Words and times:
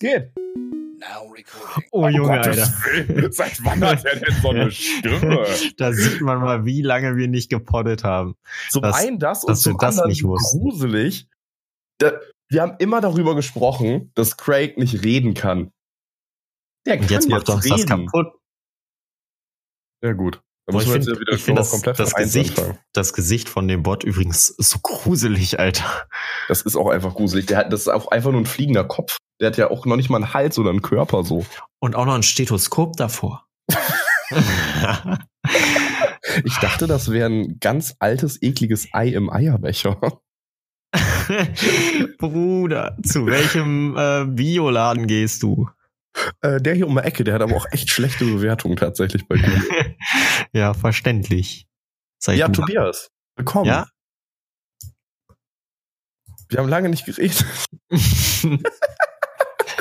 geht? 0.00 0.32
Now 0.98 1.30
recording. 1.32 1.88
Oh, 1.92 2.08
Junge, 2.08 2.36
Gottes 2.36 2.72
Alter. 2.84 3.32
Seit 3.32 3.64
wann 3.64 3.82
hat 3.84 4.04
er 4.04 4.16
denn 4.16 4.34
so 4.42 4.48
eine 4.50 4.70
Stimme? 4.70 5.46
Da 5.78 5.92
sieht 5.92 6.20
man 6.20 6.40
mal, 6.40 6.64
wie 6.66 6.82
lange 6.82 7.16
wir 7.16 7.28
nicht 7.28 7.48
gepoddet 7.48 8.04
haben. 8.04 8.34
Zum 8.70 8.82
Das- 8.82 8.96
einen 8.96 9.18
das 9.18 9.44
und 9.44 9.50
dass 9.50 9.62
zum 9.62 9.78
das 9.78 9.90
anderen 9.94 10.10
nicht 10.10 10.24
wussten. 10.24 10.58
gruselig. 10.60 11.28
Da, 11.98 12.20
wir 12.48 12.62
haben 12.62 12.76
immer 12.80 13.00
darüber 13.00 13.34
gesprochen, 13.34 14.10
dass 14.14 14.36
Craig 14.36 14.76
nicht 14.76 15.02
reden 15.04 15.34
kann. 15.34 15.72
Der 16.86 16.96
kann 16.96 17.04
Und 17.04 17.10
jetzt 17.10 17.28
macht 17.28 17.48
uns 17.48 17.66
das 17.68 17.86
kaputt. 17.86 18.26
Ja 20.02 20.12
gut. 20.14 20.42
Da 20.66 20.72
Boah, 20.72 20.82
ich 20.82 20.88
jetzt 20.88 21.06
finde 21.08 21.30
ja 21.30 21.36
find 21.38 21.58
das, 21.58 21.70
komplett 21.70 21.98
das, 21.98 22.14
Gesicht, 22.14 22.58
anfangen. 22.58 22.78
das 22.92 23.12
Gesicht 23.12 23.48
von 23.48 23.68
dem 23.68 23.82
Bot 23.82 24.04
übrigens 24.04 24.46
so 24.58 24.78
gruselig, 24.80 25.58
Alter. 25.58 26.06
Das 26.48 26.62
ist 26.62 26.76
auch 26.76 26.88
einfach 26.90 27.14
gruselig. 27.14 27.46
Der 27.46 27.58
hat, 27.58 27.72
das 27.72 27.82
ist 27.82 27.88
auch 27.88 28.08
einfach 28.08 28.30
nur 28.32 28.40
ein 28.40 28.46
fliegender 28.46 28.84
Kopf. 28.84 29.16
Der 29.40 29.48
hat 29.48 29.56
ja 29.56 29.70
auch 29.70 29.86
noch 29.86 29.96
nicht 29.96 30.10
mal 30.10 30.18
einen 30.22 30.34
Hals 30.34 30.58
oder 30.58 30.70
einen 30.70 30.82
Körper 30.82 31.24
so. 31.24 31.46
Und 31.80 31.96
auch 31.96 32.04
noch 32.04 32.14
ein 32.14 32.22
Stethoskop 32.22 32.96
davor. 32.96 33.46
Ich 36.44 36.56
dachte, 36.58 36.86
das 36.86 37.10
wäre 37.10 37.28
ein 37.28 37.58
ganz 37.60 37.96
altes, 37.98 38.40
ekliges 38.42 38.88
Ei 38.92 39.08
im 39.08 39.30
Eierbecher. 39.30 39.98
Bruder, 42.18 42.96
zu 43.02 43.26
welchem 43.26 43.96
äh, 43.96 44.24
Bioladen 44.26 45.06
gehst 45.06 45.42
du? 45.42 45.68
Äh, 46.40 46.60
der 46.60 46.74
hier 46.74 46.86
um 46.86 46.94
die 46.96 47.02
Ecke, 47.02 47.24
der 47.24 47.34
hat 47.34 47.42
aber 47.42 47.56
auch 47.56 47.66
echt 47.70 47.90
schlechte 47.90 48.24
Bewertungen 48.24 48.76
tatsächlich 48.76 49.26
bei 49.26 49.36
Google. 49.36 49.96
ja, 50.52 50.74
verständlich. 50.74 51.66
Seit 52.18 52.38
ja, 52.38 52.48
du- 52.48 52.60
Tobias, 52.60 53.10
willkommen. 53.36 53.66
Ja? 53.66 53.86
Wir 56.48 56.58
haben 56.58 56.68
lange 56.68 56.88
nicht 56.88 57.06
geredet. 57.06 57.44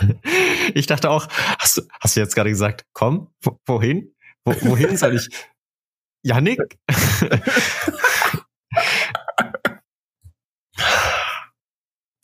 ich 0.73 0.88
dachte 0.88 1.09
auch, 1.09 1.27
hast 1.59 1.77
du, 1.77 1.81
hast 1.99 2.16
du 2.16 2.20
jetzt 2.21 2.35
gerade 2.35 2.49
gesagt, 2.49 2.85
komm, 2.94 3.34
wo, 3.41 3.59
wohin? 3.66 4.16
Wo, 4.45 4.53
wohin 4.61 4.97
soll 4.97 5.16
ich? 5.16 5.30
Janik? 6.23 6.78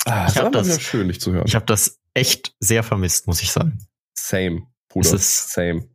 Ah, 0.05 0.27
Ich 0.27 0.33
das 0.35 0.43
hab 0.43 0.51
das- 0.51 0.67
wieder 0.67 0.79
schön, 0.79 1.07
dich 1.07 1.19
zu 1.19 1.31
hören. 1.33 1.45
Ich 1.47 1.55
habe 1.55 1.65
das 1.65 1.99
echt 2.13 2.55
sehr 2.59 2.83
vermisst, 2.83 3.27
muss 3.27 3.41
ich 3.41 3.51
sagen. 3.51 3.85
Same, 4.17 4.67
Bruder. 4.89 5.07
Es 5.09 5.13
ist- 5.13 5.49
Same. 5.51 5.89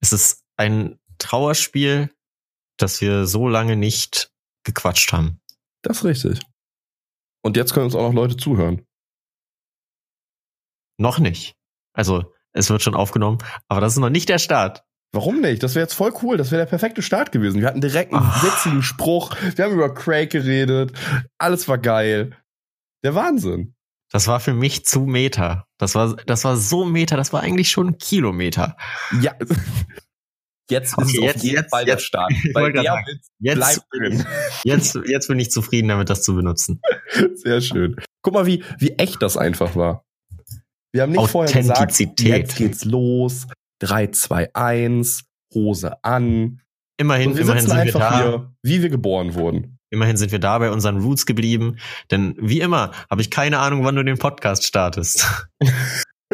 Es 0.00 0.12
ist 0.12 0.44
ein 0.56 0.98
Trauerspiel, 1.18 2.12
dass 2.76 3.00
wir 3.00 3.26
so 3.26 3.48
lange 3.48 3.76
nicht 3.76 4.30
gequatscht 4.64 5.12
haben. 5.12 5.40
Das 5.82 5.98
ist 5.98 6.04
richtig. 6.04 6.40
Und 7.42 7.56
jetzt 7.56 7.72
können 7.72 7.86
uns 7.86 7.94
auch 7.94 8.02
noch 8.08 8.14
Leute 8.14 8.36
zuhören. 8.36 8.84
Noch 10.98 11.18
nicht. 11.18 11.54
Also, 11.94 12.32
es 12.52 12.68
wird 12.70 12.82
schon 12.82 12.94
aufgenommen, 12.94 13.38
aber 13.68 13.80
das 13.80 13.92
ist 13.94 13.98
noch 13.98 14.10
nicht 14.10 14.28
der 14.28 14.38
Start. 14.38 14.82
Warum 15.12 15.40
nicht? 15.40 15.62
Das 15.62 15.74
wäre 15.74 15.84
jetzt 15.84 15.94
voll 15.94 16.12
cool. 16.22 16.36
Das 16.36 16.50
wäre 16.50 16.60
der 16.62 16.68
perfekte 16.68 17.00
Start 17.00 17.32
gewesen. 17.32 17.60
Wir 17.60 17.68
hatten 17.68 17.80
direkt 17.80 18.12
einen 18.12 18.22
Ah. 18.26 18.42
witzigen 18.42 18.82
Spruch. 18.82 19.34
Wir 19.56 19.64
haben 19.64 19.72
über 19.74 19.94
Craig 19.94 20.28
geredet. 20.30 20.92
Alles 21.38 21.66
war 21.66 21.78
geil. 21.78 22.36
Der 23.02 23.14
Wahnsinn. 23.14 23.74
Das 24.10 24.26
war 24.26 24.40
für 24.40 24.52
mich 24.54 24.84
zu 24.84 25.00
Meter. 25.00 25.66
Das 25.78 25.94
war, 25.94 26.16
das 26.26 26.44
war 26.44 26.56
so 26.56 26.84
Meter, 26.84 27.16
das 27.16 27.32
war 27.32 27.40
eigentlich 27.42 27.70
schon 27.70 27.88
ein 27.88 27.98
Kilometer. 27.98 28.76
Ja. 29.22 29.34
Jetzt 30.70 30.88
ist 30.98 30.98
Okay, 30.98 31.24
jetzt- 31.24 31.42
jetzt- 31.44 31.70
Fall 31.70 31.84
der 31.86 31.94
jetzt- 31.94 32.04
Start. 32.04 32.30
Weil 32.52 32.72
der 32.72 32.82
sagen, 32.82 33.06
Witz 33.06 33.28
Jetzt, 33.38 33.56
bleibt 33.56 33.80
drin. 33.92 34.26
jetzt, 34.64 34.98
jetzt 35.06 35.28
bin 35.28 35.38
ich 35.38 35.50
zufrieden 35.50 35.88
damit, 35.88 36.10
das 36.10 36.22
zu 36.22 36.34
benutzen. 36.34 36.80
Sehr 37.34 37.62
schön. 37.62 37.96
Guck 38.22 38.34
mal, 38.34 38.44
wie, 38.46 38.62
wie 38.78 38.90
echt 38.98 39.22
das 39.22 39.38
einfach 39.38 39.74
war. 39.76 40.04
Wir 40.92 41.02
haben 41.02 41.12
nicht 41.12 41.30
vorher 41.30 41.52
gesagt, 41.52 41.78
Authentizität. 41.78 42.28
jetzt 42.28 42.56
geht's 42.56 42.84
los. 42.84 43.46
3, 43.80 44.08
2, 44.08 44.54
1, 44.54 45.24
Hose 45.54 46.02
an. 46.04 46.60
Immerhin, 47.00 47.36
wir 47.36 47.42
immerhin 47.42 47.60
sind 47.62 47.70
wir 47.70 47.80
einfach 47.80 48.00
da. 48.00 48.18
hier, 48.18 48.52
wie 48.62 48.82
wir 48.82 48.90
geboren 48.90 49.34
wurden. 49.34 49.78
Immerhin 49.90 50.16
sind 50.16 50.32
wir 50.32 50.38
da 50.38 50.58
bei 50.58 50.70
unseren 50.70 51.00
Roots 51.00 51.26
geblieben. 51.26 51.78
Denn 52.10 52.34
wie 52.38 52.60
immer 52.60 52.92
habe 53.10 53.20
ich 53.22 53.30
keine 53.30 53.58
Ahnung, 53.60 53.84
wann 53.84 53.94
du 53.94 54.02
den 54.02 54.18
Podcast 54.18 54.64
startest. 54.64 55.26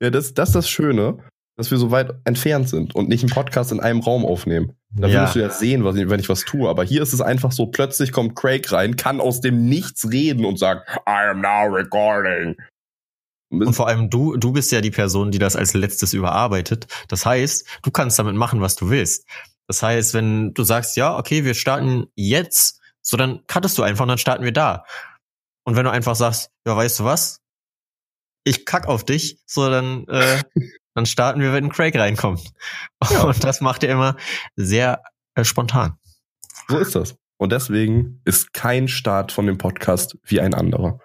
ja, 0.00 0.10
das, 0.10 0.34
das 0.34 0.50
ist 0.50 0.54
das 0.54 0.70
Schöne, 0.70 1.18
dass 1.58 1.72
wir 1.72 1.78
so 1.78 1.90
weit 1.90 2.14
entfernt 2.24 2.68
sind 2.68 2.94
und 2.94 3.08
nicht 3.08 3.22
einen 3.24 3.32
Podcast 3.32 3.72
in 3.72 3.80
einem 3.80 4.00
Raum 4.00 4.24
aufnehmen. 4.24 4.74
Da 4.90 5.08
Ja. 5.08 5.20
würdest 5.20 5.34
du 5.34 5.40
ja 5.40 5.50
sehen, 5.50 5.84
was 5.84 5.96
wenn 5.96 6.20
ich 6.20 6.28
was 6.28 6.44
tue. 6.44 6.68
Aber 6.70 6.84
hier 6.84 7.02
ist 7.02 7.12
es 7.12 7.20
einfach 7.20 7.50
so, 7.50 7.66
plötzlich 7.66 8.12
kommt 8.12 8.36
Craig 8.36 8.70
rein, 8.72 8.94
kann 8.94 9.20
aus 9.20 9.40
dem 9.40 9.68
Nichts 9.68 10.08
reden 10.10 10.44
und 10.44 10.58
sagt, 10.58 10.88
I 11.06 11.28
am 11.30 11.40
now 11.40 11.66
recording. 11.66 12.56
Und 13.50 13.72
vor 13.74 13.88
allem 13.88 14.08
du, 14.08 14.36
du 14.36 14.52
bist 14.52 14.70
ja 14.70 14.80
die 14.80 14.90
Person, 14.92 15.32
die 15.32 15.38
das 15.40 15.56
als 15.56 15.74
letztes 15.74 16.12
überarbeitet. 16.14 16.86
Das 17.08 17.26
heißt, 17.26 17.66
du 17.82 17.90
kannst 17.90 18.18
damit 18.20 18.36
machen, 18.36 18.60
was 18.60 18.76
du 18.76 18.88
willst. 18.90 19.26
Das 19.66 19.82
heißt, 19.82 20.14
wenn 20.14 20.54
du 20.54 20.62
sagst, 20.62 20.96
ja, 20.96 21.18
okay, 21.18 21.44
wir 21.44 21.54
starten 21.54 22.06
jetzt, 22.14 22.80
so 23.02 23.16
dann 23.16 23.40
cuttest 23.48 23.76
du 23.78 23.82
einfach 23.82 24.02
und 24.04 24.08
dann 24.08 24.18
starten 24.18 24.44
wir 24.44 24.52
da. 24.52 24.84
Und 25.64 25.74
wenn 25.76 25.84
du 25.84 25.90
einfach 25.90 26.14
sagst, 26.14 26.50
ja, 26.66 26.76
weißt 26.76 27.00
du 27.00 27.04
was? 27.04 27.40
Ich 28.44 28.64
kack 28.64 28.86
auf 28.86 29.04
dich, 29.04 29.42
so 29.44 29.68
dann, 29.68 30.06
äh, 30.06 30.40
dann 30.98 31.06
starten 31.06 31.40
wir, 31.40 31.52
wenn 31.52 31.68
Craig 31.68 31.96
reinkommt. 31.96 32.52
Ja. 33.08 33.22
Und 33.22 33.44
das 33.44 33.60
macht 33.60 33.84
er 33.84 33.92
immer 33.92 34.16
sehr 34.56 35.02
äh, 35.36 35.44
spontan. 35.44 35.96
So 36.68 36.78
ist 36.78 36.96
das. 36.96 37.14
Und 37.38 37.52
deswegen 37.52 38.20
ist 38.24 38.52
kein 38.52 38.88
Start 38.88 39.30
von 39.30 39.46
dem 39.46 39.58
Podcast 39.58 40.18
wie 40.24 40.40
ein 40.40 40.54
anderer. 40.54 40.98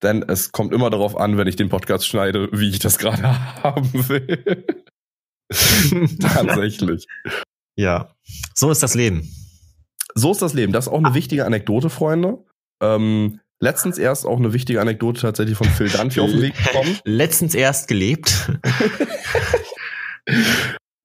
Denn 0.00 0.22
es 0.22 0.52
kommt 0.52 0.72
immer 0.72 0.90
darauf 0.90 1.16
an, 1.16 1.36
wenn 1.38 1.48
ich 1.48 1.56
den 1.56 1.68
Podcast 1.68 2.06
schneide, 2.06 2.48
wie 2.52 2.70
ich 2.70 2.78
das 2.78 2.98
gerade 2.98 3.22
haben 3.64 3.92
will. 4.08 4.64
Tatsächlich. 6.20 7.06
ja, 7.76 8.14
so 8.54 8.70
ist 8.70 8.84
das 8.84 8.94
Leben. 8.94 9.28
So 10.14 10.30
ist 10.30 10.40
das 10.40 10.54
Leben. 10.54 10.72
Das 10.72 10.86
ist 10.86 10.92
auch 10.92 10.98
eine 10.98 11.14
wichtige 11.14 11.44
Anekdote, 11.44 11.90
Freunde. 11.90 12.44
Ähm, 12.80 13.40
letztens 13.60 13.98
erst 13.98 14.26
auch 14.26 14.38
eine 14.38 14.52
wichtige 14.52 14.80
Anekdote 14.80 15.20
tatsächlich 15.20 15.56
von 15.56 15.68
Phil 15.68 15.88
Dunphy 15.88 16.20
auf 16.20 16.30
den 16.30 16.42
Weg 16.42 16.54
gekommen. 16.56 16.98
Letztens 17.04 17.54
erst 17.54 17.88
gelebt. 17.88 18.50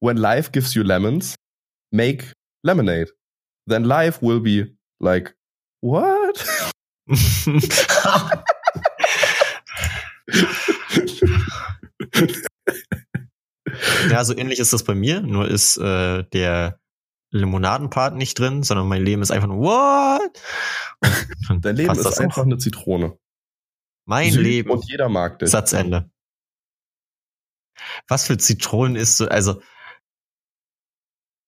When 0.00 0.16
life 0.16 0.50
gives 0.52 0.74
you 0.74 0.82
lemons, 0.82 1.36
make 1.92 2.32
lemonade. 2.64 3.12
Then 3.68 3.84
life 3.84 4.20
will 4.22 4.40
be 4.40 4.76
like, 5.00 5.36
what? 5.82 6.44
Ja, 14.10 14.24
so 14.24 14.34
ähnlich 14.36 14.58
ist 14.58 14.72
das 14.72 14.84
bei 14.84 14.94
mir, 14.94 15.20
nur 15.20 15.48
ist 15.48 15.76
äh, 15.76 16.24
der 16.32 16.78
Limonadenpart 17.38 18.14
nicht 18.16 18.38
drin, 18.38 18.62
sondern 18.62 18.88
mein 18.88 19.02
Leben 19.04 19.22
ist 19.22 19.30
einfach 19.30 19.48
nur 19.48 19.58
what? 19.58 20.42
Dein 21.60 21.76
Leben 21.76 21.92
ist 21.92 22.04
das 22.04 22.18
einfach 22.18 22.42
auch. 22.42 22.46
eine 22.46 22.58
Zitrone. 22.58 23.18
mein 24.04 24.32
Süß 24.32 24.42
Leben. 24.42 24.70
Und 24.70 24.88
jeder 24.88 25.08
mag 25.08 25.38
dich. 25.38 25.50
Satzende. 25.50 26.10
Was 28.08 28.26
für 28.26 28.38
Zitronen 28.38 28.96
ist 28.96 29.16
so, 29.18 29.28
also 29.28 29.60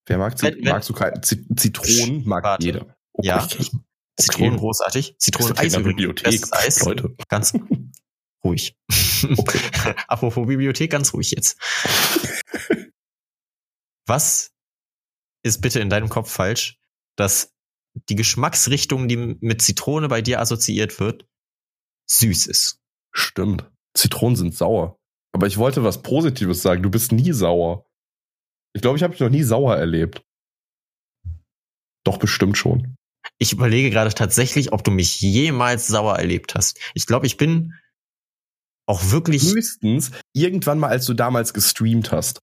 Wer 0.07 0.19
mag 0.19 0.39
Zit 0.39 0.57
Wenn- 0.57 0.65
wenn- 0.65 0.73
magst 0.73 0.89
du 0.89 0.95
keine 0.95 1.21
Zit 1.21 1.47
Zitronen? 1.59 2.27
Mag 2.27 2.43
Warte. 2.45 2.65
jeder. 2.65 2.97
Oh 3.13 3.21
Ja. 3.23 3.39
Gott, 3.41 3.71
Zitronen 4.19 4.57
großartig. 4.59 5.17
Zitronen 5.19 5.57
Eis 5.59 5.75
in 5.75 5.83
der. 5.83 5.89
Bibliothek. 5.91 6.45
Eis. 6.53 6.85
Leute. 6.85 7.15
Ganz 7.29 7.53
ruhig. 8.45 8.77
Okay. 8.89 9.61
Apropos 10.09 10.47
Bibliothek, 10.47 10.91
ganz 10.91 11.13
ruhig 11.15 11.31
jetzt. 11.31 11.59
Was 14.07 14.53
ist 15.43 15.61
bitte 15.61 15.81
in 15.81 15.91
deinem 15.91 16.09
Kopf 16.09 16.31
falsch, 16.31 16.79
dass 17.17 17.55
die 18.09 18.17
Geschmacksrichtung, 18.17 19.09
die 19.09 19.17
mit 19.17 19.63
Zitrone 19.63 20.09
bei 20.09 20.23
dir 20.23 20.41
assoziiert 20.41 21.01
wird, 21.01 21.27
süß 22.11 22.47
ist? 22.47 22.81
Stimmt. 23.13 23.71
Zitronen 23.95 24.37
sind 24.37 24.55
sauer. 24.55 24.99
Aber 25.33 25.47
ich 25.47 25.59
wollte 25.59 25.85
was 25.85 26.03
Positives 26.03 26.63
sagen. 26.63 26.83
Du 26.83 26.91
bist 26.91 27.13
nie 27.13 27.33
sauer. 27.33 27.87
Ich 28.73 28.83
glaube, 28.83 28.97
ich 28.97 29.03
habe 29.03 29.13
dich 29.13 29.21
noch 29.21 29.31
nie 29.31 29.43
sauer 29.43 29.77
erlebt. 29.77 30.25
Doch, 32.05 32.19
bestimmt 32.19 32.57
schon. 32.57 32.97
Ich 33.39 33.53
überlege 33.53 33.91
gerade 33.91 34.15
tatsächlich, 34.15 34.73
ob 34.73 34.85
du 34.85 34.91
mich 34.91 35.21
jemals 35.21 35.87
sauer 35.87 36.17
erlebt 36.17 36.55
hast. 36.55 36.79
Ich 36.95 37.07
glaube, 37.07 37.27
ich 37.27 37.37
bin 37.37 37.75
auch 38.87 39.11
wirklich. 39.11 39.55
Höchstens 39.55 40.13
irgendwann 40.33 40.79
mal, 40.79 40.89
als 40.89 41.07
du 41.07 41.15
damals 41.15 41.53
gestreamt 41.53 42.11
hast. 42.11 42.41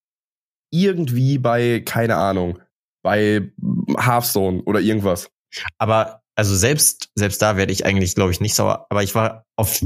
Irgendwie 0.71 1.37
bei, 1.37 1.79
keine 1.79 2.17
Ahnung, 2.17 2.59
bei 3.05 3.51
Hearthstone 3.97 4.63
oder 4.63 4.81
irgendwas. 4.81 5.29
Aber 5.77 6.23
also 6.35 6.55
selbst 6.55 7.11
selbst 7.15 7.39
da 7.41 7.55
werde 7.55 7.71
ich 7.71 7.85
eigentlich, 7.85 8.15
glaube 8.15 8.31
ich, 8.31 8.41
nicht 8.41 8.55
sauer. 8.55 8.87
Aber 8.89 9.03
ich 9.03 9.13
war 9.13 9.45
auf 9.55 9.79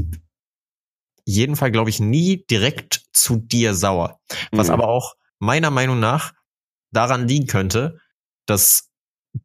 jeden 1.26 1.54
Fall, 1.54 1.70
glaube 1.70 1.90
ich, 1.90 2.00
nie 2.00 2.44
direkt 2.50 3.02
zu 3.12 3.36
dir 3.36 3.74
sauer. 3.74 4.18
Was 4.52 4.68
Mhm. 4.68 4.74
aber 4.74 4.88
auch 4.88 5.16
meiner 5.38 5.70
Meinung 5.70 6.00
nach 6.00 6.32
daran 6.92 7.28
liegen 7.28 7.46
könnte, 7.46 8.00
dass 8.46 8.88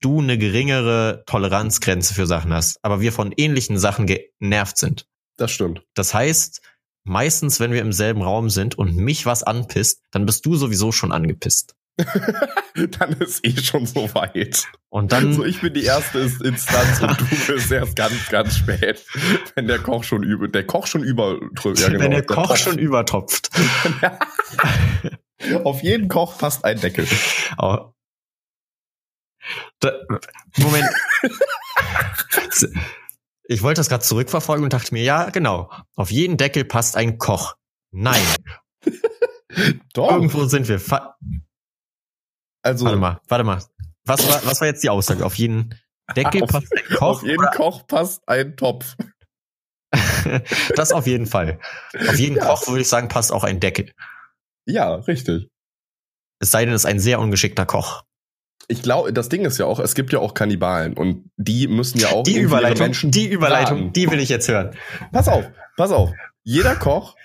du 0.01 0.19
eine 0.19 0.37
geringere 0.37 1.23
Toleranzgrenze 1.27 2.13
für 2.13 2.25
Sachen 2.25 2.53
hast, 2.53 2.79
aber 2.81 3.01
wir 3.01 3.11
von 3.11 3.33
ähnlichen 3.35 3.77
Sachen 3.77 4.07
genervt 4.07 4.77
sind. 4.77 5.05
Das 5.37 5.51
stimmt. 5.51 5.83
Das 5.93 6.13
heißt, 6.13 6.61
meistens, 7.03 7.59
wenn 7.59 7.71
wir 7.73 7.81
im 7.81 7.91
selben 7.91 8.21
Raum 8.23 8.49
sind 8.49 8.77
und 8.79 8.95
mich 8.95 9.25
was 9.25 9.43
anpisst, 9.43 10.01
dann 10.11 10.25
bist 10.25 10.45
du 10.45 10.55
sowieso 10.55 10.91
schon 10.93 11.11
angepisst. 11.11 11.75
dann 12.99 13.13
ist 13.13 13.45
eh 13.45 13.55
schon 13.55 13.85
so 13.85 14.13
weit. 14.15 14.67
Und 14.89 15.11
dann, 15.11 15.27
Also 15.27 15.45
ich 15.45 15.61
bin 15.61 15.73
die 15.73 15.83
erste 15.83 16.19
Instanz 16.19 17.01
und 17.01 17.19
du 17.19 17.25
bist 17.53 17.71
erst 17.71 17.95
ganz, 17.95 18.29
ganz 18.29 18.57
spät, 18.57 19.05
wenn 19.55 19.67
der 19.67 19.79
Koch 19.79 20.03
schon 20.03 20.23
über, 20.23 20.47
der 20.47 20.65
Koch 20.65 20.87
schon 20.87 21.03
über, 21.03 21.39
ja, 21.63 21.87
genau, 21.87 21.99
wenn 21.99 22.11
der 22.11 22.25
Koch 22.25 22.47
Topf. 22.47 22.57
schon 22.57 22.77
übertopft. 22.77 23.49
Auf 25.63 25.83
jeden 25.83 26.07
Koch 26.07 26.37
passt 26.37 26.65
ein 26.65 26.79
Deckel. 26.79 27.07
Oh. 27.57 27.91
Da, 29.79 29.91
Moment. 30.57 30.89
Ich 33.47 33.61
wollte 33.61 33.79
das 33.79 33.89
gerade 33.89 34.03
zurückverfolgen 34.03 34.63
und 34.63 34.73
dachte 34.73 34.91
mir, 34.91 35.03
ja, 35.03 35.29
genau. 35.29 35.69
Auf 35.95 36.09
jeden 36.09 36.35
Deckel 36.37 36.65
passt 36.65 36.97
ein 36.97 37.19
Koch. 37.19 37.53
Nein, 37.91 38.23
Doch. 39.93 40.11
irgendwo 40.11 40.45
sind 40.45 40.67
wir. 40.67 40.81
Also 42.65 42.85
warte 42.85 42.97
mal, 42.97 43.19
warte 43.27 43.43
mal. 43.43 43.63
Was 44.05 44.27
war, 44.27 44.45
was 44.45 44.59
war 44.61 44.67
jetzt 44.67 44.83
die 44.83 44.89
Aussage? 44.89 45.25
Auf 45.25 45.35
jeden 45.35 45.75
Deckel 46.15 46.43
Auf- 46.43 46.49
passt 46.49 46.71
ein 46.73 46.95
Koch? 46.97 47.01
auf 47.17 47.23
jeden 47.23 47.45
Koch 47.55 47.87
passt 47.87 48.27
ein 48.27 48.55
Topf. 48.57 48.95
das 50.75 50.91
auf 50.91 51.07
jeden 51.07 51.25
Fall. 51.25 51.59
Auf 52.07 52.17
jeden 52.19 52.35
Ja. 52.37 52.45
Koch 52.45 52.67
würde 52.67 52.81
ich 52.81 52.87
sagen, 52.89 53.07
passt 53.07 53.31
auch 53.31 53.43
ein 53.43 53.59
Deckel. 53.59 53.91
Ja, 54.67 54.95
richtig. 54.95 55.47
Es 56.39 56.51
sei 56.51 56.65
denn, 56.65 56.73
es 56.73 56.81
ist 56.81 56.85
ein 56.85 56.99
sehr 56.99 57.19
ungeschickter 57.19 57.65
Koch. 57.65 58.03
Ich 58.67 58.81
glaube, 58.81 59.13
das 59.13 59.29
Ding 59.29 59.45
ist 59.45 59.57
ja 59.59 59.65
auch, 59.67 59.79
es 59.79 59.93
gibt 59.93 60.11
ja 60.11 60.19
auch 60.19 60.33
Kannibalen 60.33 60.95
und 60.95 61.29
die 61.37 61.67
müssen 61.67 61.99
ja 61.99 62.09
auch 62.09 62.23
Die 62.23 62.37
Überleitung, 62.39 62.79
Menschen 62.87 63.11
die 63.11 63.27
Überleitung, 63.27 63.77
braten. 63.77 63.93
die 63.93 64.09
will 64.09 64.19
ich 64.19 64.29
jetzt 64.29 64.47
hören. 64.47 64.75
Pass 65.11 65.27
auf, 65.27 65.45
pass 65.77 65.91
auf. 65.91 66.11
Jeder 66.43 66.75
Koch 66.75 67.15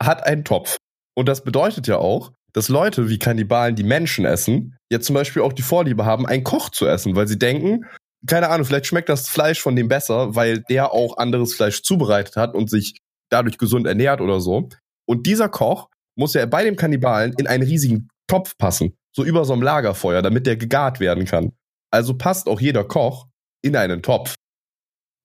hat 0.00 0.24
einen 0.24 0.44
Topf. 0.44 0.76
Und 1.16 1.28
das 1.28 1.42
bedeutet 1.42 1.86
ja 1.88 1.98
auch, 1.98 2.32
dass 2.52 2.68
Leute 2.68 3.08
wie 3.08 3.18
Kannibalen, 3.18 3.74
die 3.74 3.82
Menschen 3.82 4.24
essen, 4.24 4.73
jetzt 4.90 5.06
zum 5.06 5.14
Beispiel 5.14 5.42
auch 5.42 5.52
die 5.52 5.62
Vorliebe 5.62 6.04
haben, 6.04 6.26
einen 6.26 6.44
Koch 6.44 6.70
zu 6.70 6.86
essen, 6.86 7.16
weil 7.16 7.26
sie 7.28 7.38
denken, 7.38 7.84
keine 8.26 8.48
Ahnung, 8.48 8.64
vielleicht 8.66 8.86
schmeckt 8.86 9.08
das 9.08 9.28
Fleisch 9.28 9.60
von 9.60 9.76
dem 9.76 9.88
besser, 9.88 10.34
weil 10.34 10.62
der 10.62 10.92
auch 10.92 11.16
anderes 11.18 11.54
Fleisch 11.54 11.82
zubereitet 11.82 12.36
hat 12.36 12.54
und 12.54 12.70
sich 12.70 12.98
dadurch 13.30 13.58
gesund 13.58 13.86
ernährt 13.86 14.20
oder 14.20 14.40
so. 14.40 14.68
Und 15.06 15.26
dieser 15.26 15.48
Koch 15.48 15.88
muss 16.16 16.34
ja 16.34 16.46
bei 16.46 16.64
dem 16.64 16.76
Kannibalen 16.76 17.34
in 17.38 17.46
einen 17.46 17.64
riesigen 17.64 18.08
Topf 18.26 18.56
passen, 18.56 18.96
so 19.14 19.24
über 19.24 19.44
so 19.44 19.52
einem 19.52 19.62
Lagerfeuer, 19.62 20.22
damit 20.22 20.46
der 20.46 20.56
gegart 20.56 21.00
werden 21.00 21.26
kann. 21.26 21.52
Also 21.90 22.16
passt 22.16 22.48
auch 22.48 22.60
jeder 22.60 22.84
Koch 22.84 23.26
in 23.62 23.76
einen 23.76 24.02
Topf. 24.02 24.34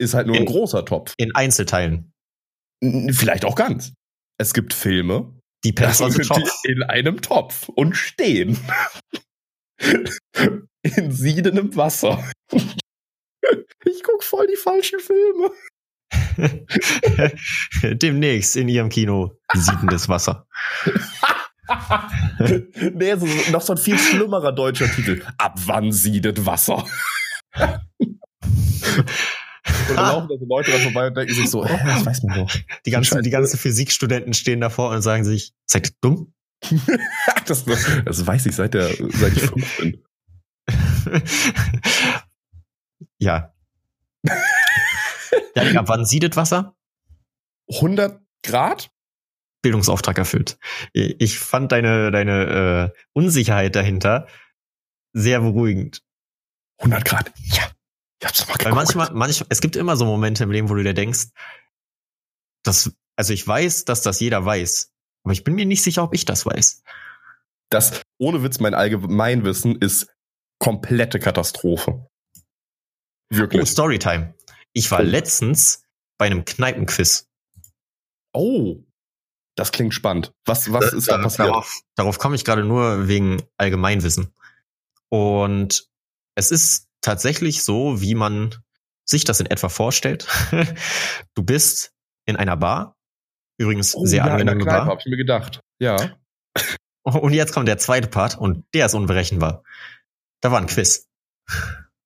Ist 0.01 0.13
halt 0.13 0.27
nur 0.27 0.35
ein 0.35 0.44
In- 0.44 0.47
großer 0.47 0.85
Topf. 0.85 1.13
In 1.17 1.33
Einzelteilen. 1.35 2.12
Vielleicht 3.12 3.45
auch 3.45 3.55
ganz. 3.55 3.94
Es 4.38 4.53
gibt 4.53 4.73
Filme, 4.73 5.33
Die 5.65 5.75
die 5.75 6.69
in 6.71 6.83
einem 6.83 7.21
Topf 7.21 7.67
und 7.69 7.95
stehen. 7.95 8.57
in 10.83 11.11
siedendem 11.11 11.75
Wasser. 11.75 12.23
Ich 13.85 14.03
guck 14.03 14.23
voll 14.23 14.45
die 14.45 14.57
falschen 14.57 14.99
Filme. 14.99 15.49
Demnächst 17.97 18.55
in 18.57 18.67
ihrem 18.67 18.89
Kino 18.89 19.39
siedendes 19.53 20.07
Wasser. 20.07 20.45
nee, 22.93 23.15
so, 23.15 23.25
noch 23.51 23.61
so 23.61 23.73
ein 23.73 23.77
viel 23.77 23.97
schlimmerer 23.97 24.51
deutscher 24.51 24.91
Titel. 24.91 25.23
Ab 25.37 25.57
wann 25.65 25.91
siedet 25.91 26.45
Wasser? 26.45 26.85
Und 29.89 29.95
dann 29.95 30.05
laufen 30.05 30.27
da 30.29 30.35
so 30.37 30.45
Leute 30.47 30.71
da 30.71 30.77
vorbei 30.79 31.07
und 31.07 31.17
denken 31.17 31.33
sich 31.33 31.49
so, 31.49 31.65
hä, 31.65 31.79
das 31.85 32.05
weiß 32.05 32.23
man 32.23 32.39
doch. 32.39 32.55
Die 32.85 32.91
ganzen, 32.91 33.21
die 33.21 33.29
ganzen 33.29 33.57
Physikstudenten 33.57 34.33
stehen 34.33 34.61
davor 34.61 34.91
und 34.91 35.01
sagen 35.01 35.23
sich, 35.23 35.53
seid 35.65 35.87
ihr 35.87 35.93
dumm? 36.01 36.33
Das, 37.45 37.65
das 37.65 38.27
weiß 38.27 38.45
ich 38.45 38.56
seit, 38.56 38.73
der, 38.75 38.89
seit 38.89 39.33
ich 39.35 39.44
fünf 39.44 39.77
bin. 39.77 40.03
ja. 43.17 43.53
Janik, 45.56 45.77
ab 45.77 45.88
wann 45.88 46.06
siedet 46.06 46.35
Wasser? 46.35 46.75
100 47.71 48.21
Grad? 48.44 48.91
Bildungsauftrag 49.61 50.17
erfüllt. 50.17 50.57
Ich 50.94 51.39
fand 51.39 51.71
deine, 51.71 52.11
deine 52.11 52.94
äh, 52.95 53.00
Unsicherheit 53.13 53.75
dahinter 53.75 54.27
sehr 55.13 55.41
beruhigend. 55.41 56.03
100 56.79 57.03
Grad. 57.05 57.31
Ja. 57.38 57.69
Ich 58.21 58.27
hab's 58.27 58.39
doch 58.39 58.47
mal 58.47 58.53
Weil 58.53 58.71
geguckt. 58.71 58.75
manchmal, 58.75 59.12
manchmal, 59.13 59.47
es 59.50 59.62
gibt 59.62 59.75
immer 59.75 59.95
so 59.97 60.05
Momente 60.05 60.44
im 60.44 60.51
Leben, 60.51 60.69
wo 60.69 60.75
du 60.75 60.83
dir 60.83 60.94
denkst, 60.94 61.27
das, 62.63 62.91
also 63.15 63.33
ich 63.33 63.47
weiß, 63.47 63.85
dass 63.85 64.01
das 64.01 64.19
jeder 64.19 64.44
weiß, 64.45 64.94
aber 65.24 65.33
ich 65.33 65.44
bin 65.44 65.56
mir 65.56 65.66
nicht 65.66 65.83
sicher, 65.83 66.04
ob 66.04 66.13
ich 66.13 66.25
das 66.25 66.45
weiß. 66.45 66.83
Das, 67.69 68.01
ohne 68.18 68.42
Witz, 68.44 68.60
mein 68.60 68.74
Allgemeinwissen 68.74 69.75
ist 69.80 70.07
komplette 70.60 71.19
Katastrophe. 71.19 71.92
Oh, 71.92 72.10
Wirklich. 73.30 73.69
Storytime. 73.69 74.33
Ich 74.74 74.89
war 74.92 75.00
Oh. 75.01 75.04
letztens 75.04 75.83
bei 76.18 76.25
einem 76.25 76.45
Kneipenquiz. 76.45 77.27
Oh, 78.33 78.83
das 79.56 79.71
klingt 79.71 79.94
spannend. 79.94 80.33
Was, 80.45 80.71
was 80.71 80.94
ist 80.94 81.07
da 81.07 81.13
Dar- 81.16 81.24
passiert? 81.24 81.48
Darauf, 81.50 81.80
darauf 81.95 82.18
komme 82.19 82.36
ich 82.36 82.45
gerade 82.45 82.63
nur 82.63 83.07
wegen 83.07 83.42
Allgemeinwissen. 83.57 84.33
Und 85.10 85.89
es 86.36 86.51
ist 86.51 86.88
tatsächlich 87.01 87.63
so, 87.63 88.01
wie 88.01 88.15
man 88.15 88.56
sich 89.06 89.24
das 89.24 89.39
in 89.39 89.48
etwa 89.48 89.69
vorstellt. 89.69 90.27
du 91.33 91.44
bist 91.44 91.94
in 92.25 92.36
einer 92.36 92.57
Bar. 92.57 92.95
Übrigens 93.59 93.94
Oh, 93.95 94.06
sehr 94.06 94.25
ja, 94.25 94.38
in 94.38 94.45
der 94.45 94.53
angenehme 94.53 94.63
Kneipe, 94.63 94.85
Bar. 94.85 94.88
hab 94.88 95.00
ich 95.00 95.06
mir 95.06 95.17
gedacht. 95.17 95.59
Ja. 95.79 96.15
Und 97.03 97.33
jetzt 97.33 97.53
kommt 97.53 97.67
der 97.67 97.77
zweite 97.77 98.07
Part 98.07 98.38
und 98.38 98.65
der 98.73 98.85
ist 98.85 98.94
unberechenbar. 98.94 99.63
Da 100.41 100.51
war 100.51 100.59
ein 100.59 100.67
Quiz. 100.67 101.07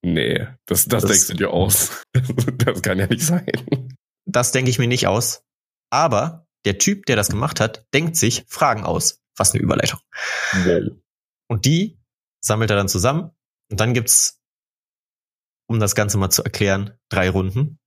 Nee, 0.02 0.46
das, 0.66 0.86
das, 0.86 1.02
Das- 1.02 1.10
denkst 1.10 1.26
du 1.28 1.34
dir 1.34 1.50
aus. 1.50 2.02
das 2.58 2.80
kann 2.80 2.98
ja 2.98 3.06
nicht 3.06 3.22
sein. 3.26 3.46
Das 4.24 4.52
denke 4.52 4.70
ich 4.70 4.78
mir 4.78 4.86
nicht 4.88 5.06
aus. 5.06 5.42
Aber 5.90 6.46
der 6.64 6.78
Typ, 6.78 7.04
der 7.06 7.16
das 7.16 7.28
gemacht 7.28 7.60
hat, 7.60 7.86
denkt 7.92 8.16
sich 8.16 8.44
Fragen 8.48 8.84
aus. 8.84 9.20
Was 9.36 9.52
eine 9.52 9.62
Überleitung. 9.62 10.00
Wow. 10.64 10.92
Und 11.48 11.64
die 11.66 11.98
sammelt 12.40 12.70
er 12.70 12.76
dann 12.76 12.88
zusammen. 12.88 13.30
Und 13.70 13.80
dann 13.80 13.92
gibt's, 13.94 14.40
um 15.68 15.80
das 15.80 15.94
Ganze 15.94 16.16
mal 16.18 16.30
zu 16.30 16.42
erklären, 16.44 16.96
drei 17.10 17.28
Runden. 17.28 17.78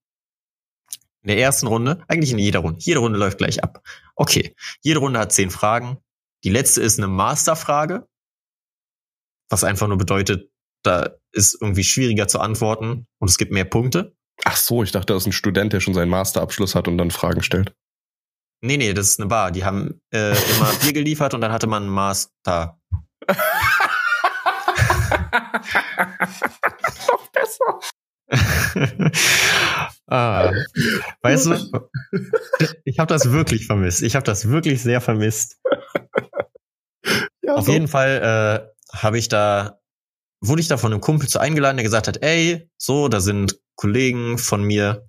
In 1.24 1.30
der 1.30 1.38
ersten 1.38 1.68
Runde, 1.68 2.04
eigentlich 2.08 2.32
in 2.32 2.40
jeder 2.40 2.60
Runde. 2.60 2.80
Jede 2.80 3.00
Runde 3.00 3.20
läuft 3.20 3.38
gleich 3.38 3.64
ab. 3.64 3.82
Okay. 4.16 4.56
Jede 4.82 5.00
Runde 5.00 5.20
hat 5.20 5.32
zehn 5.32 5.50
Fragen. 5.50 5.98
Die 6.44 6.50
letzte 6.50 6.82
ist 6.82 7.00
eine 7.00 7.08
Masterfrage. 7.08 8.08
Was 9.50 9.64
einfach 9.64 9.88
nur 9.88 9.98
bedeutet, 9.98 10.52
da 10.84 11.16
ist 11.32 11.58
irgendwie 11.60 11.84
schwieriger 11.84 12.28
zu 12.28 12.40
antworten 12.40 13.08
und 13.20 13.30
es 13.30 13.38
gibt 13.38 13.52
mehr 13.52 13.66
Punkte. 13.66 14.16
Ach 14.44 14.56
so, 14.56 14.84
ich 14.84 14.92
dachte, 14.92 15.14
das 15.14 15.24
ist 15.24 15.28
ein 15.28 15.34
Student, 15.34 15.74
der 15.74 15.80
schon 15.80 15.94
seinen 15.94 16.10
Masterabschluss 16.10 16.76
hat 16.76 16.88
und 16.88 16.98
dann 16.98 17.12
Fragen 17.12 17.42
stellt. 17.42 17.74
Nee, 18.62 18.78
nee, 18.78 18.94
das 18.94 19.10
ist 19.10 19.20
eine 19.20 19.28
Bar. 19.28 19.52
Die 19.52 19.66
haben 19.66 20.02
äh, 20.12 20.32
immer 20.32 20.72
Bier 20.82 20.94
geliefert 20.94 21.34
und 21.34 21.42
dann 21.42 21.52
hatte 21.52 21.68
man 21.68 21.84
einen 21.84 21.92
Master. 21.92 22.80
Ah, 30.08 30.54
weißt 31.22 31.48
du, 31.48 31.90
ich 32.86 33.00
habe 33.00 33.14
das 33.14 33.32
wirklich 33.32 33.68
vermisst. 33.68 34.02
Ich 34.02 34.16
habe 34.16 34.24
das 34.24 34.48
wirklich 34.50 34.82
sehr 34.82 35.02
vermisst. 35.02 35.58
Ja, 37.42 37.56
Auf 37.56 37.66
so. 37.66 37.72
jeden 37.74 37.88
Fall 37.88 38.72
äh, 38.94 38.96
habe 38.98 39.18
ich 39.18 39.28
da, 39.28 39.80
wurde 40.42 40.62
ich 40.62 40.68
da 40.68 40.78
von 40.78 40.92
einem 40.92 41.02
Kumpel 41.02 41.28
zu 41.28 41.40
eingeladen, 41.40 41.78
der 41.78 41.84
gesagt 41.84 42.08
hat, 42.08 42.22
ey, 42.24 42.70
so, 42.78 43.08
da 43.08 43.20
sind 43.20 43.60
Kollegen 43.76 44.38
von 44.38 44.64
mir, 44.64 45.08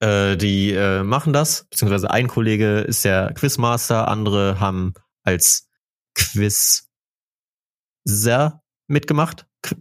äh, 0.00 0.36
die 0.36 0.72
äh, 0.72 1.02
machen 1.02 1.32
das, 1.32 1.64
beziehungsweise 1.70 2.10
ein 2.10 2.28
Kollege 2.28 2.80
ist 2.80 3.04
der 3.04 3.32
Quizmaster, 3.34 4.08
andere 4.08 4.60
haben 4.60 4.94
als 5.24 5.68
Quizzer 6.14 6.82
mitgemacht, 8.88 9.46
Qu 9.62 9.76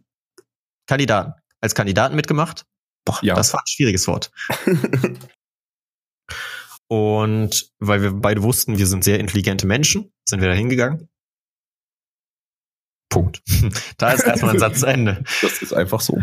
Kandidaten, 0.87 1.33
als 1.59 1.75
Kandidaten 1.75 2.15
mitgemacht. 2.15 2.65
Boah, 3.05 3.19
Ja. 3.21 3.35
das 3.35 3.53
war 3.53 3.61
ein 3.61 3.67
schwieriges 3.67 4.07
Wort. 4.07 4.31
Und 6.87 7.71
weil 7.79 8.01
wir 8.01 8.11
beide 8.11 8.43
wussten, 8.43 8.77
wir 8.77 8.85
sind 8.85 9.03
sehr 9.03 9.19
intelligente 9.19 9.65
Menschen, 9.65 10.11
sind 10.27 10.41
wir 10.41 10.49
da 10.49 10.53
hingegangen. 10.53 11.09
Punkt. 13.09 13.41
da 13.97 14.11
ist 14.11 14.23
erstmal 14.25 14.53
ein 14.53 14.59
Satz 14.59 14.81
zu 14.81 14.87
Ende. 14.87 15.23
Das 15.41 15.61
ist 15.61 15.73
einfach 15.73 16.01
so. 16.01 16.21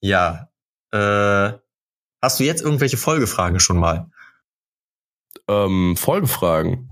Ja. 0.00 0.48
Äh, 0.92 1.52
hast 2.22 2.40
du 2.40 2.44
jetzt 2.44 2.62
irgendwelche 2.62 2.96
Folgefragen 2.96 3.60
schon 3.60 3.78
mal? 3.78 4.10
Ähm, 5.48 5.96
Folgefragen. 5.96 6.90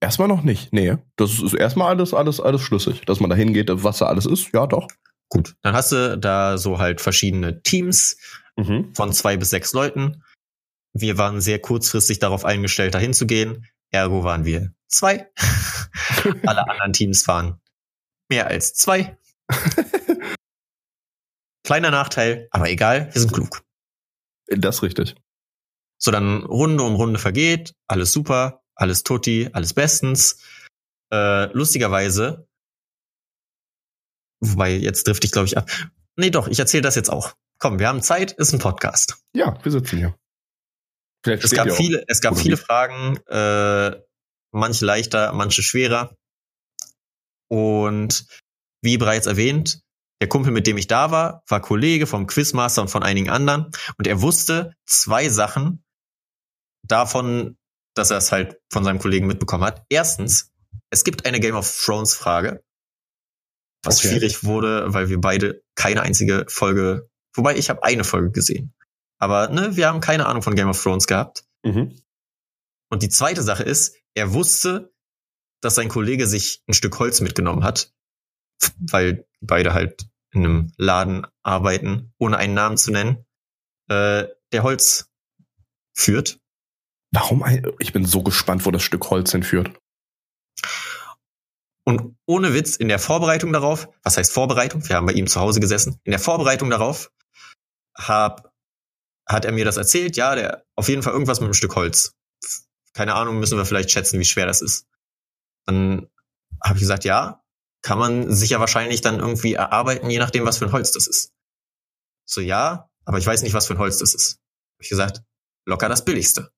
Erstmal 0.00 0.28
noch 0.28 0.42
nicht. 0.42 0.72
Nee. 0.72 0.96
Das 1.16 1.40
ist 1.40 1.54
erstmal 1.54 1.88
alles, 1.88 2.12
alles, 2.12 2.40
alles 2.40 2.60
schlüssig. 2.62 3.02
Dass 3.02 3.20
man 3.20 3.30
da 3.30 3.36
hingeht, 3.36 3.68
was 3.70 3.98
da 3.98 4.06
alles 4.06 4.26
ist. 4.26 4.52
Ja, 4.52 4.66
doch. 4.66 4.88
Gut. 5.30 5.56
Dann 5.62 5.74
hast 5.74 5.92
du 5.92 6.18
da 6.18 6.58
so 6.58 6.78
halt 6.78 7.00
verschiedene 7.00 7.62
Teams 7.62 8.16
Mhm. 8.56 8.94
von 8.94 9.12
zwei 9.12 9.36
bis 9.36 9.50
sechs 9.50 9.72
Leuten. 9.72 10.22
wir 10.96 11.18
waren 11.18 11.40
sehr 11.40 11.58
kurzfristig 11.58 12.20
darauf 12.20 12.44
eingestellt, 12.44 12.94
dahin 12.94 13.12
zu 13.14 13.26
gehen. 13.26 13.66
Ergo 13.90 14.22
waren 14.22 14.44
wir 14.44 14.72
zwei. 14.86 15.28
Alle 16.46 16.68
anderen 16.68 16.92
Teams 16.92 17.26
waren 17.26 17.60
mehr 18.30 18.46
als 18.46 18.74
zwei. 18.74 19.18
Kleiner 21.64 21.90
Nachteil, 21.90 22.46
aber 22.50 22.70
egal, 22.70 23.12
wir 23.12 23.20
sind 23.20 23.32
klug. 23.32 23.64
Das 24.48 24.82
richtig. 24.82 25.16
So, 25.98 26.10
dann 26.10 26.44
Runde 26.44 26.84
um 26.84 26.94
Runde 26.96 27.18
vergeht, 27.18 27.74
alles 27.88 28.12
super, 28.12 28.62
alles 28.74 29.02
tutti, 29.02 29.48
alles 29.52 29.72
bestens. 29.72 30.38
Äh, 31.10 31.46
lustigerweise, 31.52 32.46
wobei 34.52 34.72
jetzt 34.72 35.06
drifte 35.06 35.26
ich 35.26 35.32
glaube 35.32 35.46
ich 35.46 35.56
ab. 35.56 35.70
Nee, 36.16 36.30
doch, 36.30 36.48
ich 36.48 36.58
erzähle 36.58 36.82
das 36.82 36.94
jetzt 36.94 37.10
auch. 37.10 37.34
Komm, 37.58 37.78
wir 37.78 37.88
haben 37.88 38.02
Zeit, 38.02 38.32
ist 38.32 38.52
ein 38.52 38.58
Podcast. 38.58 39.16
Ja, 39.34 39.58
wir 39.62 39.72
sitzen 39.72 39.98
hier. 39.98 40.14
Vielleicht 41.24 41.44
Es 41.44 41.52
gab 41.52 41.70
viele, 41.70 42.04
es 42.08 42.20
gab 42.20 42.36
viele? 42.36 42.56
Fragen, 42.56 43.16
äh, 43.26 43.98
manche 44.52 44.84
leichter, 44.84 45.32
manche 45.32 45.62
schwerer. 45.62 46.16
Und 47.48 48.26
wie 48.82 48.98
bereits 48.98 49.26
erwähnt, 49.26 49.80
der 50.20 50.28
Kumpel, 50.28 50.52
mit 50.52 50.66
dem 50.66 50.76
ich 50.76 50.86
da 50.86 51.10
war, 51.10 51.42
war 51.48 51.60
Kollege 51.60 52.06
vom 52.06 52.26
Quizmaster 52.26 52.82
und 52.82 52.88
von 52.88 53.02
einigen 53.02 53.30
anderen. 53.30 53.70
Und 53.96 54.06
er 54.06 54.20
wusste 54.22 54.74
zwei 54.86 55.28
Sachen 55.28 55.82
davon, 56.86 57.56
dass 57.94 58.10
er 58.10 58.18
es 58.18 58.32
halt 58.32 58.60
von 58.70 58.84
seinem 58.84 58.98
Kollegen 58.98 59.26
mitbekommen 59.26 59.64
hat. 59.64 59.84
Erstens, 59.88 60.52
es 60.90 61.04
gibt 61.04 61.26
eine 61.26 61.40
Game 61.40 61.56
of 61.56 61.82
Thrones 61.84 62.14
Frage, 62.14 62.62
was 63.84 63.98
Okay. 63.98 64.08
schwierig 64.08 64.44
wurde, 64.44 64.92
weil 64.92 65.08
wir 65.08 65.20
beide 65.20 65.62
keine 65.74 66.02
einzige 66.02 66.46
Folge, 66.48 67.08
wobei 67.34 67.56
ich 67.56 67.70
habe 67.70 67.82
eine 67.82 68.04
Folge 68.04 68.30
gesehen. 68.30 68.74
Aber 69.18 69.48
ne, 69.48 69.76
wir 69.76 69.88
haben 69.88 70.00
keine 70.00 70.26
Ahnung 70.26 70.42
von 70.42 70.54
Game 70.54 70.68
of 70.68 70.82
Thrones 70.82 71.06
gehabt. 71.06 71.44
Mhm. 71.64 71.96
Und 72.90 73.02
die 73.02 73.08
zweite 73.08 73.42
Sache 73.42 73.62
ist, 73.62 73.96
er 74.14 74.32
wusste, 74.32 74.92
dass 75.60 75.74
sein 75.74 75.88
Kollege 75.88 76.26
sich 76.26 76.62
ein 76.68 76.74
Stück 76.74 76.98
Holz 76.98 77.20
mitgenommen 77.20 77.64
hat, 77.64 77.92
weil 78.78 79.26
beide 79.40 79.72
halt 79.72 80.06
in 80.32 80.44
einem 80.44 80.72
Laden 80.76 81.26
arbeiten, 81.42 82.12
ohne 82.18 82.36
einen 82.36 82.54
Namen 82.54 82.76
zu 82.76 82.90
nennen, 82.90 83.24
äh, 83.88 84.26
der 84.52 84.62
Holz 84.62 85.10
führt. 85.94 86.38
Warum? 87.12 87.44
Ich 87.78 87.92
bin 87.92 88.04
so 88.04 88.22
gespannt, 88.22 88.66
wo 88.66 88.70
das 88.70 88.82
Stück 88.82 89.08
Holz 89.10 89.30
hinführt. 89.32 89.70
Und 91.84 92.16
ohne 92.26 92.54
Witz, 92.54 92.76
in 92.76 92.88
der 92.88 92.98
Vorbereitung 92.98 93.52
darauf, 93.52 93.88
was 94.02 94.16
heißt 94.16 94.32
Vorbereitung? 94.32 94.88
Wir 94.88 94.96
haben 94.96 95.06
bei 95.06 95.12
ihm 95.12 95.26
zu 95.26 95.40
Hause 95.40 95.60
gesessen. 95.60 96.00
In 96.04 96.12
der 96.12 96.18
Vorbereitung 96.18 96.70
darauf 96.70 97.10
hab, 97.94 98.52
hat 99.26 99.44
er 99.44 99.52
mir 99.52 99.64
das 99.64 99.76
erzählt. 99.76 100.16
Ja, 100.16 100.34
der 100.34 100.64
auf 100.76 100.88
jeden 100.88 101.02
Fall 101.02 101.12
irgendwas 101.12 101.40
mit 101.40 101.46
einem 101.46 101.54
Stück 101.54 101.76
Holz. 101.76 102.14
Keine 102.94 103.14
Ahnung, 103.14 103.38
müssen 103.38 103.58
wir 103.58 103.66
vielleicht 103.66 103.90
schätzen, 103.90 104.18
wie 104.18 104.24
schwer 104.24 104.46
das 104.46 104.62
ist. 104.62 104.86
Dann 105.66 106.08
habe 106.62 106.76
ich 106.76 106.80
gesagt, 106.80 107.04
ja, 107.04 107.42
kann 107.82 107.98
man 107.98 108.34
sich 108.34 108.50
ja 108.50 108.60
wahrscheinlich 108.60 109.02
dann 109.02 109.20
irgendwie 109.20 109.54
erarbeiten, 109.54 110.08
je 110.08 110.18
nachdem, 110.18 110.46
was 110.46 110.58
für 110.58 110.64
ein 110.64 110.72
Holz 110.72 110.92
das 110.92 111.06
ist. 111.06 111.32
So, 112.24 112.40
ja, 112.40 112.88
aber 113.04 113.18
ich 113.18 113.26
weiß 113.26 113.42
nicht, 113.42 113.52
was 113.52 113.66
für 113.66 113.74
ein 113.74 113.78
Holz 113.78 113.98
das 113.98 114.14
ist. 114.14 114.38
Hab 114.76 114.82
ich 114.82 114.88
gesagt, 114.88 115.22
locker 115.66 115.90
das 115.90 116.04
billigste. 116.04 116.50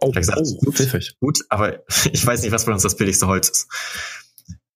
Oh, 0.00 0.12
gesagt, 0.12 0.40
oh 0.40 0.70
pfiffig. 0.70 1.16
Gut, 1.18 1.40
aber 1.48 1.82
ich 2.12 2.24
weiß 2.24 2.42
nicht, 2.42 2.52
was 2.52 2.64
für 2.64 2.72
uns 2.72 2.82
das 2.82 2.96
billigste 2.96 3.26
Holz 3.26 3.48
ist. 3.48 3.68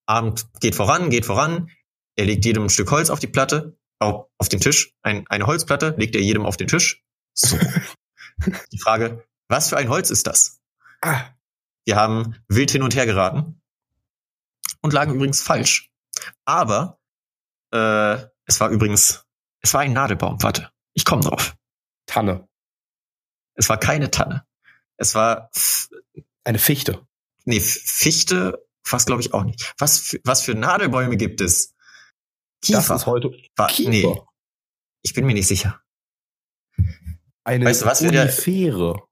Abend 0.07 0.47
geht 0.61 0.75
voran, 0.75 1.11
geht 1.11 1.27
voran. 1.27 1.71
Er 2.17 2.27
legt 2.27 2.45
jedem 2.45 2.65
ein 2.65 2.71
Stück 2.71 2.91
Holz 2.91 3.11
auf 3.11 3.21
die 3.21 3.27
Platte, 3.27 3.77
auf, 3.99 4.27
auf 4.39 4.49
den 4.49 4.61
Tisch. 4.61 4.95
Ein, 5.03 5.27
eine 5.29 5.47
Holzplatte 5.47 5.95
legt 5.97 6.15
er 6.15 6.23
jedem 6.23 6.45
auf 6.45 6.57
den 6.57 6.69
Tisch. 6.69 7.05
So. 7.35 7.59
die 8.73 8.79
Frage, 8.79 9.25
was 9.49 9.69
für 9.69 9.77
ein 9.77 9.89
Holz 9.89 10.11
ist 10.11 10.27
das? 10.27 10.61
Ah, 11.01 11.25
Wir 11.85 11.97
haben 11.97 12.37
wild 12.49 12.71
hin 12.71 12.83
und 12.83 12.95
her 12.95 13.07
geraten 13.07 13.61
und 14.83 14.93
lagen 14.93 15.15
übrigens 15.15 15.43
falsch. 15.43 15.91
Aber 16.45 17.01
äh, 17.73 18.19
es 18.45 18.61
war 18.61 18.69
übrigens, 18.71 19.25
es 19.61 19.73
war 19.75 19.81
ein 19.81 19.93
Nadelbaum. 19.93 20.43
Warte, 20.43 20.71
ich 20.93 21.05
komme 21.05 21.23
drauf. 21.23 21.57
Tanne. 22.07 22.49
Es 23.55 23.69
war 23.69 23.79
keine 23.79 24.11
Tanne. 24.11 24.47
Es 24.97 25.15
war 25.15 25.51
Eine 26.45 26.59
Fichte. 26.59 27.07
Nee, 27.45 27.61
Fichte, 27.61 28.67
fast 28.85 29.07
glaube 29.07 29.23
ich 29.23 29.33
auch 29.35 29.45
nicht. 29.45 29.75
Was 29.79 29.99
für, 30.01 30.21
was 30.25 30.43
für 30.43 30.55
Nadelbäume 30.55 31.17
gibt 31.17 31.41
es? 31.41 31.75
Das 32.61 32.81
Kiefer. 32.83 32.95
ist 32.97 33.07
heute 33.07 33.31
War, 33.57 33.69
Kiefer. 33.69 33.91
Nee, 33.91 34.21
ich 35.03 35.15
bin 35.15 35.27
mir 35.27 35.35
nicht 35.35 35.49
sicher. 35.49 35.81
eine 37.45 37.65
Weißt 37.65 37.83
du 37.83 37.87
was, 37.87 38.03
wir 38.03 38.13
der- 38.13 38.23
Unifere. 38.25 39.03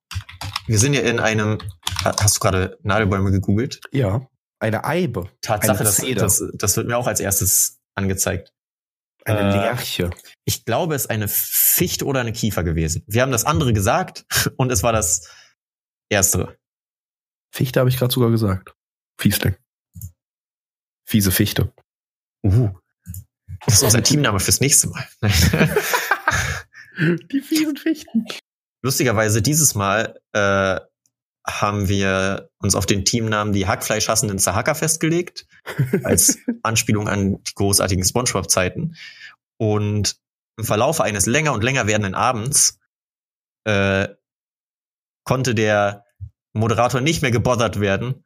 Wir 0.66 0.78
sind 0.78 0.94
ja 0.94 1.00
in 1.02 1.18
einem. 1.18 1.58
Ha- 2.04 2.14
Hast 2.20 2.36
du 2.36 2.40
gerade 2.40 2.78
Nadelbäume 2.82 3.30
gegoogelt? 3.32 3.80
Ja. 3.92 4.26
Eine 4.60 4.84
Eibe. 4.84 5.28
Tatsache, 5.40 5.78
Eine 5.80 6.14
das, 6.14 6.38
das, 6.38 6.50
das 6.54 6.76
wird 6.76 6.86
mir 6.86 6.96
auch 6.96 7.06
als 7.06 7.18
erstes 7.20 7.80
angezeigt. 7.94 8.52
Eine 9.24 9.40
Äh, 9.40 9.52
Lerche. 9.52 10.10
Ich 10.44 10.64
glaube, 10.64 10.94
es 10.94 11.02
ist 11.02 11.10
eine 11.10 11.28
Fichte 11.28 12.04
oder 12.06 12.20
eine 12.20 12.32
Kiefer 12.32 12.62
gewesen. 12.64 13.02
Wir 13.06 13.22
haben 13.22 13.32
das 13.32 13.44
andere 13.44 13.72
gesagt 13.72 14.24
und 14.56 14.70
es 14.70 14.82
war 14.82 14.92
das 14.92 15.28
erstere. 16.08 16.56
Fichte 17.52 17.80
habe 17.80 17.90
ich 17.90 17.96
gerade 17.98 18.12
sogar 18.12 18.30
gesagt. 18.30 18.74
Fiesling. 19.20 19.54
Fiese 21.04 21.30
Fichte. 21.30 21.72
Uh. 22.42 22.70
Das 23.66 23.74
ist 23.74 23.82
unser 23.82 24.02
Teamname 24.02 24.40
fürs 24.40 24.60
nächste 24.60 24.88
Mal. 24.88 25.06
Die 27.30 27.40
fiesen 27.40 27.76
Fichten. 27.76 28.24
Lustigerweise 28.82 29.42
dieses 29.42 29.74
Mal 29.74 30.18
äh, 30.32 30.80
haben 31.46 31.88
wir 31.88 32.50
uns 32.58 32.74
auf 32.74 32.86
den 32.86 33.04
Teamnamen 33.04 33.52
die 33.52 33.66
Hackfleischhassenden 33.66 34.38
Zahaka 34.38 34.74
festgelegt, 34.74 35.46
als 36.02 36.38
Anspielung 36.62 37.08
an 37.08 37.42
die 37.42 37.54
großartigen 37.54 38.04
Spongebob-Zeiten. 38.04 38.96
Und 39.58 40.16
im 40.56 40.64
Verlaufe 40.64 41.04
eines 41.04 41.26
länger 41.26 41.52
und 41.52 41.64
länger 41.64 41.86
werdenden 41.86 42.14
Abends 42.14 42.78
äh, 43.64 44.08
konnte 45.24 45.54
der 45.54 46.06
Moderator 46.52 47.00
nicht 47.00 47.22
mehr 47.22 47.30
gebothert 47.30 47.80
werden, 47.80 48.24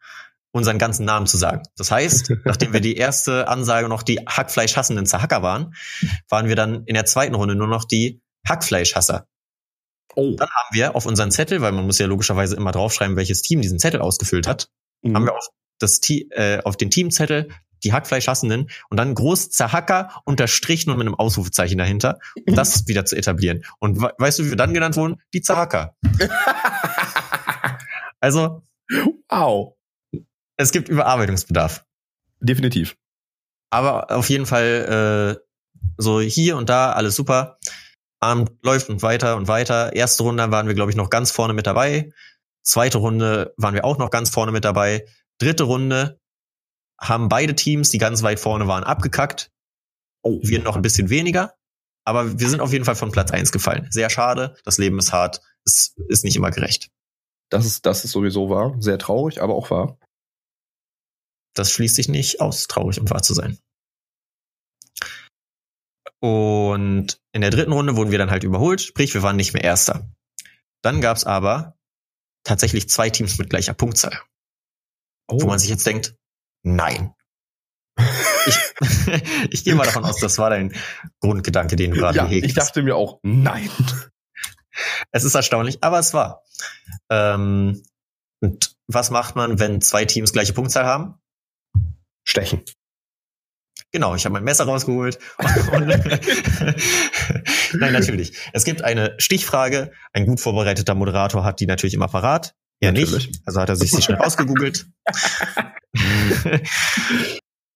unseren 0.55 0.79
ganzen 0.79 1.05
Namen 1.05 1.27
zu 1.27 1.37
sagen. 1.37 1.63
Das 1.77 1.91
heißt, 1.91 2.33
nachdem 2.45 2.73
wir 2.73 2.81
die 2.81 2.97
erste 2.97 3.49
Ansage 3.49 3.89
noch 3.89 4.03
die 4.03 4.21
Hackfleischhassenden 4.27 5.05
Zahaka 5.07 5.43
waren, 5.43 5.75
waren 6.29 6.49
wir 6.49 6.57
dann 6.57 6.85
in 6.85 6.95
der 6.95 7.05
zweiten 7.05 7.35
Runde 7.35 7.55
nur 7.55 7.69
noch 7.69 7.85
die 7.85 8.23
Hackfleischhasser. 8.49 9.27
Oh. 10.15 10.37
Dann 10.37 10.49
haben 10.49 10.69
wir 10.73 10.95
auf 10.95 11.07
unseren 11.07 11.31
Zettel, 11.33 11.61
weil 11.61 11.73
man 11.73 11.85
muss 11.87 11.99
ja 11.99 12.07
logischerweise 12.07 12.57
immer 12.57 12.73
draufschreiben, 12.73 13.17
welches 13.17 13.43
Team 13.43 13.61
diesen 13.61 13.79
Zettel 13.79 14.01
ausgefüllt 14.01 14.47
hat, 14.47 14.69
Mhm. 15.05 15.17
haben 15.17 15.27
wir 15.27 15.35
auf, 15.37 15.49
das, 15.79 16.01
äh, 16.09 16.61
auf 16.65 16.77
den 16.77 16.91
Teamzettel 16.91 17.49
die 17.83 17.93
Hackfleischhassenden 17.93 18.71
und 18.89 18.97
dann 18.97 19.15
groß 19.15 19.51
Zahacker 19.51 20.23
unterstrichen 20.25 20.91
und 20.91 20.97
mit 20.97 21.07
einem 21.07 21.15
Ausrufezeichen 21.15 21.77
dahinter, 21.77 22.19
um 22.47 22.55
das 22.55 22.87
wieder 22.89 23.05
zu 23.05 23.17
etablieren. 23.17 23.65
Und 23.79 24.01
we 24.01 24.11
weißt 24.17 24.39
du, 24.39 24.45
wie 24.47 24.51
wir 24.51 24.57
dann 24.57 24.73
genannt 24.73 24.97
wurden? 24.97 25.21
Die 25.33 25.43
Zahacker. 25.43 25.95
Also, 28.21 28.63
Au. 29.29 29.77
Es 30.57 30.73
gibt 30.73 30.89
Überarbeitungsbedarf. 30.89 31.85
Definitiv. 32.41 32.97
Aber 33.71 34.11
auf 34.11 34.29
jeden 34.31 34.47
Fall 34.47 35.39
äh, 35.39 35.45
so 35.97 36.21
hier 36.21 36.57
und 36.57 36.69
da 36.69 36.93
alles 36.93 37.17
super. 37.17 37.59
Abend 38.21 38.53
läuft 38.63 38.89
und 38.89 39.03
weiter 39.03 39.37
und 39.37 39.49
weiter. 39.49 39.95
Erste 39.95 40.23
Runde 40.23 40.51
waren 40.51 40.67
wir, 40.67 40.75
glaube 40.75 40.91
ich, 40.91 40.97
noch 40.97 41.11
ganz 41.11 41.31
vorne 41.31 41.55
mit 41.55 41.67
dabei. 41.67 42.13
Zweite 42.63 42.99
Runde 42.99 43.53
waren 43.57 43.75
wir 43.75 43.85
auch 43.85 43.99
noch 43.99 44.11
ganz 44.11 44.31
vorne 44.31 44.53
mit 44.53 44.65
dabei. 44.65 45.07
Dritte 45.39 45.65
Runde 45.65 46.21
haben 46.99 47.29
beide 47.29 47.55
Teams, 47.55 47.91
die 47.91 47.99
ganz 47.99 48.23
weit 48.23 48.41
vorne 48.41 48.67
waren, 48.67 48.85
abgekackt. 48.85 49.51
Oh. 50.23 50.41
Wir 50.43 50.63
noch 50.63 50.77
ein 50.77 50.83
bisschen 50.83 51.11
weniger. 51.11 51.55
Aber 52.07 52.39
wir 52.39 52.49
sind 52.49 52.61
auf 52.61 52.73
jeden 52.73 52.85
Fall 52.85 52.97
von 52.97 53.13
Platz 53.13 53.31
eins 53.31 53.53
gefallen. 53.53 53.89
Sehr 53.91 54.11
schade. 54.11 54.57
Das 54.65 54.79
Leben 54.79 54.99
ist 54.99 55.13
hart. 55.13 55.41
Es 55.65 55.95
ist 56.09 56.25
nicht 56.25 56.37
immer 56.37 56.51
gerecht. 56.51 56.91
Das 57.51 57.67
ist, 57.67 57.87
das 57.87 58.05
ist 58.05 58.13
sowieso 58.13 58.51
wahr. 58.51 58.75
Sehr 58.79 58.99
traurig, 58.99 59.43
aber 59.43 59.55
auch 59.55 59.71
wahr. 59.71 59.99
Das 61.55 61.71
schließt 61.71 61.95
sich 61.97 62.09
nicht 62.09 62.41
aus, 62.41 62.67
traurig 62.67 63.01
und 63.01 63.11
wahr 63.11 63.23
zu 63.23 63.35
sein. 63.35 63.59
Und 66.21 67.19
in 67.33 67.43
der 67.43 67.51
dritten 67.51 67.73
Runde 67.73 67.97
wurden 67.97 68.11
wir 68.11 68.19
dann 68.19 68.31
halt 68.31 68.45
überholt, 68.45 68.81
sprich, 68.81 69.15
wir 69.15 69.23
waren 69.23 69.37
nicht 69.37 69.53
mehr 69.53 69.65
Erster. 69.65 70.09
Dann 70.83 71.01
gab's 71.01 71.25
aber 71.25 71.77
tatsächlich 72.45 72.89
zwei 72.89 73.11
Teams 73.11 73.39
mit 73.39 73.51
gleicher 73.51 73.75
Punktzahl, 73.75 74.21
Oh. 75.31 75.41
wo 75.41 75.47
man 75.47 75.59
sich 75.59 75.71
jetzt 75.71 75.87
denkt, 75.87 76.17
nein. 76.63 77.15
Ich, 78.47 78.59
ich 79.51 79.65
gehe 79.65 79.75
mal 79.75 79.85
davon 79.87 80.05
aus, 80.05 80.19
das 80.19 80.37
war 80.37 80.51
dein 80.51 80.75
Grundgedanke, 81.21 81.77
den 81.77 81.93
du 81.93 81.97
gerade 81.97 82.19
ja, 82.19 82.25
gehegt 82.27 82.45
ich 82.45 82.53
dachte 82.53 82.83
mir 82.83 82.95
auch, 82.95 83.19
nein. 83.23 83.71
Es 85.13 85.25
ist 85.25 85.35
erstaunlich, 85.35 85.83
aber 85.83 85.99
es 85.99 86.13
war. 86.13 86.43
Ähm, 87.09 87.83
und 88.43 88.77
was 88.87 89.11
macht 89.11 89.35
man, 89.37 89.61
wenn 89.61 89.81
zwei 89.81 90.05
Teams 90.05 90.35
gleiche 90.35 90.53
Punktzahl 90.53 90.85
haben? 90.85 91.19
Stechen. 92.25 92.63
Genau, 93.93 94.15
ich 94.17 94.25
habe 94.25 94.33
mein 94.33 94.43
Messer 94.45 94.65
rausgeholt 94.65 95.19
Nein, 97.75 97.93
natürlich. 97.93 98.37
Es 98.53 98.65
gibt 98.65 98.83
eine 98.83 99.15
Stichfrage. 99.19 99.93
Ein 100.13 100.27
gut 100.27 100.41
vorbereiteter 100.41 100.97
Moderator 100.97 101.45
hat 101.45 101.61
die 101.61 101.67
natürlich 101.67 101.95
immer 101.95 102.09
parat. 102.09 102.57
Ja, 102.81 102.91
Natürlich. 102.91 103.29
nicht. 103.29 103.43
Also 103.47 103.61
hat 103.61 103.69
er 103.69 103.77
sich 103.77 103.93
sie 103.93 104.03
schnell 104.03 104.19
rausgegoogelt. 104.19 104.87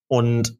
Und 0.09 0.59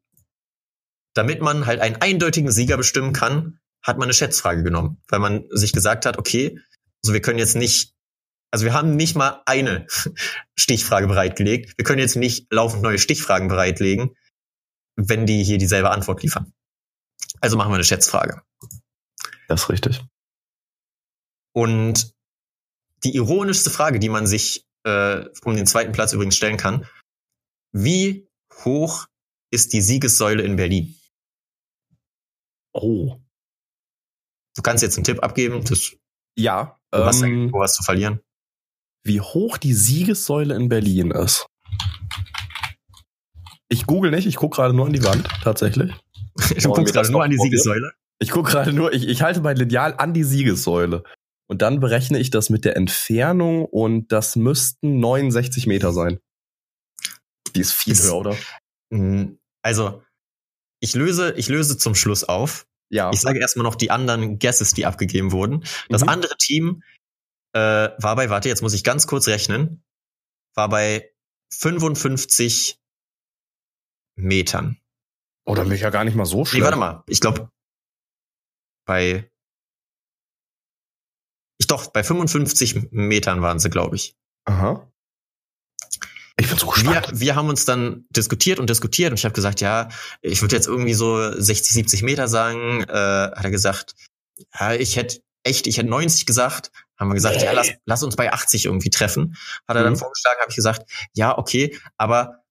damit 1.13 1.41
man 1.41 1.65
halt 1.65 1.81
einen 1.81 1.97
eindeutigen 1.97 2.51
Sieger 2.51 2.77
bestimmen 2.77 3.13
kann, 3.13 3.59
hat 3.83 3.97
man 3.97 4.05
eine 4.05 4.13
Schätzfrage 4.13 4.63
genommen, 4.63 5.01
weil 5.09 5.19
man 5.19 5.45
sich 5.49 5.73
gesagt 5.73 6.05
hat, 6.05 6.17
okay, 6.17 6.57
also 7.03 7.13
wir 7.13 7.21
können 7.21 7.39
jetzt 7.39 7.55
nicht, 7.55 7.93
also 8.51 8.65
wir 8.65 8.73
haben 8.73 8.95
nicht 8.95 9.15
mal 9.15 9.41
eine 9.45 9.85
Stichfrage 10.55 11.07
bereitgelegt. 11.07 11.73
Wir 11.77 11.85
können 11.85 11.99
jetzt 11.99 12.15
nicht 12.15 12.51
laufend 12.51 12.81
neue 12.81 12.97
Stichfragen 12.99 13.47
bereitlegen, 13.47 14.15
wenn 14.95 15.25
die 15.25 15.43
hier 15.43 15.57
dieselbe 15.57 15.91
Antwort 15.91 16.21
liefern. 16.23 16.53
Also 17.41 17.57
machen 17.57 17.71
wir 17.71 17.75
eine 17.75 17.83
Schätzfrage. 17.83 18.41
Das 19.47 19.63
ist 19.63 19.69
richtig. 19.69 20.01
Und 21.53 22.13
die 23.03 23.15
ironischste 23.15 23.69
Frage, 23.69 23.99
die 23.99 24.09
man 24.09 24.27
sich 24.27 24.65
äh, 24.83 25.25
um 25.43 25.55
den 25.55 25.65
zweiten 25.65 25.91
Platz 25.91 26.13
übrigens 26.13 26.35
stellen 26.35 26.57
kann, 26.57 26.85
wie 27.71 28.27
hoch 28.65 29.07
ist 29.51 29.73
die 29.73 29.81
Siegessäule 29.81 30.43
in 30.43 30.55
Berlin? 30.55 30.95
Oh. 32.73 33.19
Du 34.55 34.61
kannst 34.61 34.83
jetzt 34.83 34.97
einen 34.97 35.03
Tipp 35.05 35.23
abgeben, 35.23 35.63
das, 35.63 35.95
Ja. 36.35 36.79
du, 36.91 37.05
hast, 37.05 37.21
Ähm, 37.21 37.51
du 37.51 37.61
hast 37.61 37.75
zu 37.75 37.83
verlieren. 37.83 38.19
Wie 39.09 39.19
hoch 39.19 39.57
die 39.57 39.73
Siegessäule 39.73 40.55
in 40.55 40.69
Berlin 40.69 41.11
ist. 41.11 41.47
Ich 43.67 43.85
google 43.85 44.11
nicht, 44.11 44.25
ich 44.25 44.37
gucke 44.37 44.55
gerade 44.55 44.73
nur 44.73 44.85
an 44.85 44.93
die 44.93 45.03
Wand, 45.03 45.27
tatsächlich. 45.43 45.91
Du 46.63 46.71
guckst 46.71 46.93
gerade 46.93 47.11
nur 47.11 47.21
an 47.23 47.31
die? 47.31 47.37
Siegessäule. 47.37 47.91
Ich 48.19 48.29
gucke 48.31 48.49
gerade 48.51 48.71
nur, 48.71 48.93
ich, 48.93 49.07
ich 49.07 49.21
halte 49.21 49.41
mein 49.41 49.57
Lineal 49.57 49.93
an 49.97 50.13
die 50.13 50.23
Siegessäule. 50.23 51.03
Und 51.47 51.61
dann 51.61 51.79
berechne 51.81 52.17
ich 52.19 52.29
das 52.29 52.49
mit 52.49 52.63
der 52.63 52.77
Entfernung 52.77 53.65
und 53.65 54.11
das 54.13 54.35
müssten 54.37 54.99
69 55.01 55.67
Meter 55.67 55.91
sein. 55.91 56.19
Die 57.55 57.59
ist 57.61 57.73
viel 57.73 57.93
Ist- 57.93 58.05
höher, 58.05 58.15
oder? 58.15 58.37
Also, 59.63 60.01
ich 60.79 60.93
löse, 60.95 61.33
ich 61.35 61.49
löse 61.49 61.77
zum 61.77 61.93
Schluss 61.95 62.23
auf. 62.23 62.65
Ja. 62.89 63.11
Ich 63.13 63.19
sage 63.19 63.39
erstmal 63.39 63.63
noch 63.65 63.75
die 63.75 63.91
anderen 63.91 64.39
Guesses, 64.39 64.73
die 64.73 64.85
abgegeben 64.85 65.31
wurden. 65.31 65.63
Das 65.89 66.03
Mhm. 66.03 66.09
andere 66.09 66.37
Team 66.37 66.83
äh, 67.53 67.59
war 67.97 68.15
bei, 68.15 68.29
warte, 68.29 68.49
jetzt 68.49 68.61
muss 68.61 68.73
ich 68.73 68.83
ganz 68.83 69.07
kurz 69.07 69.27
rechnen, 69.27 69.83
war 70.55 70.69
bei 70.69 71.11
55 71.53 72.79
Metern. 74.15 74.77
Oder 75.45 75.65
mich 75.65 75.81
ja 75.81 75.89
gar 75.89 76.03
nicht 76.03 76.15
mal 76.15 76.25
so 76.25 76.39
Nee, 76.39 76.45
schlecht. 76.45 76.63
warte 76.65 76.77
mal. 76.77 77.03
Ich 77.07 77.21
glaube, 77.21 77.49
bei. 78.85 79.31
Ich 81.57 81.67
doch, 81.67 81.87
bei 81.91 82.03
55 82.03 82.91
Metern 82.91 83.41
waren 83.41 83.59
sie, 83.59 83.69
glaube 83.69 83.95
ich. 83.95 84.15
Aha. 84.45 84.85
Ich 86.39 86.47
bin 86.47 86.57
so 86.57 86.67
Wir, 86.67 86.73
gespannt. 87.01 87.19
wir 87.19 87.35
haben 87.35 87.49
uns 87.49 87.65
dann 87.65 88.05
diskutiert 88.11 88.59
und 88.59 88.69
diskutiert 88.69 89.11
und 89.11 89.17
ich 89.19 89.25
habe 89.25 89.33
gesagt, 89.35 89.59
ja, 89.59 89.89
ich 90.21 90.41
würde 90.41 90.55
jetzt 90.55 90.67
irgendwie 90.67 90.93
so 90.93 91.31
60, 91.31 91.73
70 91.73 92.03
Meter 92.03 92.27
sagen. 92.29 92.83
Äh, 92.83 92.93
hat 92.93 93.43
er 93.43 93.51
gesagt, 93.51 93.95
ja, 94.57 94.73
ich 94.73 94.95
hätte 94.95 95.21
echt, 95.43 95.67
ich 95.67 95.77
hätte 95.77 95.89
90 95.89 96.25
gesagt. 96.25 96.71
Haben 96.99 97.09
wir 97.09 97.15
gesagt, 97.15 97.41
ja, 97.41 97.51
lass, 97.53 97.71
lass 97.85 98.03
uns 98.03 98.15
bei 98.15 98.31
80 98.33 98.65
irgendwie 98.65 98.89
treffen. 98.89 99.35
Hat 99.67 99.77
er 99.77 99.83
dann 99.83 99.93
Mhm. 99.93 99.97
vorgeschlagen, 99.97 100.39
habe 100.41 100.49
ich 100.51 100.55
gesagt, 100.55 100.89
ja, 101.13 101.37
okay, 101.37 101.77
aber 101.97 102.43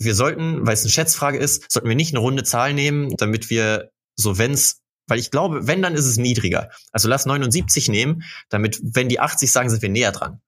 wir 0.00 0.14
sollten, 0.14 0.64
weil 0.66 0.74
es 0.74 0.82
eine 0.82 0.90
Schätzfrage 0.90 1.38
ist, 1.38 1.70
sollten 1.70 1.88
wir 1.88 1.96
nicht 1.96 2.12
eine 2.14 2.20
runde 2.20 2.44
Zahl 2.44 2.72
nehmen, 2.72 3.16
damit 3.16 3.50
wir 3.50 3.90
so, 4.16 4.38
wenn's, 4.38 4.80
weil 5.08 5.18
ich 5.18 5.30
glaube, 5.32 5.66
wenn, 5.66 5.82
dann 5.82 5.94
ist 5.94 6.06
es 6.06 6.16
niedriger. 6.18 6.70
Also 6.92 7.08
lass 7.08 7.26
79 7.26 7.88
nehmen, 7.88 8.22
damit, 8.48 8.78
wenn 8.82 9.08
die 9.08 9.18
80 9.20 9.50
sagen, 9.50 9.68
sind 9.70 9.82
wir 9.82 9.88
näher 9.88 10.12
dran. 10.12 10.40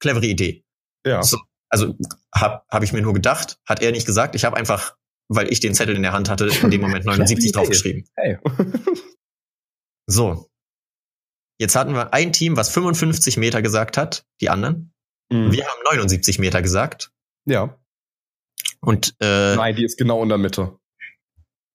Clevere 0.00 0.26
Idee. 0.26 0.64
Ja. 1.06 1.22
So, 1.22 1.38
also 1.70 1.94
habe 2.34 2.62
hab 2.70 2.82
ich 2.82 2.92
mir 2.92 3.00
nur 3.00 3.14
gedacht, 3.14 3.58
hat 3.66 3.80
er 3.82 3.92
nicht 3.92 4.06
gesagt. 4.06 4.34
Ich 4.34 4.44
habe 4.44 4.56
einfach, 4.56 4.96
weil 5.28 5.50
ich 5.52 5.60
den 5.60 5.74
Zettel 5.74 5.96
in 5.96 6.02
der 6.02 6.12
Hand 6.12 6.28
hatte, 6.28 6.46
in 6.48 6.70
dem 6.70 6.80
Moment 6.82 7.04
79 7.06 7.44
Idee. 7.48 7.52
draufgeschrieben. 7.52 8.08
Hey. 8.16 8.38
So. 10.06 10.47
Jetzt 11.58 11.74
hatten 11.76 11.92
wir 11.94 12.14
ein 12.14 12.32
Team, 12.32 12.56
was 12.56 12.70
55 12.70 13.36
Meter 13.36 13.62
gesagt 13.62 13.96
hat, 13.96 14.24
die 14.40 14.48
anderen. 14.48 14.92
Mhm. 15.30 15.52
Wir 15.52 15.66
haben 15.66 15.82
79 15.84 16.38
Meter 16.38 16.62
gesagt. 16.62 17.10
Ja. 17.46 17.78
Und 18.80 19.16
äh, 19.20 19.56
Nein, 19.56 19.74
die 19.74 19.84
ist 19.84 19.98
genau 19.98 20.22
in 20.22 20.28
der 20.28 20.38
Mitte. 20.38 20.78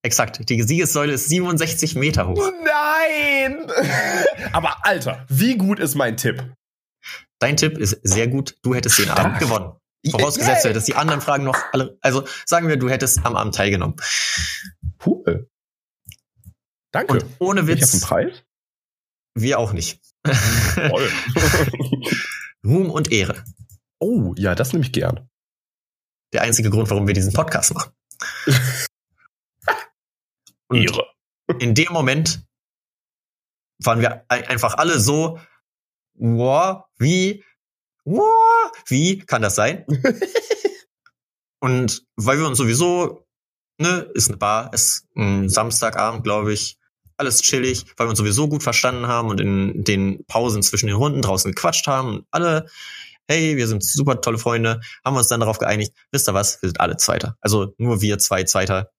exakt, 0.04 0.50
die 0.50 0.62
Siegessäule 0.62 1.14
ist 1.14 1.28
67 1.28 1.96
Meter 1.96 2.28
hoch. 2.28 2.52
Nein! 2.64 3.70
Aber 4.54 4.86
Alter, 4.86 5.26
wie 5.30 5.58
gut 5.58 5.80
ist 5.80 5.96
mein 5.96 6.16
Tipp? 6.18 6.54
Dein 7.40 7.58
Tipp 7.58 7.78
ist 7.78 8.00
sehr 8.04 8.28
gut. 8.28 8.56
Du 8.62 8.74
hättest 8.74 9.00
den. 9.00 9.10
Abend 9.10 9.40
gewonnen. 9.40 9.74
Vorausgesetzt, 10.10 10.66
du 10.66 10.70
hättest 10.70 10.88
die 10.88 10.96
anderen 10.96 11.22
Fragen 11.22 11.44
noch 11.44 11.58
alle. 11.74 11.98
Also 12.02 12.26
sagen 12.46 12.68
wir, 12.68 12.78
du 12.78 12.90
hättest 12.90 13.26
am 13.26 13.36
Abend 13.36 13.56
teilgenommen. 13.56 13.96
Cool. 15.06 15.50
Danke. 16.92 17.14
Und 17.14 17.26
ohne 17.40 17.62
ich 17.62 17.66
habe 17.66 17.72
einen 17.72 17.82
Witz, 17.82 18.02
Preis. 18.02 18.44
Wir 19.36 19.60
auch 19.60 19.74
nicht. 19.74 20.02
Ruhm 22.66 22.90
und 22.90 23.12
Ehre. 23.12 23.44
oh, 24.00 24.34
ja, 24.38 24.56
das 24.56 24.72
nehme 24.74 24.86
ich 24.86 24.92
gern. 24.94 25.30
Der 26.34 26.42
einzige 26.42 26.70
Grund, 26.70 26.90
warum 26.90 27.08
wir 27.08 27.14
diesen 27.14 27.34
Podcast 27.34 27.74
machen. 27.74 27.92
Und 30.70 30.92
in 31.60 31.76
dem 31.76 31.94
Moment 31.94 32.46
waren 33.84 34.00
wir 34.00 34.26
ein- 34.30 34.46
einfach 34.46 34.76
alle 34.76 35.00
so, 35.00 35.40
wow, 36.16 36.86
wie, 36.98 37.44
wow, 38.06 38.72
wie 38.88 39.20
kann 39.20 39.42
das 39.44 39.56
sein? 39.56 39.86
Und 41.60 42.06
weil 42.16 42.40
wir 42.40 42.48
uns 42.48 42.58
sowieso, 42.58 43.28
ne, 43.78 44.10
ist 44.16 44.30
eine 44.30 44.38
Bar, 44.38 44.74
ist 44.74 45.08
ein 45.16 45.48
Samstagabend, 45.50 46.24
glaube 46.24 46.54
ich, 46.54 46.80
alles 47.18 47.42
chillig, 47.42 47.86
weil 47.98 48.08
wir 48.08 48.12
uns 48.12 48.20
sowieso 48.20 48.48
gut 48.48 48.64
verstanden 48.64 49.08
haben 49.08 49.30
und 49.30 49.40
in 49.40 49.84
den 49.84 50.26
Pausen 50.26 50.64
zwischen 50.64 50.88
den 50.88 50.96
Runden 50.96 51.22
draußen 51.22 51.52
gequatscht 51.52 51.88
haben 51.88 52.18
und 52.18 52.28
alle, 52.32 52.68
hey, 53.28 53.58
wir 53.58 53.68
sind 53.68 53.84
super 53.84 54.22
tolle 54.22 54.38
Freunde, 54.38 54.82
haben 55.04 55.14
wir 55.16 55.20
uns 55.20 55.28
dann 55.28 55.40
darauf 55.40 55.58
geeinigt, 55.58 55.94
wisst 56.12 56.28
ihr 56.28 56.34
was, 56.34 56.62
wir 56.62 56.70
sind 56.70 56.80
alle 56.80 56.98
Zweiter. 56.98 57.38
Also 57.42 57.74
nur 57.78 58.02
wir 58.02 58.20
zwei 58.20 58.44
Zweiter. 58.44 58.92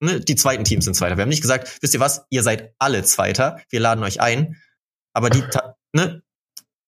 Ne, 0.00 0.20
die 0.20 0.34
zweiten 0.34 0.64
Teams 0.64 0.84
sind 0.84 0.94
Zweiter. 0.94 1.16
Wir 1.16 1.22
haben 1.22 1.28
nicht 1.28 1.42
gesagt, 1.42 1.78
wisst 1.80 1.94
ihr 1.94 2.00
was, 2.00 2.24
ihr 2.30 2.42
seid 2.42 2.74
alle 2.78 3.04
Zweiter, 3.04 3.60
wir 3.70 3.80
laden 3.80 4.02
euch 4.02 4.20
ein, 4.20 4.60
aber 5.12 5.30
die, 5.30 5.44
ne, 5.92 6.22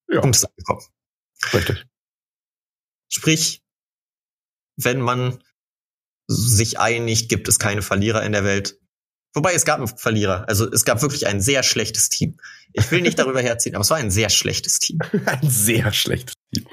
Ja. 0.09 0.20
Punkt 0.20 0.37
ist 0.37 0.44
angekommen. 0.44 0.83
Richtig. 1.53 1.87
Sprich, 3.09 3.62
wenn 4.77 5.00
man 5.00 5.38
sich 6.27 6.81
einigt, 6.81 7.29
gibt 7.29 7.48
es 7.48 7.59
keine 7.59 7.83
Verlierer 7.83 8.22
in 8.22 8.33
der 8.33 8.44
Welt. 8.44 8.79
Wobei 9.35 9.53
es 9.53 9.64
gab 9.64 9.79
einen 9.79 9.88
Verlierer. 9.88 10.49
Also 10.49 10.70
es 10.70 10.85
gab 10.85 11.03
wirklich 11.03 11.27
ein 11.27 11.40
sehr 11.40 11.62
schlechtes 11.62 12.09
Team. 12.09 12.38
Ich 12.73 12.90
will 12.90 13.03
nicht 13.03 13.18
darüber 13.18 13.42
herziehen, 13.42 13.75
aber 13.75 13.83
es 13.83 13.90
war 13.90 13.99
ein 13.99 14.11
sehr 14.11 14.31
schlechtes 14.31 14.79
Team. 14.79 14.99
Ein 15.27 15.49
sehr 15.49 15.92
schlechtes 15.92 16.35
Team. 16.53 16.66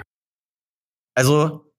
Also 1.16 1.72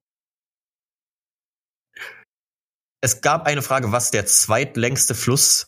es 3.00 3.20
gab 3.20 3.46
eine 3.46 3.62
Frage, 3.62 3.90
was 3.90 4.10
der 4.12 4.26
zweitlängste 4.26 5.14
Fluss 5.14 5.66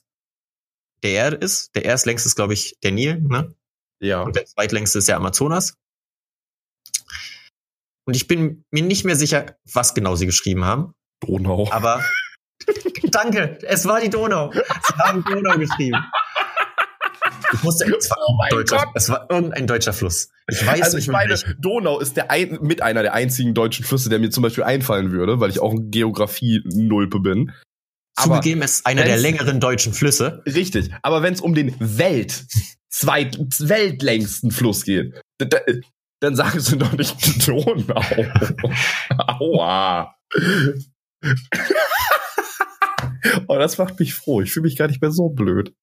der 1.02 1.12
Erde 1.12 1.36
ist. 1.36 1.74
Der 1.74 1.84
erstlängste 1.84 2.28
ist, 2.28 2.36
glaube 2.36 2.54
ich, 2.54 2.76
der 2.82 2.92
Nil, 2.92 3.20
ne? 3.20 3.54
Ja. 4.00 4.22
Und 4.22 4.36
der 4.36 4.46
zweitlängste 4.46 4.98
ist 4.98 5.08
der 5.08 5.16
Amazonas. 5.16 5.74
Und 8.06 8.14
ich 8.14 8.28
bin 8.28 8.64
mir 8.70 8.82
nicht 8.82 9.04
mehr 9.04 9.16
sicher, 9.16 9.56
was 9.72 9.94
genau 9.94 10.14
sie 10.14 10.26
geschrieben 10.26 10.64
haben. 10.64 10.94
Donau. 11.20 11.70
Aber 11.72 12.04
danke, 13.14 13.58
es 13.62 13.86
war 13.86 14.00
die 14.00 14.10
Donau. 14.10 14.52
Sie 14.52 14.94
haben 14.98 15.24
Donau 15.24 15.58
geschrieben. 15.58 15.98
Ich 17.52 17.62
musste, 17.62 17.84
es 17.84 18.10
war, 18.10 18.16
Oh 18.26 18.36
deutscher, 18.50 18.90
es 18.94 19.08
war 19.08 19.26
irgendein 19.30 19.66
deutscher 19.66 19.92
Fluss. 19.92 20.30
Ich 20.48 20.66
weiß 20.66 20.82
also 20.82 20.96
nicht 20.96 21.06
ich 21.06 21.12
meine, 21.12 21.30
welchen. 21.30 21.60
Donau 21.60 22.00
ist 22.00 22.16
der 22.16 22.30
ein, 22.30 22.58
mit 22.62 22.82
einer 22.82 23.02
der 23.02 23.14
einzigen 23.14 23.54
deutschen 23.54 23.84
Flüsse, 23.84 24.08
der 24.08 24.18
mir 24.18 24.30
zum 24.30 24.42
Beispiel 24.42 24.64
einfallen 24.64 25.12
würde, 25.12 25.40
weil 25.40 25.50
ich 25.50 25.60
auch 25.60 25.72
ein 25.72 25.90
Geografie-Nulpe 25.90 27.20
bin. 27.20 27.52
Zugegeben, 28.16 28.62
es 28.62 28.78
ist 28.78 28.86
einer 28.86 29.04
der 29.04 29.16
längeren 29.16 29.60
deutschen 29.60 29.92
Flüsse. 29.92 30.42
richtig. 30.46 30.90
Aber 31.02 31.22
wenn 31.22 31.34
es 31.34 31.40
um 31.40 31.54
den 31.54 31.74
Welt, 31.80 32.44
zweit, 32.88 33.38
weltlängsten 33.38 34.50
Fluss 34.50 34.84
geht, 34.84 35.14
da, 35.38 35.46
da, 35.46 35.58
dann 36.20 36.36
sagen 36.36 36.60
sie 36.60 36.78
doch 36.78 36.92
nicht 36.92 37.16
Donau. 37.48 38.02
Aua. 39.18 40.14
Oh, 43.48 43.56
das 43.56 43.78
macht 43.78 43.98
mich 43.98 44.14
froh. 44.14 44.40
Ich 44.40 44.52
fühle 44.52 44.64
mich 44.64 44.76
gar 44.76 44.88
nicht 44.88 45.00
mehr 45.00 45.10
so 45.10 45.28
blöd. 45.28 45.74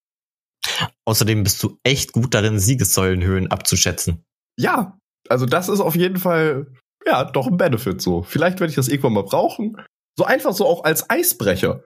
Außerdem 1.06 1.44
bist 1.44 1.62
du 1.64 1.80
echt 1.84 2.12
gut 2.12 2.34
darin, 2.34 2.60
Siegessäulenhöhen 2.60 3.48
abzuschätzen. 3.52 4.24
Ja, 4.60 4.98
also 5.30 5.46
das 5.46 5.70
ist 5.70 5.80
auf 5.80 5.96
jeden 5.96 6.18
Fall, 6.18 6.68
ja, 7.06 7.24
doch 7.26 7.48
ein 7.48 7.58
Benefit 7.58 8.02
so. 8.02 8.24
Vielleicht 8.24 8.60
werde 8.60 8.70
ich 8.70 8.76
das 8.76 8.88
irgendwann 8.88 9.14
mal 9.14 9.24
brauchen. 9.24 9.78
So 10.18 10.26
einfach 10.26 10.54
so 10.54 10.68
auch 10.68 10.84
als 10.84 11.10
Eisbrecher. 11.10 11.84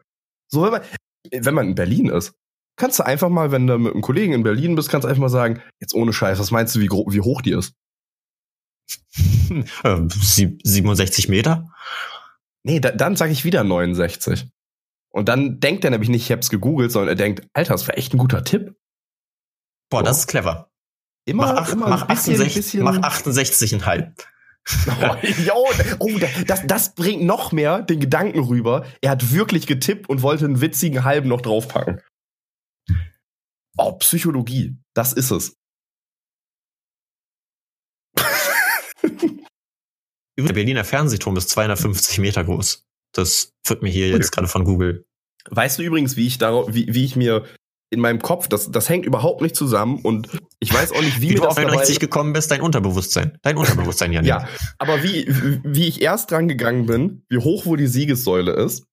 So, 0.52 0.64
wenn 0.64 0.72
man, 0.72 0.82
wenn 1.32 1.54
man 1.54 1.68
in 1.70 1.76
Berlin 1.76 2.08
ist. 2.10 2.34
kannst 2.78 3.00
du 3.00 3.06
einfach 3.06 3.30
mal, 3.30 3.52
wenn 3.52 3.68
du 3.68 3.78
mit 3.78 3.94
einem 3.94 4.02
Kollegen 4.02 4.34
in 4.34 4.44
Berlin 4.44 4.76
bist, 4.76 4.90
kannst 4.90 5.06
du 5.06 5.10
einfach 5.10 5.22
mal 5.22 5.30
sagen, 5.30 5.62
jetzt 5.80 5.94
ohne 5.94 6.12
Scheiß, 6.12 6.40
was 6.40 6.52
meinst 6.52 6.76
du, 6.76 6.80
wie, 6.82 6.90
wie 6.90 7.22
hoch 7.22 7.42
die 7.42 7.52
ist? 7.52 7.74
Äh, 9.84 10.02
sieb- 10.10 10.60
67 10.64 11.30
Meter? 11.30 11.72
Nee, 12.64 12.80
da, 12.80 12.92
dann 12.92 13.16
sage 13.16 13.32
ich 13.32 13.46
wieder 13.46 13.64
69. 13.64 14.50
Und 15.16 15.30
dann 15.30 15.62
denkt 15.62 15.86
er 15.86 15.92
nämlich 15.92 16.10
nicht, 16.10 16.24
ich 16.24 16.32
hab's 16.34 16.50
gegoogelt, 16.50 16.92
sondern 16.92 17.10
er 17.10 17.16
denkt, 17.16 17.48
Alter, 17.54 17.72
das 17.74 17.88
war 17.88 17.98
echt 17.98 18.14
ein 18.14 18.18
guter 18.18 18.44
Tipp. 18.44 18.76
Boah, 19.90 20.00
So. 20.00 20.06
das 20.06 20.20
ist 20.20 20.28
clever. 20.28 20.70
Immer, 21.26 21.54
Mach, 21.54 21.62
acht, 21.62 21.72
immer 21.74 21.88
mach, 21.88 22.02
ein 22.02 22.08
bisschen, 22.10 22.34
68, 22.34 22.56
bisschen 22.56 22.84
mach 22.84 22.98
68,5. 22.98 24.26
Oh, 25.54 25.72
oh, 26.00 26.20
das, 26.48 26.66
das 26.66 26.96
bringt 26.96 27.24
noch 27.24 27.52
mehr 27.52 27.84
den 27.84 28.00
Gedanken 28.00 28.40
rüber. 28.40 28.84
Er 29.00 29.12
hat 29.12 29.32
wirklich 29.32 29.68
getippt 29.68 30.10
und 30.10 30.24
wollte 30.24 30.46
einen 30.46 30.60
witzigen 30.60 31.04
halben 31.04 31.30
noch 31.30 31.42
draufpacken. 31.42 32.02
Oh, 33.78 33.92
Psychologie. 34.00 34.76
Das 34.96 35.14
ist 35.14 35.30
es. 35.30 35.56
Der 40.38 40.54
Berliner 40.54 40.84
Fernsehturm 40.84 41.38
ist 41.38 41.52
250 41.52 42.18
Meter 42.18 42.44
groß. 42.44 42.86
Das 43.16 43.54
wird 43.66 43.82
mir 43.82 43.90
hier 43.90 44.10
jetzt 44.10 44.32
gerade 44.32 44.48
von 44.48 44.66
Google. 44.66 45.06
Weißt 45.50 45.80
du 45.80 45.84
übrigens, 45.84 46.18
wie 46.18 46.28
ich 46.28 46.38
darauf, 46.38 46.74
wie, 46.74 46.94
wie 46.94 47.06
ich 47.06 47.16
mir 47.16 47.46
in 47.92 48.00
meinem 48.00 48.22
Kopf, 48.22 48.48
das, 48.48 48.72
das 48.72 48.90
hängt 48.90 49.06
überhaupt 49.06 49.42
nicht 49.42 49.56
zusammen 49.56 50.00
und 50.00 50.28
ich 50.60 50.74
weiß 50.74 50.92
auch 50.92 51.02
nicht, 51.02 51.22
wie, 51.22 51.30
Wie 51.30 51.36
du 51.36 51.44
auf 51.44 51.56
dabei, 51.56 51.68
69 51.70 52.00
gekommen 52.00 52.34
bist, 52.34 52.50
dein 52.52 52.62
Unterbewusstsein. 52.62 53.38
Dein 53.44 53.58
Unterbewusstsein, 53.58 54.12
Janik. 54.12 54.28
Ja, 54.28 54.48
aber 54.80 55.04
wie, 55.04 55.28
wie 55.64 55.88
ich 55.88 56.02
erst 56.02 56.32
dran 56.32 56.48
gegangen 56.48 56.88
bin, 56.88 57.24
wie 57.30 57.38
hoch 57.38 57.66
wohl 57.66 57.78
die 57.78 57.88
Siegessäule 57.88 58.54
ist, 58.54 58.86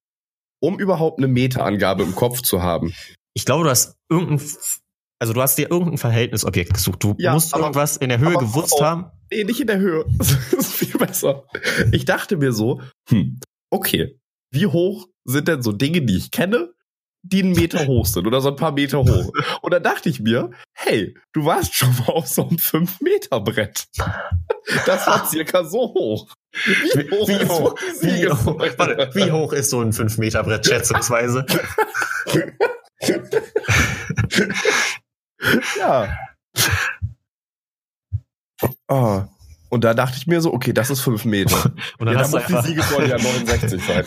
um 0.60 0.78
überhaupt 0.78 1.18
eine 1.18 1.26
Meterangabe 1.26 2.02
im 2.02 2.14
Kopf 2.14 2.42
zu 2.42 2.62
haben. 2.62 2.94
Ich 3.34 3.44
glaube, 3.46 3.64
du 3.64 3.70
hast 3.70 3.96
irgendein, 4.10 4.46
also 5.18 5.32
du 5.32 5.40
hast 5.40 5.56
dir 5.56 5.70
irgendein 5.70 5.98
Verhältnisobjekt 5.98 6.74
gesucht. 6.74 7.02
Du 7.02 7.14
Ja, 7.18 7.32
musst 7.32 7.54
aber- 7.54 7.64
irgendwas 7.64 7.96
in 7.96 8.10
der 8.10 8.18
Höhe 8.18 8.34
gewusst 8.34 8.74
oh. 8.76 8.84
haben. 8.84 9.06
Nee, 9.32 9.44
nicht 9.44 9.60
in 9.60 9.66
der 9.66 9.78
Höhe. 9.78 10.04
Das 10.18 10.52
ist 10.52 10.74
viel 10.74 10.98
besser. 10.98 11.44
Ich 11.92 12.04
dachte 12.04 12.36
mir 12.36 12.52
so, 12.52 12.82
hm, 13.08 13.40
okay, 13.72 14.18
wie 14.52 14.66
hoch 14.66 15.08
sind 15.24 15.48
denn 15.48 15.62
so 15.62 15.72
Dinge, 15.72 16.02
die 16.02 16.16
ich 16.16 16.30
kenne, 16.30 16.72
die 17.22 17.42
einen 17.42 17.52
Meter 17.52 17.86
hoch 17.86 18.06
sind 18.06 18.26
oder 18.26 18.40
so 18.40 18.50
ein 18.50 18.56
paar 18.56 18.72
Meter 18.72 18.98
hoch? 18.98 19.32
Und 19.62 19.72
da 19.72 19.80
dachte 19.80 20.08
ich 20.08 20.20
mir, 20.20 20.50
hey, 20.74 21.16
du 21.32 21.44
warst 21.44 21.74
schon 21.74 21.90
mal 21.98 22.08
auf 22.12 22.28
so 22.28 22.46
einem 22.46 22.58
5-Meter-Brett. 22.58 23.86
Das 24.86 25.08
war 25.08 25.26
circa 25.28 25.64
so 25.64 25.80
hoch. 25.92 26.32
Wie 26.94 27.10
hoch, 27.10 27.26
Wie 27.28 27.32
ist 27.32 27.48
hoch? 27.50 27.74
die 28.00 28.06
Wie 28.06 28.28
hoch, 28.28 28.60
warte, 28.78 29.10
wie 29.14 29.32
hoch 29.32 29.52
ist 29.52 29.70
so 29.70 29.80
ein 29.80 29.92
5-Meter-Brett 29.92 30.64
schätzungsweise? 30.64 31.44
Ja. 35.76 36.16
Ah. 38.86 39.31
Und 39.72 39.84
da 39.84 39.94
dachte 39.94 40.18
ich 40.18 40.26
mir 40.26 40.42
so, 40.42 40.52
okay, 40.52 40.74
das 40.74 40.90
ist 40.90 41.00
5 41.00 41.24
Meter. 41.24 41.72
Und 41.98 42.04
dann 42.04 42.14
ja, 42.14 42.20
hast 42.20 42.34
dann 42.34 42.44
du 42.46 42.52
muss 42.52 42.62
die 42.62 42.68
Siegessäule 42.68 43.08
ja 43.08 43.16
69 43.16 43.82
sein. 43.82 44.04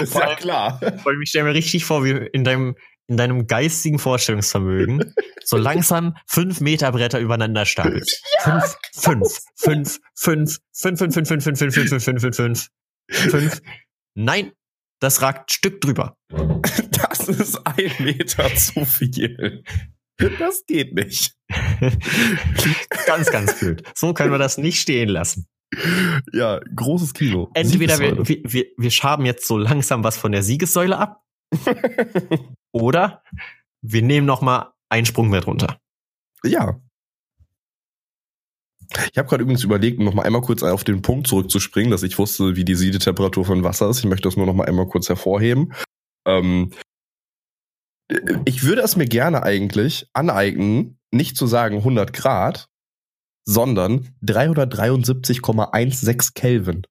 ist 0.00 0.14
ja 0.14 0.36
klar. 0.36 0.78
Vor 1.02 1.10
allem, 1.10 1.20
ich 1.20 1.30
stelle 1.30 1.46
mir 1.46 1.54
richtig 1.54 1.84
vor, 1.84 2.04
wie 2.04 2.10
in 2.10 2.44
deinem, 2.44 2.76
in 3.08 3.16
deinem 3.16 3.48
geistigen 3.48 3.98
Vorstellungsvermögen 3.98 5.12
so 5.44 5.56
langsam 5.56 6.16
5 6.28 6.60
Meter 6.60 6.92
Bretter 6.92 7.18
übereinander 7.18 7.66
stapelt. 7.66 8.08
Fünf, 8.42 8.76
fünf, 8.92 9.40
fünf, 9.56 9.98
fünf, 10.14 10.58
fünf, 10.72 11.00
fünf, 11.00 11.14
fünf, 11.14 11.18
fünf, 11.18 11.48
fünf, 11.58 11.64
fünf, 11.64 12.04
fünf, 12.04 12.04
fünf, 12.04 12.20
fünf, 12.22 12.36
fünf, 12.36 12.68
fünf, 13.10 13.30
fünf. 13.32 13.62
Nein, 14.14 14.52
das 15.00 15.20
ragt 15.20 15.50
Stück 15.50 15.80
drüber. 15.80 16.16
Das 16.28 17.28
ist 17.28 17.66
ein 17.66 17.92
Meter 17.98 18.54
zu 18.54 18.84
viel. 18.84 19.64
Das 20.38 20.64
geht 20.66 20.94
nicht. 20.94 21.34
Ganz, 23.06 23.30
ganz 23.30 23.58
blöd. 23.58 23.82
So 23.94 24.14
können 24.14 24.30
wir 24.30 24.38
das 24.38 24.58
nicht 24.58 24.80
stehen 24.80 25.08
lassen. 25.08 25.46
Ja, 26.32 26.60
großes 26.74 27.14
Kino. 27.14 27.50
Entweder 27.54 27.98
wir, 27.98 28.26
wir, 28.26 28.66
wir, 28.76 28.90
schaben 28.90 29.24
jetzt 29.24 29.46
so 29.46 29.56
langsam 29.56 30.02
was 30.02 30.16
von 30.16 30.32
der 30.32 30.42
Siegessäule 30.42 30.98
ab, 30.98 31.24
oder 32.72 33.22
wir 33.82 34.02
nehmen 34.02 34.26
noch 34.26 34.42
mal 34.42 34.72
einen 34.88 35.06
Sprungbrett 35.06 35.46
runter. 35.46 35.78
Ja. 36.44 36.80
Ich 39.12 39.18
habe 39.18 39.28
gerade 39.28 39.42
übrigens 39.42 39.62
überlegt, 39.62 40.00
noch 40.00 40.14
mal 40.14 40.24
einmal 40.24 40.42
kurz 40.42 40.64
auf 40.64 40.82
den 40.82 41.02
Punkt 41.02 41.28
zurückzuspringen, 41.28 41.92
dass 41.92 42.02
ich 42.02 42.18
wusste, 42.18 42.56
wie 42.56 42.64
die 42.64 42.74
Siedetemperatur 42.74 43.44
von 43.44 43.62
Wasser 43.62 43.88
ist. 43.88 44.00
Ich 44.00 44.06
möchte 44.06 44.28
das 44.28 44.36
nur 44.36 44.46
noch 44.46 44.54
mal 44.54 44.66
einmal 44.66 44.88
kurz 44.88 45.08
hervorheben. 45.08 45.72
Ähm, 46.26 46.72
ich 48.44 48.64
würde 48.64 48.82
es 48.82 48.96
mir 48.96 49.06
gerne 49.06 49.44
eigentlich 49.44 50.08
aneignen, 50.12 50.98
nicht 51.12 51.36
zu 51.36 51.46
sagen 51.46 51.76
100 51.78 52.12
Grad, 52.12 52.68
sondern 53.44 54.14
373,16 54.22 56.34
Kelvin. 56.34 56.86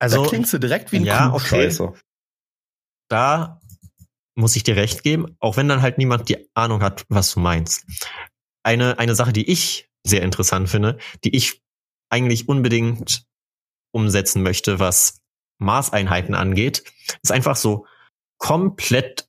Also 0.00 0.22
da 0.22 0.28
klingst 0.28 0.52
du 0.52 0.58
direkt 0.58 0.92
wie 0.92 0.98
ein 0.98 1.04
ja, 1.04 1.32
okay. 1.32 1.74
Da 3.08 3.60
muss 4.36 4.54
ich 4.54 4.62
dir 4.62 4.76
recht 4.76 5.02
geben, 5.02 5.36
auch 5.40 5.56
wenn 5.56 5.68
dann 5.68 5.82
halt 5.82 5.98
niemand 5.98 6.28
die 6.28 6.48
Ahnung 6.54 6.82
hat, 6.82 7.04
was 7.08 7.32
du 7.32 7.40
meinst. 7.40 7.84
Eine, 8.62 8.98
eine 8.98 9.16
Sache, 9.16 9.32
die 9.32 9.50
ich 9.50 9.88
sehr 10.06 10.22
interessant 10.22 10.68
finde, 10.68 10.98
die 11.24 11.34
ich 11.34 11.62
eigentlich 12.10 12.48
unbedingt 12.48 13.24
umsetzen 13.92 14.42
möchte, 14.42 14.78
was 14.78 15.20
Maßeinheiten 15.58 16.34
angeht, 16.34 16.84
ist 17.22 17.32
einfach 17.32 17.56
so 17.56 17.86
komplett 18.38 19.27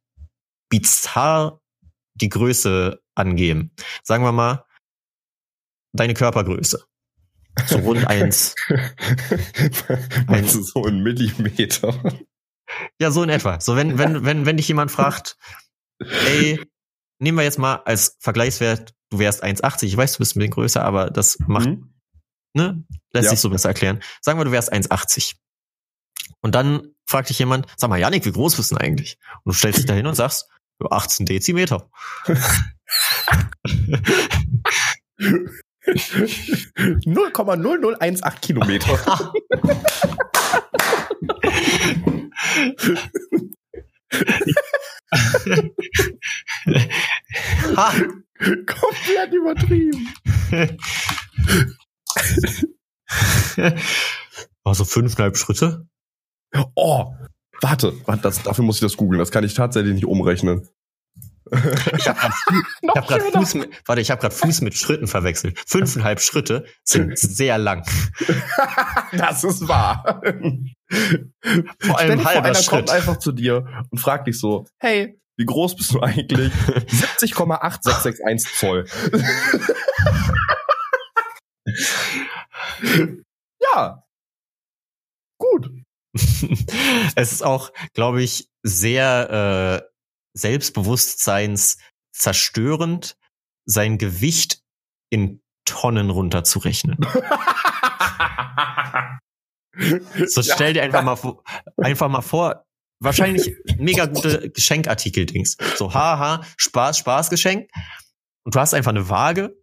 bizarr 0.70 1.62
die 2.16 2.30
Größe 2.30 3.02
angeben. 3.16 3.72
Sagen 4.04 4.24
wir 4.24 4.32
mal, 4.32 4.66
deine 5.94 6.14
Körpergröße. 6.14 6.84
So 7.66 7.78
rund 7.80 8.06
eins. 8.08 8.56
Meinst 10.28 10.56
du 10.56 10.64
so 10.64 10.84
ein 10.86 11.02
Millimeter? 11.02 12.22
Ja, 13.00 13.12
so 13.12 13.24
in 13.24 13.30
etwa. 13.30 13.60
So, 13.60 13.76
wenn, 13.76 13.98
wenn, 13.98 14.24
wenn, 14.26 14.46
wenn 14.46 14.58
dich 14.58 14.68
jemand 14.68 14.92
fragt, 14.92 15.38
ey, 16.00 16.60
nehmen 17.20 17.38
wir 17.38 17.44
jetzt 17.44 17.58
mal 17.60 17.76
als 17.86 18.16
Vergleichswert, 18.20 18.94
du 19.10 19.20
wärst 19.20 19.44
1,80, 19.44 19.84
ich 19.86 19.98
weiß, 19.98 20.14
du 20.14 20.18
bist 20.20 20.36
ein 20.36 20.40
bisschen 20.40 20.52
größer, 20.52 20.84
aber 20.86 21.10
das 21.10 21.38
macht, 21.48 21.68
Mhm. 21.70 21.94
ne, 22.54 22.84
lässt 23.12 23.26
Ja. 23.26 23.30
sich 23.32 23.40
so 23.40 23.50
besser 23.50 23.70
erklären. 23.70 24.02
Sagen 24.22 24.40
wir, 24.40 24.46
du 24.46 24.52
wärst 24.52 24.72
1,80. 24.72 25.36
Und 26.42 26.56
dann 26.56 26.94
fragt 27.08 27.30
dich 27.30 27.40
jemand, 27.40 27.66
sag 27.76 27.90
mal, 27.90 28.00
Janik, 28.00 28.26
wie 28.26 28.32
groß 28.32 28.56
bist 28.56 28.72
du 28.72 28.76
denn 28.76 28.86
eigentlich? 28.86 29.18
Und 29.44 29.54
du 29.54 29.58
stellst 29.58 29.80
dich 29.80 29.86
da 29.88 29.94
hin 29.96 30.06
und 30.06 30.16
sagst, 30.16 30.48
18 30.90 31.26
Dezimeter. 31.26 31.90
Null 37.06 37.32
Komma 37.32 37.56
null 37.56 37.80
null 37.80 37.96
eins 38.00 38.24
acht 38.24 38.42
Kilometer. 38.42 38.98
ha. 47.76 47.94
Komplett 48.66 49.34
übertrieben. 49.34 50.08
Also 54.64 54.86
fünfeinhalb 54.86 55.38
Schritte. 55.38 55.88
Oh, 56.76 57.14
warte, 57.62 57.94
warte 58.06 58.22
das, 58.24 58.44
dafür 58.44 58.64
muss 58.64 58.78
ich 58.78 58.82
das 58.82 58.98
googeln. 58.98 59.20
Das 59.20 59.32
kann 59.32 59.44
ich 59.44 59.54
tatsächlich 59.54 59.94
nicht 59.94 60.06
umrechnen. 60.06 60.68
Ich 61.98 62.08
habe 62.08 62.20
gerade 62.20 62.34
ich 62.82 62.90
hab 62.96 63.08
grad 63.08 63.22
Fuß 63.34 63.56
mit, 63.56 63.70
warte, 63.86 64.02
ich 64.02 64.12
habe 64.12 64.22
gerade 64.22 64.36
Fuß 64.36 64.62
mit 64.62 64.76
Schritten 64.76 65.08
verwechselt. 65.08 65.60
Fünfeinhalb 65.66 66.22
Schritte 66.22 66.66
sind 66.84 67.18
sehr 67.20 67.58
lang. 67.58 67.84
das 69.14 69.44
ist 69.44 69.68
wahr. 69.68 70.22
Vor 70.22 71.98
Stell 71.98 72.12
allem 72.12 72.20
vor, 72.20 72.30
halber 72.32 72.46
einer 72.46 72.56
Schritt. 72.56 72.70
kommt 72.70 72.90
einfach 72.92 73.18
zu 73.18 73.32
dir 73.32 73.66
und 73.90 73.98
fragt 73.98 74.28
dich 74.28 74.40
so, 74.40 74.66
hey, 74.78 75.20
wie 75.38 75.46
groß 75.46 75.76
bist 75.78 75.94
du 75.94 76.02
eigentlich? 76.02 76.54
70,8661 77.24 78.60
Zoll. 78.60 78.86
ja. 83.62 84.04
Gut. 85.38 85.72
es 87.16 87.32
ist 87.32 87.44
auch, 87.44 87.72
glaube 87.94 88.22
ich, 88.24 88.50
sehr 88.64 89.84
äh, 89.84 89.90
selbstbewusstseins 90.34 91.78
zerstörend, 92.12 93.18
sein 93.66 93.98
Gewicht 93.98 94.62
in 95.10 95.42
Tonnen 95.66 96.10
runterzurechnen. 96.10 96.98
So 100.28 100.44
stell 100.44 100.74
dir 100.74 100.84
einfach 100.84 101.04
mal 101.04 101.16
vor, 101.16 101.42
einfach 101.78 102.10
mal 102.10 102.22
vor, 102.22 102.66
wahrscheinlich 103.00 103.56
mega 103.78 104.08
gute 104.08 104.50
Geschenkartikel-Dings. 104.50 105.56
So, 105.78 105.94
haha, 105.94 106.44
Spaß, 106.58 106.98
Spaßgeschenk. 106.98 107.70
Und 108.44 108.56
du 108.56 108.60
hast 108.60 108.74
einfach 108.74 108.92
eine 108.92 109.08
Waage, 109.10 109.56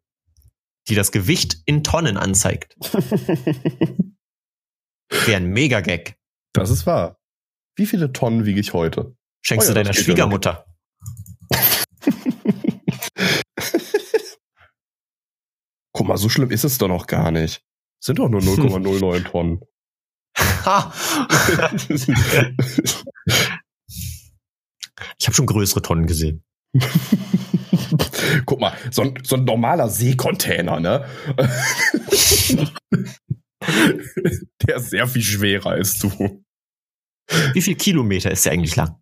die 0.88 0.94
das 0.94 1.12
Gewicht 1.12 1.58
in 1.66 1.84
Tonnen 1.84 2.16
anzeigt. 2.16 2.76
Wäre 5.10 5.36
ein 5.36 5.48
Mega-Gag. 5.48 6.16
Das 6.56 6.70
ist 6.70 6.86
wahr. 6.86 7.18
Wie 7.76 7.84
viele 7.84 8.12
Tonnen 8.12 8.46
wiege 8.46 8.58
ich 8.60 8.72
heute? 8.72 9.14
Schenkst 9.42 9.68
Oh 9.68 9.72
ja, 9.72 9.74
du 9.74 9.84
deiner 9.84 9.92
Schwiegermutter? 9.94 10.64
Guck 15.92 16.06
mal, 16.06 16.16
so 16.16 16.30
schlimm 16.30 16.50
ist 16.50 16.64
es 16.64 16.78
doch 16.78 16.88
noch 16.88 17.06
gar 17.06 17.30
nicht. 17.30 17.62
Sind 18.02 18.18
doch 18.18 18.30
nur 18.30 18.40
0,09 18.40 19.24
Tonnen. 19.30 19.60
Ha! 20.38 20.92
ich 25.18 25.26
habe 25.26 25.34
schon 25.34 25.46
größere 25.46 25.82
Tonnen 25.82 26.06
gesehen. 26.06 26.42
Guck 28.46 28.60
mal, 28.60 28.72
so 28.90 29.02
ein, 29.02 29.18
so 29.22 29.36
ein 29.36 29.44
normaler 29.44 29.90
Seekontainer, 29.90 30.80
ne? 30.80 31.06
Der 34.62 34.76
ist 34.76 34.90
sehr 34.90 35.06
viel 35.06 35.22
schwerer 35.22 35.70
als 35.70 35.98
du. 35.98 36.44
Wie 37.52 37.62
viel 37.62 37.76
Kilometer 37.76 38.30
ist 38.30 38.44
der 38.44 38.52
eigentlich 38.52 38.76
lang? 38.76 39.00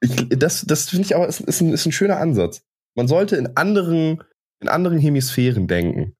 Ich, 0.00 0.28
das 0.30 0.62
das 0.62 0.90
finde 0.90 1.06
ich 1.06 1.16
aber 1.16 1.26
ist, 1.26 1.40
ist, 1.40 1.60
ein, 1.60 1.72
ist 1.72 1.86
ein 1.86 1.92
schöner 1.92 2.18
Ansatz. 2.18 2.62
Man 2.94 3.08
sollte 3.08 3.36
in 3.36 3.56
anderen, 3.56 4.22
in 4.60 4.68
anderen 4.68 4.98
Hemisphären 4.98 5.66
denken. 5.66 6.14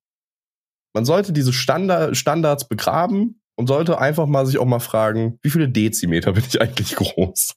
Man 0.95 1.05
sollte 1.05 1.33
diese 1.33 1.53
Standard, 1.53 2.17
Standards 2.17 2.69
begraben 2.69 3.41
und 3.57 3.67
sollte 3.67 3.99
einfach 3.99 4.27
mal 4.27 4.47
sich 4.47 4.59
auch 4.59 4.67
mal 4.67 4.81
fragen, 4.81 5.39
wie 5.43 5.51
viele 5.51 5.69
Dezimeter 5.69 6.33
bin 6.33 6.45
ich 6.47 6.61
eigentlich 6.61 6.95
groß? 6.97 7.55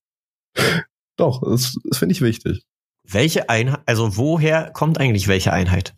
Doch, 1.17 1.41
das, 1.41 1.77
das 1.83 1.97
finde 1.97 2.13
ich 2.13 2.21
wichtig. 2.21 2.63
Welche 3.03 3.49
Einheit, 3.49 3.81
also 3.85 4.17
woher 4.17 4.71
kommt 4.71 4.99
eigentlich 4.99 5.27
welche 5.27 5.53
Einheit? 5.53 5.95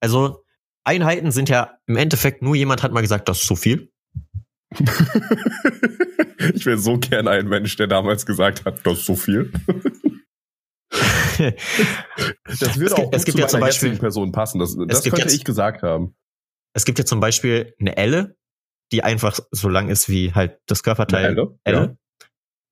Also 0.00 0.42
Einheiten 0.84 1.30
sind 1.32 1.48
ja 1.48 1.78
im 1.86 1.96
Endeffekt 1.96 2.42
nur 2.42 2.54
jemand 2.56 2.82
hat 2.82 2.92
mal 2.92 3.00
gesagt, 3.02 3.28
das 3.28 3.40
ist 3.42 3.46
zu 3.46 3.56
viel. 3.56 3.92
ich 6.54 6.64
wäre 6.66 6.78
so 6.78 6.98
gern 6.98 7.28
ein 7.28 7.48
Mensch, 7.48 7.76
der 7.76 7.86
damals 7.86 8.24
gesagt 8.26 8.64
hat, 8.64 8.86
das 8.86 8.98
ist 9.00 9.06
so 9.06 9.16
viel. 9.16 9.52
Das 12.44 12.76
würde 12.76 12.86
Es 12.86 12.92
auch 12.92 13.10
es 13.12 13.24
gibt 13.24 13.36
zu 13.36 13.40
ja 13.42 13.48
zum 13.48 13.60
Beispiel- 13.60 13.96
Person 13.98 14.30
passen. 14.32 14.58
Das, 14.58 14.76
das 14.76 15.02
könnte 15.04 15.22
jetzt- 15.22 15.34
ich 15.34 15.44
gesagt 15.44 15.82
haben. 15.82 16.14
Es 16.74 16.84
gibt 16.84 16.98
ja 16.98 17.04
zum 17.06 17.18
Beispiel 17.20 17.74
eine 17.80 17.96
Elle, 17.96 18.36
die 18.92 19.02
einfach 19.02 19.40
so 19.50 19.68
lang 19.70 19.88
ist 19.88 20.08
wie 20.10 20.34
halt 20.34 20.60
das 20.66 20.82
Körperteil 20.82 21.26
Eine 21.26 21.40
Elle, 21.40 21.58
Elle. 21.64 21.76
ja. 21.78 21.96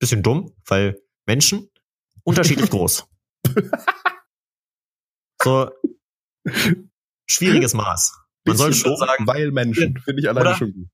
Bisschen 0.01 0.23
dumm, 0.23 0.55
weil 0.67 1.01
Menschen 1.27 1.71
unterschiedlich 2.25 2.69
groß. 2.71 3.07
So 5.43 5.71
schwieriges 7.31 7.75
Maß. 7.75 8.15
Man 8.47 8.57
sollte 8.57 8.77
schon 8.77 8.97
sagen, 8.97 9.27
weil 9.27 9.51
Menschen. 9.51 9.99
Finde 9.99 10.21
ich 10.23 10.29
alleine 10.29 10.51
Oder? 10.51 10.57
schon 10.59 10.73
gut. 10.73 10.89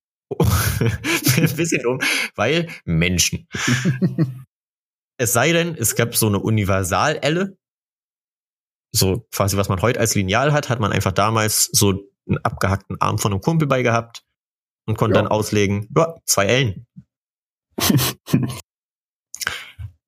ein 1.38 1.56
bisschen 1.56 1.82
dumm, 1.82 2.00
weil 2.34 2.68
Menschen. 2.84 3.48
Es 5.16 5.32
sei 5.32 5.52
denn, 5.52 5.76
es 5.76 5.94
gab 5.94 6.16
so 6.16 6.26
eine 6.26 6.40
Universal-Elle. 6.40 7.56
So 8.92 9.28
quasi, 9.32 9.56
was 9.56 9.68
man 9.68 9.80
heute 9.80 10.00
als 10.00 10.16
Lineal 10.16 10.52
hat, 10.52 10.68
hat 10.68 10.80
man 10.80 10.90
einfach 10.90 11.12
damals 11.12 11.66
so 11.70 12.10
einen 12.26 12.38
abgehackten 12.38 13.00
Arm 13.00 13.18
von 13.18 13.32
einem 13.32 13.40
Kumpel 13.40 13.68
bei 13.68 13.82
gehabt 13.82 14.24
und 14.86 14.98
konnte 14.98 15.14
Ja. 15.14 15.22
dann 15.22 15.30
auslegen, 15.30 15.88
ja, 15.96 16.16
zwei 16.26 16.46
Ellen. 16.46 16.86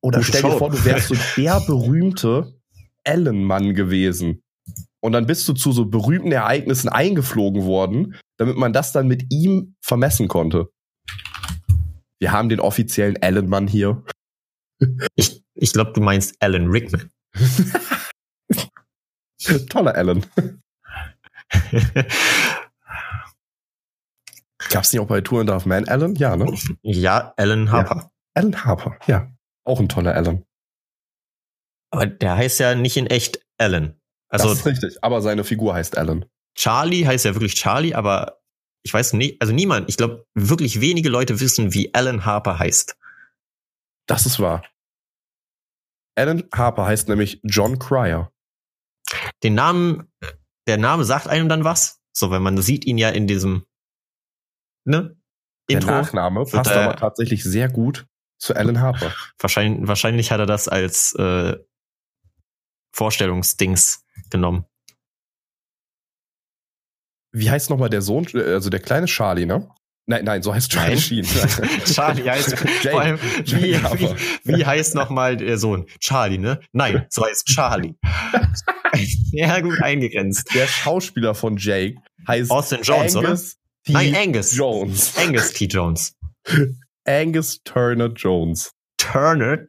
Oder 0.01 0.19
Gute 0.19 0.23
stell 0.27 0.41
dir 0.41 0.57
vor, 0.57 0.69
du 0.71 0.83
wärst 0.85 1.07
so 1.07 1.15
der 1.37 1.59
berühmte 1.61 2.59
Ellenmann 3.05 3.73
gewesen. 3.73 4.43
Und 5.01 5.11
dann 5.11 5.27
bist 5.27 5.47
du 5.47 5.53
zu 5.53 5.71
so 5.71 5.85
berühmten 5.85 6.31
Ereignissen 6.31 6.89
eingeflogen 6.89 7.65
worden, 7.65 8.15
damit 8.37 8.57
man 8.57 8.73
das 8.73 8.91
dann 8.91 9.07
mit 9.07 9.31
ihm 9.31 9.75
vermessen 9.81 10.27
konnte. 10.27 10.69
Wir 12.19 12.31
haben 12.31 12.49
den 12.49 12.59
offiziellen 12.59 13.15
Ellenmann 13.15 13.67
hier. 13.67 14.03
Ich, 15.15 15.43
ich 15.53 15.73
glaube, 15.73 15.93
du 15.93 16.01
meinst 16.01 16.35
Alan 16.39 16.67
Rickman. 16.67 17.11
Toller 19.69 19.95
Ellen. 19.95 20.25
Gab's 24.69 24.91
nicht 24.91 24.99
auch 24.99 25.07
bei 25.07 25.21
Tour 25.21 25.41
and 25.41 25.49
Half 25.49 25.65
Man 25.65 25.85
Ellen? 25.85 26.15
Ja, 26.15 26.35
ne? 26.35 26.53
ja, 26.81 27.33
Alan 27.37 27.71
Harper. 27.71 28.11
Alan 28.33 28.65
Harper, 28.65 28.97
ja. 29.07 29.31
Auch 29.63 29.79
ein 29.79 29.89
toller 29.89 30.15
Ellen. 30.15 30.43
Aber 31.91 32.05
der 32.05 32.35
heißt 32.35 32.59
ja 32.59 32.75
nicht 32.75 32.97
in 32.97 33.07
echt 33.07 33.39
Alan. 33.57 33.99
Also 34.29 34.49
das 34.49 34.59
ist 34.59 34.65
richtig. 34.65 35.03
Aber 35.03 35.21
seine 35.21 35.43
Figur 35.43 35.73
heißt 35.73 35.95
Ellen. 35.95 36.25
Charlie 36.55 37.05
heißt 37.05 37.25
ja 37.25 37.35
wirklich 37.35 37.55
Charlie, 37.55 37.93
aber 37.93 38.39
ich 38.83 38.93
weiß 38.93 39.13
nicht, 39.13 39.41
also 39.41 39.53
niemand, 39.53 39.89
ich 39.89 39.97
glaube, 39.97 40.25
wirklich 40.33 40.81
wenige 40.81 41.09
Leute 41.09 41.39
wissen, 41.39 41.73
wie 41.73 41.93
Alan 41.93 42.25
Harper 42.25 42.59
heißt. 42.59 42.97
Das 44.07 44.25
ist 44.25 44.39
wahr. 44.39 44.63
Alan 46.15 46.43
Harper 46.53 46.85
heißt 46.85 47.09
nämlich 47.09 47.39
John 47.43 47.79
Cryer. 47.79 48.31
Den 49.43 49.55
Namen, 49.55 50.11
der 50.67 50.77
Name 50.77 51.05
sagt 51.05 51.27
einem 51.27 51.47
dann 51.47 51.63
was. 51.63 52.01
So, 52.11 52.31
wenn 52.31 52.41
man 52.41 52.59
sieht 52.61 52.85
ihn 52.85 52.97
ja 52.97 53.09
in 53.09 53.27
diesem, 53.27 53.65
ne? 54.85 55.15
Der 55.69 55.77
Intro. 55.77 55.91
Nachname 55.91 56.45
passt 56.45 56.71
aber 56.71 56.95
tatsächlich 56.95 57.43
sehr 57.43 57.69
gut 57.69 58.07
zu 58.39 58.55
Alan 58.55 58.79
Harper. 58.79 59.13
Wahrscheinlich, 59.39 59.87
wahrscheinlich 59.87 60.31
hat 60.31 60.39
er 60.39 60.45
das 60.45 60.67
als 60.67 61.13
äh, 61.13 61.57
Vorstellungsdings 62.93 64.05
genommen. 64.31 64.65
Wie 67.31 67.49
heißt 67.49 67.69
nochmal 67.69 67.89
der 67.89 68.01
Sohn, 68.01 68.25
also 68.33 68.69
der 68.69 68.79
kleine 68.79 69.05
Charlie, 69.05 69.45
ne? 69.45 69.69
Nein, 70.09 70.23
nein, 70.23 70.41
so 70.41 70.53
heißt 70.53 70.71
Charlie 70.71 70.95
Nein. 70.95 70.99
Sheen. 70.99 71.25
Charlie 71.85 72.29
heißt, 72.29 72.51
Jake. 72.81 72.91
vor 72.91 73.01
allem, 73.01 73.19
wie, 73.43 73.73
wie, 73.73 74.57
wie 74.57 74.65
heißt 74.65 74.95
nochmal 74.95 75.35
der 75.35 75.57
Sohn? 75.57 75.85
Charlie, 75.99 76.37
ne? 76.37 76.61
Nein, 76.71 77.05
so 77.09 77.25
heißt 77.25 77.45
Charlie. 77.45 77.93
ja, 79.31 79.59
gut 79.59 79.81
eingegrenzt. 79.81 80.55
Der 80.55 80.65
Schauspieler 80.65 81.35
von 81.35 81.57
Jake 81.57 81.97
heißt 82.25 82.49
Austin 82.49 82.79
Jones, 82.83 83.17
oder? 83.17 83.27
Angus 83.29 83.57
T. 83.83 83.91
Nein, 83.91 84.15
Angus. 84.15 84.55
Jones. 84.55 85.17
Angus 85.17 85.51
T. 85.51 85.65
Jones. 85.65 86.15
Angus 87.05 87.61
Turner 87.65 88.07
Jones. 88.07 88.71
Turner. 88.95 89.65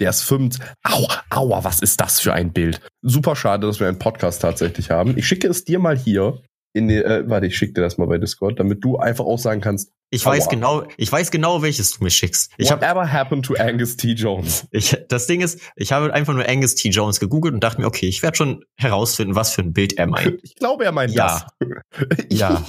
Der 0.00 0.10
ist 0.10 0.22
fünf. 0.22 0.56
Aua, 0.84 1.22
aua, 1.30 1.64
was 1.64 1.80
ist 1.80 2.00
das 2.00 2.20
für 2.20 2.32
ein 2.32 2.52
Bild? 2.52 2.80
Super 3.02 3.34
schade, 3.34 3.66
dass 3.66 3.80
wir 3.80 3.88
einen 3.88 3.98
Podcast 3.98 4.42
tatsächlich 4.42 4.90
haben. 4.90 5.16
Ich 5.18 5.26
schicke 5.26 5.48
es 5.48 5.64
dir 5.64 5.78
mal 5.80 5.96
hier 5.96 6.40
in 6.74 6.86
die, 6.86 6.96
äh, 7.02 7.24
warte, 7.28 7.46
ich 7.46 7.56
schicke 7.56 7.72
dir 7.74 7.80
das 7.80 7.98
mal 7.98 8.06
bei 8.06 8.18
Discord, 8.18 8.60
damit 8.60 8.84
du 8.84 8.98
einfach 8.98 9.24
auch 9.24 9.38
sagen 9.38 9.60
kannst, 9.60 9.90
Ich 10.10 10.24
weiß 10.24 10.44
Aua. 10.44 10.50
genau, 10.50 10.84
ich 10.96 11.10
weiß 11.10 11.30
genau, 11.32 11.62
welches 11.62 11.90
du 11.92 12.04
mir 12.04 12.10
schickst. 12.10 12.52
Ich 12.58 12.70
habe 12.70 12.82
whatever 12.82 13.10
happened 13.12 13.44
to 13.46 13.54
Angus 13.54 13.96
T. 13.96 14.12
Jones? 14.12 14.68
ich, 14.70 14.96
das 15.08 15.26
Ding 15.26 15.40
ist, 15.40 15.60
ich 15.74 15.90
habe 15.92 16.12
einfach 16.14 16.34
nur 16.34 16.48
Angus 16.48 16.76
T. 16.76 16.90
Jones 16.90 17.18
gegoogelt 17.18 17.54
und 17.54 17.64
dachte 17.64 17.80
mir, 17.80 17.86
okay, 17.88 18.06
ich 18.06 18.22
werde 18.22 18.36
schon 18.36 18.64
herausfinden, 18.76 19.34
was 19.34 19.52
für 19.52 19.62
ein 19.62 19.72
Bild 19.72 19.94
er 19.94 20.06
meint. 20.06 20.38
Ich 20.44 20.54
glaube, 20.54 20.84
er 20.84 20.92
meint 20.92 21.12
Ja. 21.12 21.46
das. 21.58 22.16
Ja. 22.30 22.62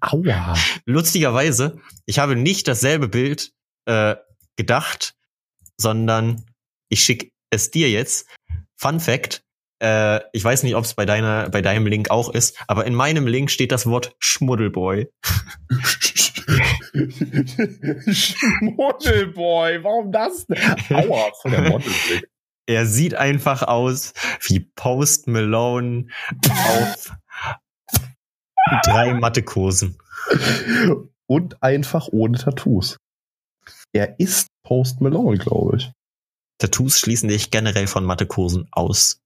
Aua. 0.00 0.54
Lustigerweise, 0.86 1.76
ich 2.06 2.18
habe 2.18 2.34
nicht 2.34 2.66
dasselbe 2.66 3.08
Bild 3.08 3.52
äh, 3.86 4.16
gedacht, 4.56 5.14
sondern 5.76 6.44
ich 6.94 7.02
schicke 7.02 7.30
es 7.50 7.70
dir 7.72 7.90
jetzt. 7.90 8.28
Fun 8.76 9.00
Fact. 9.00 9.42
Äh, 9.82 10.20
ich 10.32 10.44
weiß 10.44 10.62
nicht, 10.62 10.76
ob 10.76 10.84
es 10.84 10.94
bei 10.94 11.04
deiner, 11.04 11.50
bei 11.50 11.60
deinem 11.60 11.88
Link 11.88 12.08
auch 12.10 12.32
ist, 12.32 12.56
aber 12.68 12.86
in 12.86 12.94
meinem 12.94 13.26
Link 13.26 13.50
steht 13.50 13.72
das 13.72 13.86
Wort 13.86 14.14
Schmuddelboy. 14.20 15.08
Schmuddelboy, 18.12 19.82
warum 19.82 20.12
das 20.12 20.46
denn? 20.46 20.56
Aua, 20.90 21.32
voll 21.42 21.50
der 21.50 21.62
Modelblick. 21.62 22.30
Er 22.66 22.86
sieht 22.86 23.14
einfach 23.14 23.60
aus 23.60 24.14
wie 24.40 24.60
Post 24.60 25.26
Malone 25.26 26.06
auf 26.48 27.12
drei 28.84 29.12
Mattekursen. 29.12 29.98
Und 31.26 31.62
einfach 31.62 32.08
ohne 32.10 32.38
Tattoos. 32.38 32.96
Er 33.92 34.18
ist 34.18 34.48
Post 34.62 35.02
Malone, 35.02 35.36
glaube 35.36 35.76
ich. 35.76 35.92
Tattoos 36.64 36.98
schließen 36.98 37.28
dich 37.28 37.50
generell 37.50 37.86
von 37.86 38.06
Mattekursen 38.06 38.68
aus. 38.72 39.20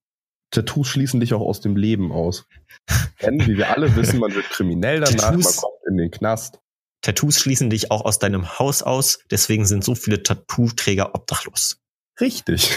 Tattoos 0.51 0.89
schließen 0.89 1.21
dich 1.21 1.35
auch 1.35 1.41
aus 1.41 1.61
dem 1.61 1.77
Leben 1.77 2.11
aus. 2.11 2.47
Denn, 3.23 3.47
wie 3.47 3.57
wir 3.57 3.71
alle 3.71 3.95
wissen, 3.95 4.19
man 4.19 4.35
wird 4.35 4.51
kriminell 4.51 4.99
danach, 4.99 5.31
man 5.31 5.41
Tattoos- 5.41 5.57
kommt 5.59 5.79
in 5.89 5.99
den 5.99 6.11
Knast. 6.11 6.59
Tattoos 7.01 7.39
schließen 7.39 7.71
dich 7.71 7.93
auch 7.93 8.05
aus 8.05 8.19
deinem 8.19 8.59
Haus 8.59 8.83
aus, 8.83 9.21
deswegen 9.31 9.67
sind 9.67 9.85
so 9.85 9.95
viele 9.95 10.25
Tattoo-Träger 10.25 11.15
obdachlos. 11.15 11.81
Richtig. 12.21 12.77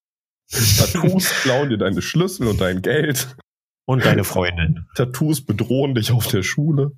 Tattoos 0.50 1.28
klauen 1.42 1.68
dir 1.68 1.76
deine 1.76 2.00
Schlüssel 2.00 2.46
und 2.46 2.62
dein 2.62 2.80
Geld. 2.80 3.36
Und 3.84 4.06
deine 4.06 4.24
Freundin. 4.24 4.86
Tattoos 4.94 5.44
bedrohen 5.44 5.94
dich 5.94 6.12
auf 6.12 6.28
der 6.28 6.42
Schule. 6.42 6.92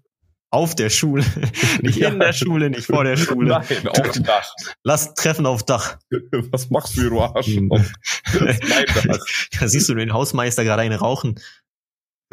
Auf 0.52 0.74
der 0.74 0.90
Schule. 0.90 1.24
Nicht 1.82 1.98
in 1.98 2.18
der 2.18 2.32
Schule, 2.32 2.70
nicht 2.70 2.86
vor 2.86 3.04
der 3.04 3.16
Schule. 3.16 3.50
Nein, 3.50 3.88
auf 3.88 4.10
dem 4.10 4.24
Dach. 4.24 4.52
Lass 4.82 5.14
treffen 5.14 5.46
auf 5.46 5.62
Dach. 5.62 5.98
Was 6.50 6.70
machst 6.70 6.96
du 6.96 7.08
du 7.08 7.20
Arsch? 7.20 7.46
Dach. 7.68 9.18
Da 9.60 9.68
siehst 9.68 9.88
du 9.88 9.94
den 9.94 10.12
Hausmeister 10.12 10.64
gerade 10.64 10.82
eine 10.82 10.96
rauchen. 10.98 11.40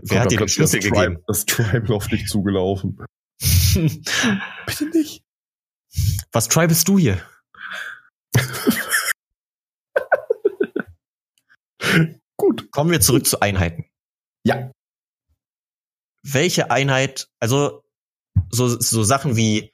Wer 0.01 0.09
Kommt 0.09 0.21
hat 0.21 0.31
dir 0.31 0.37
den 0.39 0.47
Schlüssel 0.49 0.79
das 0.79 0.89
Tribe- 0.89 0.99
gegeben? 1.01 1.23
Das 1.27 1.45
Tribal 1.45 1.95
auf 1.95 2.07
dich 2.07 2.27
zugelaufen. 2.27 2.97
Bitte 4.65 4.85
nicht. 4.93 5.23
Was 6.31 6.47
tribest 6.47 6.87
du 6.87 6.97
hier? 6.97 7.21
Gut. 12.37 12.71
Kommen 12.71 12.91
wir 12.91 13.01
zurück 13.01 13.25
zu 13.25 13.39
Einheiten. 13.41 13.85
Ja. 14.43 14.71
Welche 16.23 16.71
Einheit, 16.71 17.29
also 17.39 17.83
so, 18.51 18.67
so 18.79 19.03
Sachen 19.03 19.35
wie 19.35 19.73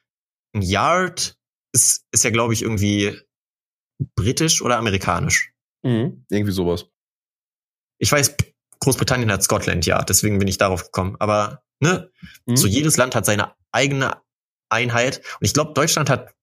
ein 0.55 0.61
Yard 0.61 1.37
ist, 1.73 2.05
ist 2.11 2.23
ja, 2.23 2.29
glaube 2.29 2.53
ich, 2.53 2.61
irgendwie 2.61 3.19
britisch 4.15 4.61
oder 4.61 4.77
amerikanisch. 4.77 5.53
Mhm. 5.83 6.25
Irgendwie 6.29 6.51
sowas. 6.51 6.85
Ich 7.99 8.11
weiß, 8.11 8.35
Großbritannien 8.79 9.31
hat 9.31 9.43
Scotland 9.43 9.85
Yard, 9.85 10.09
deswegen 10.09 10.39
bin 10.39 10.47
ich 10.47 10.57
darauf 10.57 10.85
gekommen. 10.85 11.15
Aber 11.19 11.63
ne, 11.79 12.11
Mhm. 12.45 12.57
so 12.57 12.67
jedes 12.67 12.97
Land 12.97 13.15
hat 13.15 13.25
seine 13.25 13.55
eigene 13.71 14.21
Einheit. 14.69 15.19
Und 15.39 15.45
ich 15.45 15.53
glaube, 15.53 15.73
Deutschland 15.73 16.09
hat 16.09 16.33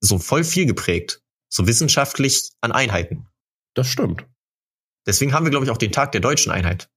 so 0.00 0.18
voll 0.18 0.44
viel 0.44 0.66
geprägt. 0.66 1.22
So 1.52 1.66
wissenschaftlich 1.66 2.50
an 2.60 2.72
Einheiten. 2.72 3.26
Das 3.74 3.88
stimmt. 3.88 4.24
Deswegen 5.06 5.32
haben 5.32 5.44
wir, 5.44 5.50
glaube 5.50 5.64
ich, 5.64 5.70
auch 5.70 5.78
den 5.78 5.92
Tag 5.92 6.12
der 6.12 6.20
deutschen 6.20 6.52
Einheit. 6.52 6.90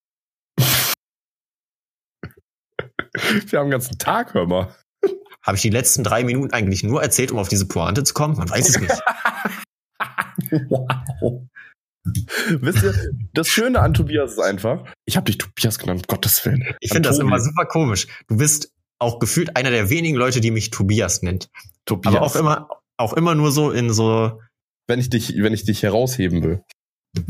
Wir 3.48 3.60
haben 3.60 3.68
den 3.68 3.72
ganzen 3.72 3.98
Tag, 3.98 4.34
hör 4.34 4.48
mal. 4.48 4.76
Habe 5.46 5.58
ich 5.58 5.62
die 5.62 5.70
letzten 5.70 6.04
drei 6.04 6.24
Minuten 6.24 6.54
eigentlich 6.54 6.84
nur 6.84 7.02
erzählt, 7.04 7.32
um 7.32 7.38
auf 7.38 7.50
diese 7.50 7.68
Pointe 7.68 8.04
zu 8.04 8.14
kommen? 8.14 8.38
Man 8.38 8.50
weiß 8.50 8.70
es 8.70 8.80
nicht. 8.80 8.94
Wow. 10.70 11.44
Wisst 12.50 12.84
ihr, 12.84 12.94
das 13.34 13.48
Schöne 13.48 13.80
an 13.80 13.94
Tobias 13.94 14.34
ist 14.34 14.40
einfach, 14.40 14.84
ich 15.06 15.16
habe 15.16 15.26
dich 15.26 15.38
Tobias 15.38 15.80
genannt, 15.80 16.02
um 16.02 16.08
Gottes 16.16 16.44
Willen. 16.46 16.76
Ich 16.82 16.92
finde 16.92 17.08
das 17.08 17.20
immer 17.20 17.40
super 17.40 17.66
komisch. 17.66 18.08
Du 18.28 18.38
bist 18.38 18.74
auch 19.00 19.20
gefühlt 19.20 19.56
einer 19.56 19.72
der 19.72 19.90
wenigen 19.90 20.18
Leute, 20.18 20.42
die 20.42 20.52
mich 20.52 20.70
Tobias 20.72 21.22
nennt. 21.22 21.50
Tobias. 21.86 22.16
Aber 22.16 22.26
auch 22.26 22.36
immer, 22.36 22.68
auch 22.98 23.14
immer 23.14 23.36
nur 23.36 23.52
so 23.52 23.72
in 23.72 23.92
so, 23.94 24.42
wenn 24.88 25.00
ich 25.00 25.10
dich, 25.10 25.34
wenn 25.38 25.54
ich 25.54 25.64
dich 25.64 25.84
herausheben 25.84 26.44
will. 26.44 26.64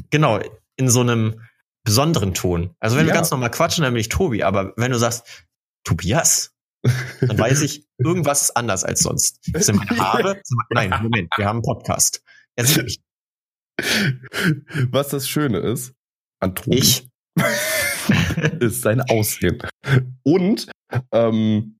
genau, 0.09 0.39
in 0.75 0.89
so 0.89 1.01
einem 1.01 1.41
besonderen 1.85 2.33
Ton. 2.33 2.73
Also 2.79 2.95
wenn 2.97 3.05
wir 3.05 3.09
Ja. 3.13 3.15
ganz 3.15 3.29
normal 3.29 3.51
quatschen, 3.51 3.83
dann 3.83 3.93
bin 3.93 4.01
ich 4.01 4.09
Tobi. 4.09 4.43
Aber 4.43 4.73
wenn 4.77 4.91
du 4.91 4.97
sagst, 4.97 5.45
Tobias, 5.83 6.53
dann 7.21 7.37
weiß 7.37 7.61
ich, 7.61 7.85
irgendwas 7.97 8.43
ist 8.43 8.57
anders 8.57 8.83
als 8.83 9.01
sonst. 9.01 9.39
Sind 9.43 9.77
meine 9.77 9.97
Haare? 9.97 10.41
Nein, 10.69 10.89
Moment, 11.01 11.29
wir 11.37 11.45
haben 11.45 11.57
einen 11.57 11.63
Podcast. 11.63 12.23
Mich. 12.57 13.01
Was 14.91 15.09
das 15.09 15.27
Schöne 15.27 15.59
ist 15.59 15.93
an 16.39 16.55
Tobi, 16.55 16.77
Ich. 16.77 17.09
ist 18.59 18.81
sein 18.81 19.01
Aussehen. 19.01 19.59
Und 20.23 20.71
ähm, 21.11 21.79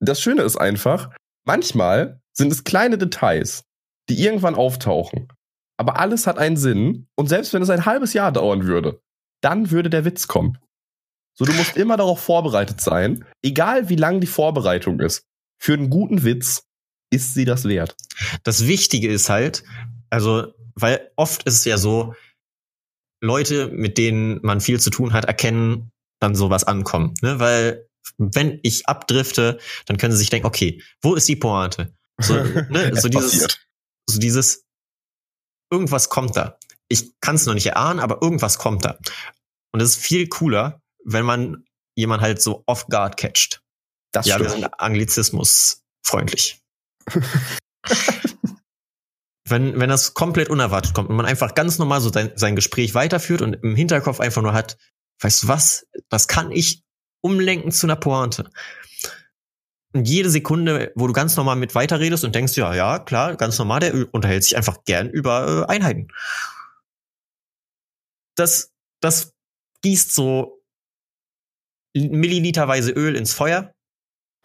das 0.00 0.20
Schöne 0.20 0.42
ist 0.42 0.56
einfach, 0.56 1.10
manchmal 1.44 2.20
sind 2.32 2.52
es 2.52 2.64
kleine 2.64 2.98
Details, 2.98 3.64
die 4.08 4.22
irgendwann 4.22 4.54
auftauchen. 4.54 5.28
Aber 5.78 5.98
alles 5.98 6.26
hat 6.26 6.38
einen 6.38 6.56
Sinn. 6.56 7.08
Und 7.16 7.28
selbst 7.28 7.52
wenn 7.52 7.62
es 7.62 7.70
ein 7.70 7.86
halbes 7.86 8.12
Jahr 8.12 8.30
dauern 8.30 8.64
würde, 8.64 9.00
dann 9.42 9.70
würde 9.70 9.90
der 9.90 10.04
Witz 10.04 10.28
kommen. 10.28 10.58
So, 11.34 11.44
du 11.44 11.52
musst 11.52 11.76
immer 11.76 11.96
darauf 11.96 12.20
vorbereitet 12.20 12.80
sein, 12.80 13.24
egal 13.42 13.88
wie 13.88 13.96
lang 13.96 14.20
die 14.20 14.26
Vorbereitung 14.26 15.00
ist. 15.00 15.24
Für 15.58 15.74
einen 15.74 15.90
guten 15.90 16.24
Witz 16.24 16.64
ist 17.10 17.34
sie 17.34 17.44
das 17.44 17.64
wert. 17.64 17.96
Das 18.42 18.66
Wichtige 18.66 19.08
ist 19.08 19.28
halt, 19.28 19.64
also, 20.10 20.52
weil 20.74 21.10
oft 21.16 21.44
ist 21.44 21.58
es 21.58 21.64
ja 21.64 21.78
so, 21.78 22.14
Leute, 23.22 23.68
mit 23.68 23.98
denen 23.98 24.40
man 24.42 24.60
viel 24.60 24.80
zu 24.80 24.90
tun 24.90 25.12
hat, 25.12 25.24
erkennen 25.24 25.92
dann 26.20 26.34
sowas 26.34 26.64
ankommen. 26.64 27.14
Ne? 27.22 27.38
Weil 27.38 27.88
wenn 28.18 28.58
ich 28.62 28.88
abdrifte, 28.88 29.58
dann 29.86 29.96
können 29.96 30.12
sie 30.12 30.18
sich 30.18 30.30
denken, 30.30 30.46
okay, 30.46 30.82
wo 31.00 31.14
ist 31.14 31.28
die 31.28 31.36
Pointe? 31.36 31.94
So, 32.18 32.34
ne? 32.34 32.92
So 33.00 33.08
dieses, 33.08 33.60
so 34.08 34.18
dieses, 34.18 34.64
irgendwas 35.70 36.08
kommt 36.08 36.36
da. 36.36 36.58
Ich 36.88 37.18
kann 37.20 37.36
es 37.36 37.46
noch 37.46 37.54
nicht 37.54 37.66
erahnen, 37.66 38.00
aber 38.00 38.20
irgendwas 38.22 38.58
kommt 38.58 38.84
da. 38.84 38.98
Und 39.72 39.80
es 39.80 39.96
ist 39.96 40.04
viel 40.04 40.28
cooler, 40.28 40.81
wenn 41.04 41.24
man 41.24 41.64
jemand 41.94 42.22
halt 42.22 42.40
so 42.40 42.62
off 42.66 42.86
guard 42.86 43.16
catcht. 43.16 43.62
Das 44.12 44.26
ja, 44.26 44.38
wir 44.38 44.48
stimmt. 44.48 44.64
sind 44.64 44.80
Anglizismus 44.80 45.82
freundlich. 46.04 46.60
wenn, 49.48 49.78
wenn 49.78 49.90
das 49.90 50.14
komplett 50.14 50.48
unerwartet 50.48 50.94
kommt 50.94 51.10
und 51.10 51.16
man 51.16 51.26
einfach 51.26 51.54
ganz 51.54 51.78
normal 51.78 52.00
so 52.00 52.10
sein, 52.12 52.32
sein 52.36 52.56
Gespräch 52.56 52.94
weiterführt 52.94 53.42
und 53.42 53.54
im 53.54 53.76
Hinterkopf 53.76 54.20
einfach 54.20 54.42
nur 54.42 54.52
hat, 54.52 54.78
weißt 55.20 55.44
du 55.44 55.48
was, 55.48 55.86
das 56.08 56.28
kann 56.28 56.52
ich 56.52 56.82
umlenken 57.20 57.70
zu 57.72 57.86
einer 57.86 57.96
Pointe. 57.96 58.50
Und 59.94 60.08
jede 60.08 60.30
Sekunde, 60.30 60.92
wo 60.94 61.06
du 61.06 61.12
ganz 61.12 61.36
normal 61.36 61.56
mit 61.56 61.74
weiterredest 61.74 62.24
und 62.24 62.34
denkst, 62.34 62.56
ja, 62.56 62.74
ja, 62.74 62.98
klar, 62.98 63.36
ganz 63.36 63.58
normal, 63.58 63.80
der 63.80 64.14
unterhält 64.14 64.42
sich 64.42 64.56
einfach 64.56 64.84
gern 64.84 65.10
über 65.10 65.66
äh, 65.68 65.72
Einheiten. 65.72 66.08
Das, 68.34 68.72
das 69.00 69.34
gießt 69.82 70.14
so 70.14 70.61
milliliterweise 71.94 72.92
Öl 72.92 73.16
ins 73.16 73.34
Feuer. 73.34 73.74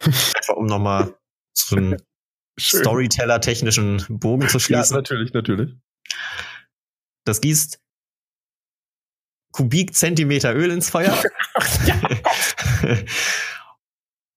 Einfach 0.02 0.56
um 0.56 0.66
nochmal 0.66 1.14
so 1.54 1.76
einen. 1.76 1.96
Storyteller-technischen 2.60 4.04
Bogen 4.08 4.48
zu 4.48 4.56
Ja, 4.56 4.60
schließen. 4.60 4.96
natürlich, 4.96 5.32
natürlich. 5.32 5.76
Das 7.24 7.40
gießt 7.40 7.80
Kubikzentimeter 9.52 10.54
Öl 10.56 10.72
ins 10.72 10.90
Feuer. 10.90 11.16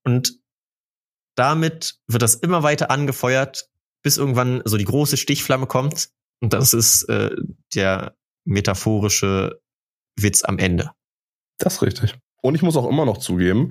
Und 0.04 0.38
damit 1.36 1.98
wird 2.06 2.22
das 2.22 2.34
immer 2.36 2.62
weiter 2.62 2.90
angefeuert, 2.90 3.68
bis 4.02 4.18
irgendwann 4.18 4.62
so 4.64 4.76
die 4.76 4.84
große 4.84 5.16
Stichflamme 5.16 5.66
kommt. 5.66 6.10
Und 6.40 6.52
das 6.52 6.74
ist 6.74 7.08
äh, 7.08 7.34
der 7.74 8.16
metaphorische 8.44 9.60
Witz 10.18 10.44
am 10.44 10.58
Ende. 10.58 10.90
Das 11.58 11.74
ist 11.74 11.82
richtig. 11.82 12.18
Und 12.42 12.54
ich 12.54 12.62
muss 12.62 12.76
auch 12.76 12.88
immer 12.88 13.06
noch 13.06 13.18
zugeben, 13.18 13.70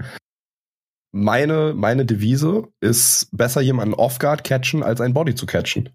meine, 1.11 1.73
meine 1.75 2.05
Devise 2.05 2.69
ist 2.79 3.27
besser 3.31 3.61
jemanden 3.61 3.93
off-guard 3.93 4.43
catchen, 4.43 4.81
als 4.81 5.01
ein 5.01 5.13
Body 5.13 5.35
zu 5.35 5.45
catchen. 5.45 5.89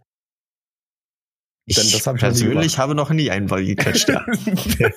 Ich 1.65 1.77
Denn 1.77 1.91
das 1.91 2.07
hab 2.07 2.15
ich 2.17 2.21
persönlich 2.21 2.79
habe 2.79 2.95
noch 2.95 3.11
nie 3.11 3.31
einen 3.31 3.47
Ball 3.47 3.65
gecatcht. 3.65 4.09
Ja. 4.09 4.25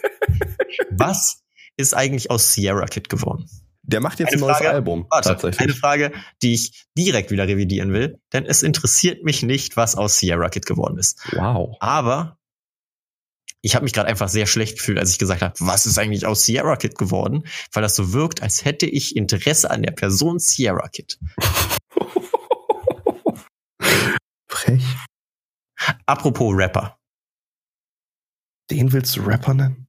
Was 0.91 1.41
ist 1.77 1.95
eigentlich 1.95 2.29
aus 2.29 2.53
Sierra 2.53 2.85
Kid 2.85 3.09
geworden? 3.09 3.49
Der 3.81 4.01
macht 4.01 4.19
jetzt 4.19 4.33
Eine 4.33 4.37
ein 4.37 4.41
neues 4.41 4.57
Frage? 4.57 4.69
Album. 4.69 5.07
Warte, 5.09 5.29
tatsächlich. 5.29 5.61
eine 5.61 5.73
Frage, 5.73 6.11
die 6.43 6.53
ich 6.53 6.85
direkt 6.95 7.31
wieder 7.31 7.47
revidieren 7.47 7.91
will, 7.91 8.19
denn 8.33 8.45
es 8.45 8.61
interessiert 8.61 9.23
mich 9.23 9.41
nicht, 9.41 9.77
was 9.77 9.95
aus 9.95 10.19
Sierra 10.19 10.49
Kid 10.49 10.67
geworden 10.67 10.99
ist. 10.99 11.19
Wow. 11.31 11.75
Aber 11.79 12.37
ich 13.61 13.75
habe 13.75 13.83
mich 13.83 13.93
gerade 13.93 14.07
einfach 14.09 14.29
sehr 14.29 14.45
schlecht 14.47 14.77
gefühlt, 14.77 14.97
als 14.99 15.11
ich 15.11 15.19
gesagt 15.19 15.41
habe, 15.41 15.53
was 15.59 15.85
ist 15.85 15.97
eigentlich 15.97 16.25
aus 16.25 16.43
Sierra 16.45 16.75
Kid 16.77 16.97
geworden? 16.97 17.43
Weil 17.73 17.83
das 17.83 17.95
so 17.95 18.13
wirkt, 18.13 18.41
als 18.41 18.63
hätte 18.65 18.85
ich 18.85 19.15
Interesse 19.15 19.69
an 19.69 19.81
der 19.83 19.91
Person 19.91 20.39
Sierra 20.39 20.87
Kid. 20.87 21.19
Frech. 24.47 24.83
Apropos 26.05 26.53
Rapper. 26.55 26.97
Den 28.71 28.91
willst 28.91 29.15
du 29.15 29.21
Rapper 29.21 29.53
nennen? 29.53 29.87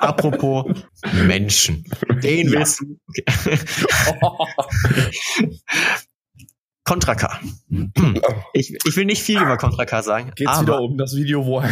Apropos 0.00 0.66
Menschen. 1.12 1.84
Den 2.22 2.48
Ja. 2.48 2.60
willst 2.60 2.80
du. 2.80 2.98
Okay. 3.08 3.58
Contra 6.84 7.14
K. 7.14 7.40
Ich, 8.56 8.72
ich 8.84 8.96
will 8.96 9.04
nicht 9.06 9.22
viel 9.22 9.40
über 9.40 9.56
Contra 9.56 9.84
K 9.84 10.02
sagen. 10.02 10.30
Geht's 10.36 10.50
aber 10.52 10.62
wieder 10.62 10.80
um 10.82 10.96
das 10.98 11.16
Video, 11.16 11.44
wo 11.44 11.60
er 11.60 11.70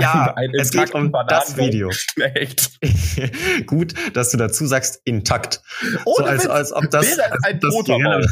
Ja, 0.00 0.32
einen 0.36 0.54
es 0.54 0.70
geht 0.70 0.94
um 0.94 1.10
das 1.10 1.52
Bananenbaum 1.54 1.66
Video. 1.66 1.90
schlägt. 1.92 2.78
gut, 3.66 3.94
dass 4.14 4.30
du 4.30 4.36
dazu 4.36 4.66
sagst, 4.66 5.00
intakt. 5.04 5.60
so 5.80 5.98
Ohne 6.04 6.26
als, 6.28 6.44
Witz. 6.44 6.50
als 6.50 6.72
ob 6.72 6.90
das, 6.90 7.06
Wäre 7.16 7.32
ein 7.32 7.54
als 7.54 7.60
das 7.60 7.74
toter 7.74 7.98
Baum. 7.98 8.26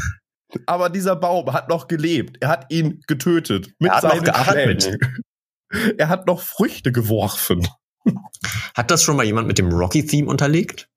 Aber 0.65 0.89
dieser 0.89 1.15
Baum 1.15 1.51
hat 1.51 1.67
noch 1.67 1.87
gelebt. 1.87 2.37
Er 2.41 2.47
hat 2.49 2.71
ihn 2.71 3.01
getötet. 3.07 3.73
Mit 3.79 3.91
Er 3.91 3.97
hat 3.97 4.03
noch 4.03 4.11
seinen 4.11 4.23
geatmet. 4.23 4.83
Schlägen. 4.83 5.23
Er 5.97 6.09
hat 6.09 6.25
noch 6.25 6.41
Früchte 6.41 6.91
geworfen. 6.91 7.67
Hat 8.75 8.89
das 8.91 9.03
schon 9.03 9.17
mal 9.17 9.25
jemand 9.25 9.47
mit 9.47 9.57
dem 9.57 9.69
Rocky-Theme 9.71 10.27
unterlegt? 10.29 10.87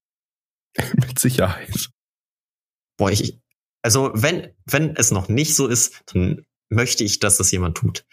Mit 0.95 1.19
Sicherheit. 1.19 1.89
Boah, 2.97 3.11
ich, 3.11 3.39
also 3.83 4.11
wenn, 4.15 4.51
wenn 4.65 4.97
es 4.97 5.11
noch 5.11 5.29
nicht 5.29 5.55
so 5.55 5.67
ist, 5.67 6.03
dann 6.13 6.45
möchte 6.69 7.05
ich, 7.05 7.19
dass 7.19 7.37
das 7.37 7.51
jemand 7.51 7.77
tut. 7.77 8.05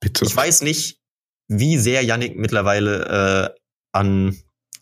Bitte. 0.00 0.24
Ich 0.24 0.36
weiß 0.36 0.62
nicht, 0.62 1.00
wie 1.48 1.78
sehr 1.78 2.04
Yannick 2.04 2.36
mittlerweile 2.36 3.54
äh, 3.54 3.60
an 3.92 4.36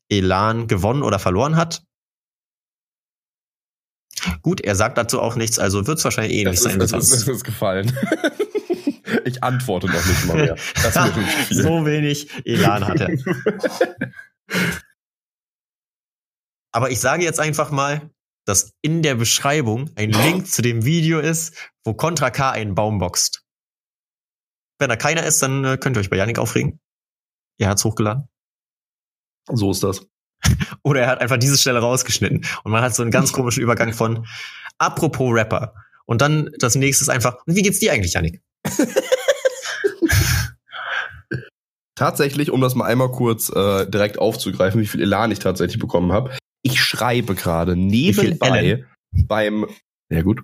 Elan 0.09 0.67
gewonnen 0.67 1.03
oder 1.03 1.19
verloren 1.19 1.57
hat. 1.57 1.83
Gut, 4.43 4.61
er 4.61 4.75
sagt 4.75 4.99
dazu 4.99 5.21
auch 5.21 5.37
nichts, 5.37 5.59
also 5.59 5.87
wird 5.87 5.99
es 5.99 6.05
wahrscheinlich 6.05 6.39
eh 6.39 6.45
das 6.45 6.65
nicht 6.65 6.73
sein. 6.73 6.79
das, 6.79 6.93
ist, 6.93 7.13
das 7.13 7.29
ist 7.29 7.45
gefallen. 7.45 7.97
ich 9.25 9.43
antworte 9.43 9.87
noch 9.87 10.05
nicht 10.05 10.25
mal 10.27 10.37
mehr. 10.37 10.57
So 11.51 11.85
wenig 11.87 12.29
Elan 12.45 12.87
hat 12.87 13.01
er. 13.01 13.11
Aber 16.73 16.91
ich 16.91 17.01
sage 17.01 17.25
jetzt 17.25 17.41
einfach 17.41 17.71
mal, 17.71 18.11
dass 18.47 18.73
in 18.81 19.03
der 19.03 19.17
Beschreibung 19.17 19.91
ein 19.97 20.11
Link 20.11 20.47
zu 20.47 20.63
dem 20.63 20.85
Video 20.85 21.21
ist, 21.21 21.55
wo 21.85 21.93
Contra 21.95 22.31
K 22.31 22.51
einen 22.53 22.75
Baum 22.75 22.99
boxt. 22.99 23.43
Wenn 24.79 24.89
da 24.89 24.97
keiner 24.97 25.25
ist, 25.25 25.43
dann 25.43 25.65
äh, 25.65 25.77
könnt 25.77 25.97
ihr 25.97 26.01
euch 26.01 26.11
bei 26.11 26.17
Yannick 26.17 26.39
aufregen. 26.39 26.81
Er 27.59 27.69
hat's 27.69 27.85
hochgeladen. 27.85 28.29
So 29.51 29.71
ist 29.71 29.83
das. 29.83 30.07
Oder 30.83 31.03
er 31.03 31.09
hat 31.09 31.21
einfach 31.21 31.39
diese 31.39 31.59
Stelle 31.59 31.81
rausgeschnitten. 31.81 32.47
Und 32.63 32.73
man 32.73 32.83
hat 32.83 32.95
so 32.95 33.03
einen 33.03 33.11
ganz 33.11 33.33
komischen 33.33 33.63
Übergang 33.63 33.93
von 33.93 34.27
apropos 34.79 35.35
Rapper. 35.35 35.75
Und 36.05 36.21
dann 36.21 36.51
das 36.59 36.75
nächste 36.77 37.05
ist 37.05 37.09
einfach, 37.09 37.37
und 37.47 37.57
wie 37.57 37.63
geht's 37.63 37.81
dir 37.81 37.93
eigentlich, 37.93 38.13
Yannick? 38.13 38.43
Tatsächlich, 41.97 42.51
um 42.51 42.61
das 42.61 42.75
mal 42.75 42.85
einmal 42.85 43.11
kurz 43.11 43.49
äh, 43.49 43.87
direkt 43.89 44.19
aufzugreifen, 44.19 44.81
wie 44.81 44.87
viel 44.87 45.01
Elan 45.01 45.31
ich 45.31 45.39
tatsächlich 45.39 45.81
bekommen 45.81 46.13
habe. 46.13 46.37
Ich 46.67 46.81
schreibe 46.81 47.37
gerade 47.37 47.77
nebenbei 47.77 48.85
beim, 49.29 49.69
ja 50.11 50.23
gut, 50.23 50.43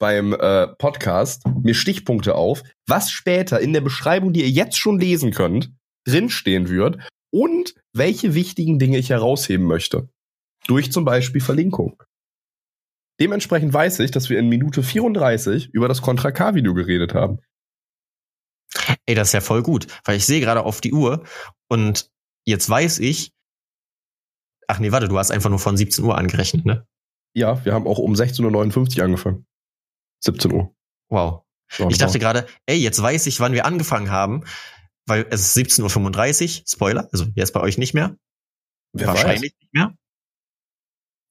beim 0.00 0.32
äh, 0.32 0.66
Podcast 0.66 1.46
mir 1.62 1.74
Stichpunkte 1.74 2.36
auf, 2.36 2.62
was 2.86 3.10
später 3.10 3.60
in 3.60 3.74
der 3.74 3.82
Beschreibung, 3.82 4.32
die 4.32 4.40
ihr 4.40 4.48
jetzt 4.48 4.78
schon 4.78 4.98
lesen 4.98 5.30
könnt, 5.30 5.70
drinstehen 6.06 6.70
wird 6.70 6.96
und 7.30 7.74
welche 7.92 8.34
wichtigen 8.34 8.78
Dinge 8.78 8.96
ich 8.96 9.10
herausheben 9.10 9.66
möchte. 9.66 10.08
Durch 10.66 10.90
zum 10.90 11.04
Beispiel 11.04 11.42
Verlinkung. 11.42 12.02
Dementsprechend 13.20 13.74
weiß 13.74 13.98
ich, 13.98 14.10
dass 14.10 14.30
wir 14.30 14.38
in 14.38 14.48
Minute 14.48 14.82
34 14.82 15.68
über 15.74 15.86
das 15.86 16.00
Contra 16.00 16.32
K-Video 16.32 16.72
geredet 16.72 17.12
haben. 17.12 17.40
Ey, 19.04 19.14
das 19.14 19.28
ist 19.28 19.34
ja 19.34 19.42
voll 19.42 19.62
gut, 19.62 19.86
weil 20.04 20.16
ich 20.16 20.24
sehe 20.24 20.40
gerade 20.40 20.62
auf 20.62 20.80
die 20.80 20.94
Uhr 20.94 21.24
und 21.68 22.10
jetzt 22.46 22.70
weiß 22.70 23.00
ich, 23.00 23.32
ach 24.68 24.78
nee, 24.78 24.92
warte, 24.92 25.08
du 25.08 25.18
hast 25.18 25.30
einfach 25.30 25.50
nur 25.50 25.58
von 25.58 25.76
17 25.76 26.04
Uhr 26.04 26.16
angerechnet, 26.16 26.64
ne? 26.64 26.86
Ja, 27.34 27.64
wir 27.64 27.74
haben 27.74 27.86
auch 27.86 27.98
um 27.98 28.14
16.59 28.14 28.98
Uhr 28.98 29.04
angefangen. 29.04 29.46
17 30.20 30.52
Uhr. 30.52 30.74
Wow. 31.10 31.42
Ja, 31.78 31.88
Ich 31.88 31.98
dachte 31.98 32.18
gerade, 32.18 32.46
ey, 32.66 32.76
jetzt 32.76 33.00
weiß 33.00 33.26
ich, 33.26 33.40
wann 33.40 33.52
wir 33.52 33.66
angefangen 33.66 34.10
haben, 34.10 34.44
weil 35.06 35.26
es 35.30 35.56
ist 35.56 35.56
17.35 35.56 36.60
Uhr, 36.60 36.66
Spoiler, 36.66 37.08
also 37.12 37.26
jetzt 37.34 37.52
bei 37.52 37.60
euch 37.60 37.78
nicht 37.78 37.94
mehr. 37.94 38.16
Wer 38.92 39.08
Wahrscheinlich 39.08 39.54
nicht 39.60 39.74
mehr. 39.74 39.94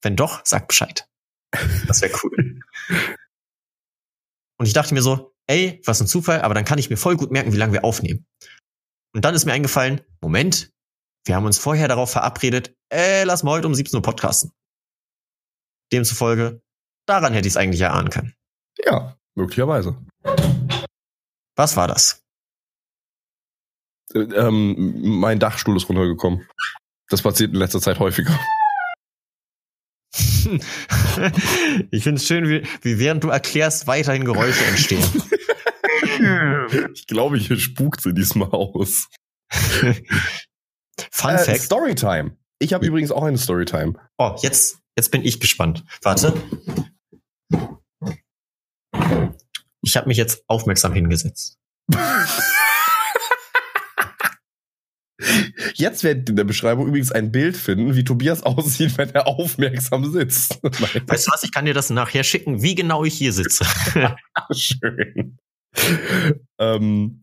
Wenn 0.01 0.15
doch, 0.15 0.45
sagt 0.45 0.67
Bescheid. 0.67 1.07
Das 1.87 2.01
wäre 2.01 2.13
cool. 2.23 2.61
Und 4.59 4.65
ich 4.65 4.73
dachte 4.73 4.93
mir 4.93 5.01
so, 5.01 5.33
ey, 5.47 5.81
was 5.85 6.01
ein 6.01 6.07
Zufall, 6.07 6.41
aber 6.41 6.53
dann 6.53 6.65
kann 6.65 6.79
ich 6.79 6.89
mir 6.89 6.97
voll 6.97 7.15
gut 7.15 7.31
merken, 7.31 7.53
wie 7.53 7.57
lange 7.57 7.73
wir 7.73 7.83
aufnehmen. 7.83 8.25
Und 9.13 9.25
dann 9.25 9.35
ist 9.35 9.45
mir 9.45 9.53
eingefallen, 9.53 10.01
Moment, 10.21 10.71
wir 11.27 11.35
haben 11.35 11.45
uns 11.45 11.59
vorher 11.59 11.87
darauf 11.87 12.11
verabredet, 12.11 12.75
äh, 12.91 13.23
lass 13.23 13.43
mal 13.43 13.51
heute 13.51 13.67
um 13.67 13.75
17 13.75 13.97
Uhr 13.97 14.01
podcasten. 14.01 14.51
Demzufolge, 15.91 16.61
daran 17.05 17.33
hätte 17.33 17.47
ich 17.47 17.53
es 17.53 17.57
eigentlich 17.57 17.81
erahnen 17.81 18.09
können. 18.09 18.33
Ja, 18.85 19.17
möglicherweise. 19.35 19.97
Was 21.55 21.75
war 21.77 21.87
das? 21.87 22.23
Äh, 24.13 24.19
ähm, 24.19 25.19
mein 25.19 25.39
Dachstuhl 25.39 25.77
ist 25.77 25.89
runtergekommen. 25.89 26.47
Das 27.09 27.21
passiert 27.21 27.53
in 27.53 27.57
letzter 27.57 27.81
Zeit 27.81 27.99
häufiger. 27.99 28.37
ich 31.91 32.03
finde 32.03 32.19
es 32.19 32.27
schön, 32.27 32.49
wie, 32.49 32.65
wie 32.81 32.99
während 32.99 33.23
du 33.23 33.29
erklärst, 33.29 33.87
weiterhin 33.87 34.25
Geräusche 34.25 34.65
entstehen. 34.65 35.03
Ich 36.93 37.07
glaube, 37.07 37.37
hier 37.37 37.57
spukt 37.59 38.01
sie 38.01 38.13
diesmal 38.13 38.49
aus. 38.49 39.07
Fun 41.11 41.31
Äh, 41.35 41.37
Fact. 41.39 41.61
Storytime. 41.61 42.37
Ich 42.59 42.73
habe 42.73 42.85
übrigens 42.85 43.11
auch 43.11 43.23
eine 43.23 43.37
Storytime. 43.37 43.93
Oh, 44.17 44.35
jetzt, 44.41 44.79
jetzt 44.97 45.11
bin 45.11 45.23
ich 45.23 45.39
gespannt. 45.39 45.83
Warte. 46.01 46.33
Ich 49.83 49.95
habe 49.95 50.07
mich 50.07 50.17
jetzt 50.17 50.43
aufmerksam 50.47 50.93
hingesetzt. 50.93 51.57
Jetzt 55.73 56.03
werdet 56.03 56.27
ihr 56.27 56.33
in 56.33 56.35
der 56.35 56.43
Beschreibung 56.43 56.87
übrigens 56.87 57.11
ein 57.11 57.31
Bild 57.31 57.57
finden, 57.57 57.95
wie 57.95 58.03
Tobias 58.03 58.43
aussieht, 58.43 58.97
wenn 58.97 59.09
er 59.11 59.27
aufmerksam 59.27 60.11
sitzt. 60.11 60.59
Weißt 60.63 61.27
du 61.27 61.31
was? 61.31 61.43
Ich 61.43 61.51
kann 61.51 61.65
dir 61.65 61.73
das 61.73 61.89
nachher 61.89 62.23
schicken, 62.23 62.61
wie 62.61 62.75
genau 62.75 63.03
ich 63.03 63.15
hier 63.15 63.33
sitze. 63.33 63.65
schön. 64.53 65.37
ähm, 66.59 67.21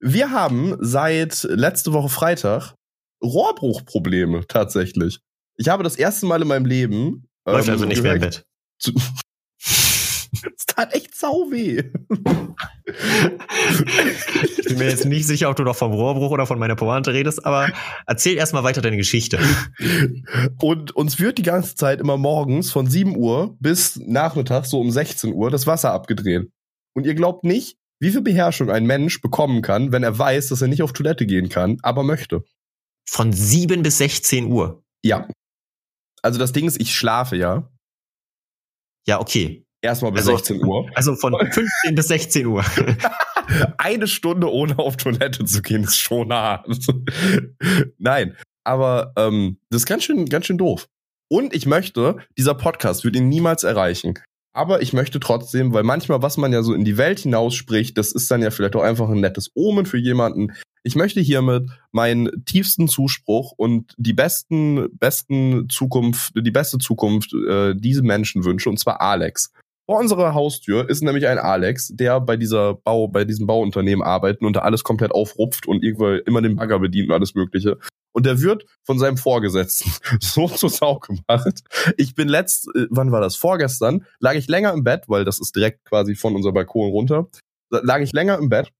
wir 0.00 0.30
haben 0.30 0.76
seit 0.80 1.42
letzte 1.44 1.92
Woche 1.92 2.08
Freitag 2.08 2.74
Rohrbruchprobleme 3.22 4.46
tatsächlich. 4.46 5.20
Ich 5.56 5.68
habe 5.68 5.82
das 5.82 5.96
erste 5.96 6.26
Mal 6.26 6.42
in 6.42 6.48
meinem 6.48 6.66
Leben 6.66 7.28
Läuft 7.46 7.68
ähm, 7.68 7.72
also 7.72 7.84
nicht 7.86 8.02
mehr 8.02 8.14
im 8.14 8.20
Bett. 8.20 8.44
Es 8.78 10.66
tat 10.66 10.94
echt 10.94 11.14
sau 11.14 11.50
weh. 11.50 11.82
Ich 14.58 14.64
bin 14.64 14.78
mir 14.78 14.88
jetzt 14.88 15.04
nicht 15.04 15.26
sicher, 15.26 15.50
ob 15.50 15.56
du 15.56 15.64
noch 15.64 15.76
vom 15.76 15.92
Rohrbruch 15.92 16.30
oder 16.30 16.46
von 16.46 16.58
meiner 16.58 16.76
Pointe 16.76 17.12
redest, 17.12 17.44
aber 17.44 17.68
erzähl 18.06 18.36
erstmal 18.36 18.64
weiter 18.64 18.80
deine 18.80 18.96
Geschichte. 18.96 19.38
Und 20.60 20.92
uns 20.92 21.18
wird 21.18 21.38
die 21.38 21.42
ganze 21.42 21.74
Zeit 21.74 22.00
immer 22.00 22.16
morgens 22.16 22.70
von 22.70 22.86
7 22.86 23.16
Uhr 23.16 23.56
bis 23.60 23.96
nachmittags 23.96 24.70
so 24.70 24.80
um 24.80 24.90
16 24.90 25.32
Uhr 25.32 25.50
das 25.50 25.66
Wasser 25.66 25.92
abgedreht. 25.92 26.50
Und 26.94 27.06
ihr 27.06 27.14
glaubt 27.14 27.44
nicht, 27.44 27.76
wie 28.00 28.10
viel 28.10 28.22
Beherrschung 28.22 28.70
ein 28.70 28.86
Mensch 28.86 29.20
bekommen 29.20 29.60
kann, 29.62 29.92
wenn 29.92 30.02
er 30.02 30.18
weiß, 30.18 30.48
dass 30.48 30.62
er 30.62 30.68
nicht 30.68 30.82
auf 30.82 30.92
Toilette 30.92 31.26
gehen 31.26 31.48
kann, 31.48 31.78
aber 31.82 32.02
möchte. 32.02 32.44
Von 33.10 33.32
7 33.32 33.82
bis 33.82 33.98
16 33.98 34.46
Uhr. 34.52 34.84
Ja. 35.04 35.26
Also 36.22 36.38
das 36.38 36.52
Ding 36.52 36.68
ist, 36.68 36.80
ich 36.80 36.94
schlafe 36.94 37.34
ja. 37.36 37.68
Ja, 39.08 39.20
okay. 39.20 39.64
Erstmal 39.82 40.12
bis 40.12 40.28
Also- 40.28 40.36
16 40.36 40.64
Uhr. 40.64 40.88
Also 40.94 41.16
von 41.16 41.34
15 41.50 41.94
bis 41.96 42.06
16 42.06 42.46
Uhr. 42.46 42.64
Eine 43.78 44.06
Stunde 44.06 44.48
ohne 44.52 44.78
auf 44.78 44.96
Toilette 44.96 45.44
zu 45.44 45.60
gehen, 45.60 45.82
ist 45.82 45.96
schon 45.96 46.32
hart. 46.32 46.68
Nein, 47.98 48.36
aber 48.64 49.12
ähm, 49.16 49.58
das 49.70 49.82
ist 49.82 49.86
ganz 49.86 50.04
schön, 50.04 50.26
ganz 50.26 50.46
schön 50.46 50.58
doof. 50.58 50.86
Und 51.28 51.52
ich 51.52 51.66
möchte, 51.66 52.18
dieser 52.38 52.54
Podcast 52.54 53.02
wird 53.02 53.16
ihn 53.16 53.28
niemals 53.28 53.64
erreichen. 53.64 54.14
Aber 54.52 54.82
ich 54.82 54.92
möchte 54.92 55.18
trotzdem, 55.18 55.72
weil 55.72 55.82
manchmal, 55.82 56.22
was 56.22 56.36
man 56.36 56.52
ja 56.52 56.62
so 56.62 56.74
in 56.74 56.84
die 56.84 56.96
Welt 56.96 57.20
hinausspricht, 57.20 57.98
das 57.98 58.12
ist 58.12 58.30
dann 58.30 58.42
ja 58.42 58.50
vielleicht 58.50 58.76
auch 58.76 58.82
einfach 58.82 59.08
ein 59.08 59.20
nettes 59.20 59.50
Omen 59.54 59.86
für 59.86 59.98
jemanden. 59.98 60.52
Ich 60.82 60.96
möchte 60.96 61.20
hiermit 61.20 61.70
meinen 61.92 62.44
tiefsten 62.46 62.88
Zuspruch 62.88 63.52
und 63.56 63.94
die 63.98 64.14
besten, 64.14 64.88
besten 64.96 65.68
Zukunft, 65.68 66.32
die 66.34 66.50
beste 66.50 66.78
Zukunft 66.78 67.34
äh, 67.34 67.74
diese 67.76 68.02
Menschen 68.02 68.44
wünsche, 68.44 68.70
und 68.70 68.78
zwar 68.78 69.00
Alex. 69.00 69.52
Vor 69.86 69.98
unserer 69.98 70.34
Haustür 70.34 70.88
ist 70.88 71.02
nämlich 71.02 71.26
ein 71.26 71.38
Alex, 71.38 71.88
der 71.92 72.20
bei 72.20 72.36
dieser 72.36 72.74
Bau, 72.74 73.08
bei 73.08 73.24
diesem 73.24 73.46
Bauunternehmen 73.46 74.04
arbeitet 74.04 74.42
und 74.42 74.54
da 74.54 74.60
alles 74.60 74.84
komplett 74.84 75.10
aufrupft 75.10 75.66
und 75.66 75.82
irgendwo 75.82 76.10
immer 76.10 76.40
den 76.40 76.56
Bagger 76.56 76.78
bedient 76.78 77.08
und 77.08 77.14
alles 77.14 77.34
Mögliche. 77.34 77.76
Und 78.12 78.24
der 78.24 78.40
wird 78.40 78.64
von 78.84 78.98
seinem 78.98 79.16
Vorgesetzten 79.16 79.90
so 80.20 80.48
zur 80.48 80.70
Sau 80.70 81.00
gemacht. 81.00 81.60
Ich 81.96 82.14
bin 82.14 82.28
letzt, 82.28 82.68
äh, 82.74 82.86
wann 82.88 83.12
war 83.12 83.20
das? 83.20 83.36
Vorgestern 83.36 84.06
lag 84.20 84.34
ich 84.34 84.48
länger 84.48 84.72
im 84.72 84.84
Bett, 84.84 85.04
weil 85.08 85.24
das 85.24 85.40
ist 85.40 85.54
direkt 85.56 85.84
quasi 85.84 86.14
von 86.14 86.34
unserem 86.34 86.54
Balkon 86.54 86.90
runter. 86.90 87.28
Lag 87.70 88.00
ich 88.00 88.12
länger 88.12 88.38
im 88.38 88.48
Bett, 88.48 88.72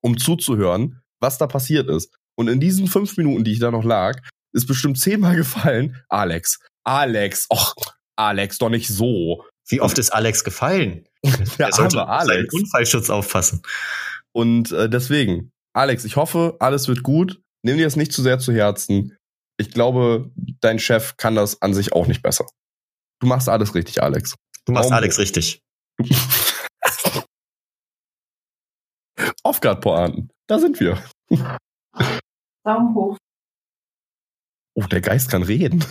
um 0.00 0.18
zuzuhören, 0.18 1.01
was 1.22 1.38
da 1.38 1.46
passiert 1.46 1.88
ist. 1.88 2.14
Und 2.36 2.48
in 2.48 2.60
diesen 2.60 2.86
fünf 2.88 3.16
Minuten, 3.16 3.44
die 3.44 3.52
ich 3.52 3.60
da 3.60 3.70
noch 3.70 3.84
lag, 3.84 4.20
ist 4.52 4.66
bestimmt 4.66 4.98
zehnmal 4.98 5.36
gefallen, 5.42 6.02
Alex, 6.08 6.58
Alex, 6.84 7.46
och, 7.50 7.74
Alex, 8.16 8.58
doch 8.58 8.68
nicht 8.68 8.88
so. 8.88 9.44
Wie 9.68 9.80
oft 9.80 9.96
ist 9.98 10.10
Alex 10.10 10.44
gefallen? 10.44 11.06
Der 11.58 11.68
Er 11.68 11.72
sollte 11.72 12.02
auf 12.02 12.08
seinen 12.26 12.38
Alex. 12.38 12.52
Unfallschutz 12.54 13.08
aufpassen. 13.10 13.62
Und 14.32 14.72
äh, 14.72 14.90
deswegen, 14.90 15.52
Alex, 15.72 16.04
ich 16.04 16.16
hoffe, 16.16 16.56
alles 16.58 16.88
wird 16.88 17.02
gut. 17.02 17.40
Nimm 17.64 17.76
dir 17.76 17.84
das 17.84 17.96
nicht 17.96 18.12
zu 18.12 18.22
sehr 18.22 18.38
zu 18.38 18.52
Herzen. 18.52 19.16
Ich 19.56 19.70
glaube, 19.70 20.30
dein 20.60 20.78
Chef 20.80 21.16
kann 21.16 21.36
das 21.36 21.62
an 21.62 21.74
sich 21.74 21.92
auch 21.92 22.06
nicht 22.08 22.22
besser. 22.22 22.46
Du 23.20 23.28
machst 23.28 23.48
alles 23.48 23.74
richtig, 23.76 24.02
Alex. 24.02 24.34
Du 24.64 24.72
machst 24.72 24.86
Daumen 24.90 24.96
Alex 24.96 25.18
richtig. 25.18 25.62
Off-Guard-Pointen. 29.44 30.30
Da 30.52 30.58
sind 30.58 30.78
wir. 30.80 31.02
Daumen 32.62 32.94
hoch. 32.94 33.16
Oh, 34.74 34.82
der 34.82 35.00
Geist 35.00 35.30
kann 35.30 35.42
reden. 35.42 35.82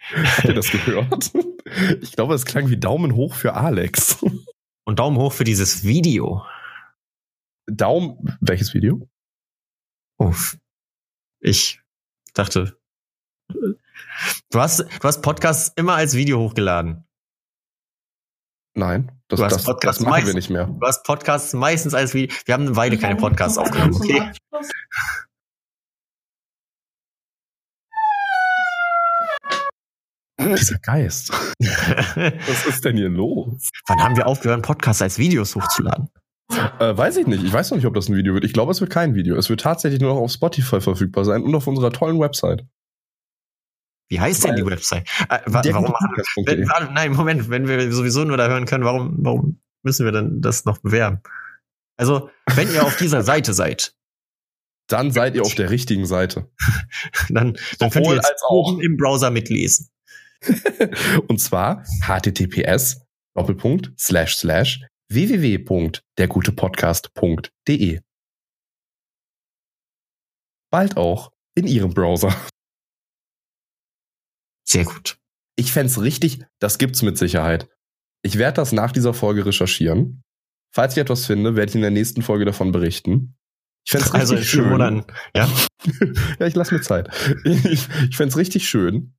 Habt 0.00 0.48
ihr 0.48 0.54
das 0.54 0.70
gehört? 0.70 1.32
Ich 2.00 2.12
glaube, 2.12 2.32
es 2.32 2.46
klang 2.46 2.70
wie 2.70 2.78
Daumen 2.78 3.14
hoch 3.14 3.34
für 3.34 3.52
Alex. 3.52 4.24
Und 4.86 5.00
Daumen 5.00 5.18
hoch 5.18 5.34
für 5.34 5.44
dieses 5.44 5.84
Video. 5.84 6.46
Daumen. 7.66 8.38
Welches 8.40 8.72
Video? 8.72 9.06
Uff. 10.16 10.56
Ich 11.40 11.82
dachte. 12.32 12.80
Du 13.48 14.60
hast, 14.60 14.80
du 14.80 15.02
hast 15.02 15.20
Podcasts 15.20 15.74
immer 15.76 15.96
als 15.96 16.14
Video 16.14 16.38
hochgeladen. 16.38 17.04
Nein, 18.74 19.10
das, 19.28 19.38
Du 19.38 19.44
hast 19.44 19.54
das, 19.56 19.64
Podcast 19.64 20.00
das 20.00 20.06
machen 20.06 20.18
wir 20.18 20.24
meist- 20.26 20.34
nicht 20.36 20.50
mehr. 20.50 20.66
Du 20.66 20.86
hast 20.86 21.02
Podcasts 21.04 21.52
meistens 21.54 21.92
als 21.94 22.14
Video. 22.14 22.34
Wir 22.44 22.54
haben 22.54 22.66
eine 22.66 22.76
Weile 22.76 22.98
keine 22.98 23.16
Podcasts 23.16 23.58
aufgenommen, 23.58 23.94
okay? 23.96 24.30
Dieser 30.40 30.78
Geist. 30.78 31.30
Was 31.60 32.66
ist 32.66 32.84
denn 32.84 32.96
hier 32.96 33.10
los? 33.10 33.70
Wann 33.88 34.02
haben 34.02 34.16
wir 34.16 34.26
aufgehört, 34.26 34.62
Podcasts 34.62 35.02
als 35.02 35.18
Videos 35.18 35.54
hochzuladen? 35.54 36.08
Äh, 36.78 36.96
weiß 36.96 37.18
ich 37.18 37.26
nicht. 37.26 37.44
Ich 37.44 37.52
weiß 37.52 37.70
noch 37.70 37.76
nicht, 37.76 37.86
ob 37.86 37.94
das 37.94 38.08
ein 38.08 38.16
Video 38.16 38.32
wird. 38.32 38.44
Ich 38.44 38.54
glaube, 38.54 38.72
es 38.72 38.80
wird 38.80 38.90
kein 38.90 39.14
Video. 39.14 39.36
Es 39.36 39.50
wird 39.50 39.60
tatsächlich 39.60 40.00
nur 40.00 40.14
noch 40.14 40.20
auf 40.20 40.32
Spotify 40.32 40.80
verfügbar 40.80 41.24
sein 41.26 41.42
und 41.42 41.54
auf 41.54 41.66
unserer 41.66 41.92
tollen 41.92 42.18
Website. 42.18 42.64
Wie 44.10 44.20
heißt 44.20 44.44
denn 44.44 44.56
die 44.56 44.66
Website? 44.66 45.08
Äh, 45.28 45.38
wa 45.46 45.62
warum 45.64 45.92
machen 45.92 46.10
wenn, 46.44 46.68
warte, 46.68 46.92
Nein, 46.92 47.12
Moment, 47.12 47.48
wenn 47.48 47.68
wir 47.68 47.92
sowieso 47.92 48.24
nur 48.24 48.36
da 48.36 48.48
hören 48.48 48.66
können, 48.66 48.82
warum, 48.84 49.14
warum 49.18 49.60
müssen 49.82 50.04
wir 50.04 50.12
denn 50.12 50.40
das 50.40 50.64
noch 50.64 50.78
bewerben? 50.78 51.20
Also, 51.96 52.28
wenn 52.56 52.72
ihr 52.72 52.84
auf 52.84 52.96
dieser 52.96 53.22
Seite 53.22 53.54
seid, 53.54 53.94
dann 54.88 55.12
seid 55.12 55.36
ihr 55.36 55.42
auf 55.42 55.54
der 55.54 55.70
richtigen 55.70 56.06
Seite. 56.06 56.50
dann, 57.28 57.56
dann 57.78 57.90
könnt 57.90 58.08
ihr 58.08 58.16
jetzt 58.16 58.28
als 58.28 58.42
auch. 58.42 58.76
im 58.80 58.96
Browser 58.96 59.30
mitlesen. 59.30 59.88
und 61.28 61.40
zwar 61.40 61.84
https 62.02 63.06
Doppelpunkt 63.34 63.92
slash 63.96 64.34
slash 64.36 64.80
www.dergutepodcast.de. 65.08 68.00
Bald 70.72 70.96
auch 70.96 71.30
in 71.54 71.68
Ihrem 71.68 71.94
Browser. 71.94 72.34
Sehr 74.70 74.84
gut. 74.84 75.18
Ich 75.56 75.72
fände 75.72 76.00
richtig, 76.00 76.44
das 76.58 76.78
gibt's 76.78 77.02
mit 77.02 77.18
Sicherheit. 77.18 77.68
Ich 78.22 78.38
werde 78.38 78.56
das 78.56 78.72
nach 78.72 78.92
dieser 78.92 79.14
Folge 79.14 79.44
recherchieren. 79.46 80.22
Falls 80.72 80.94
ich 80.94 81.00
etwas 81.00 81.26
finde, 81.26 81.56
werde 81.56 81.70
ich 81.70 81.74
in 81.74 81.80
der 81.80 81.90
nächsten 81.90 82.22
Folge 82.22 82.44
davon 82.44 82.70
berichten. 82.70 83.36
Ich 83.84 83.92
fände 83.92 84.06
es 84.06 84.12
also 84.14 84.34
richtig 84.34 84.50
schön. 84.50 84.78
Dann, 84.78 85.04
ja? 85.34 85.50
ja, 86.38 86.46
ich 86.46 86.54
lasse 86.54 86.74
mir 86.74 86.82
Zeit. 86.82 87.08
Ich, 87.44 87.64
ich 87.64 88.16
fände 88.16 88.30
es 88.30 88.36
richtig 88.36 88.68
schön, 88.68 89.16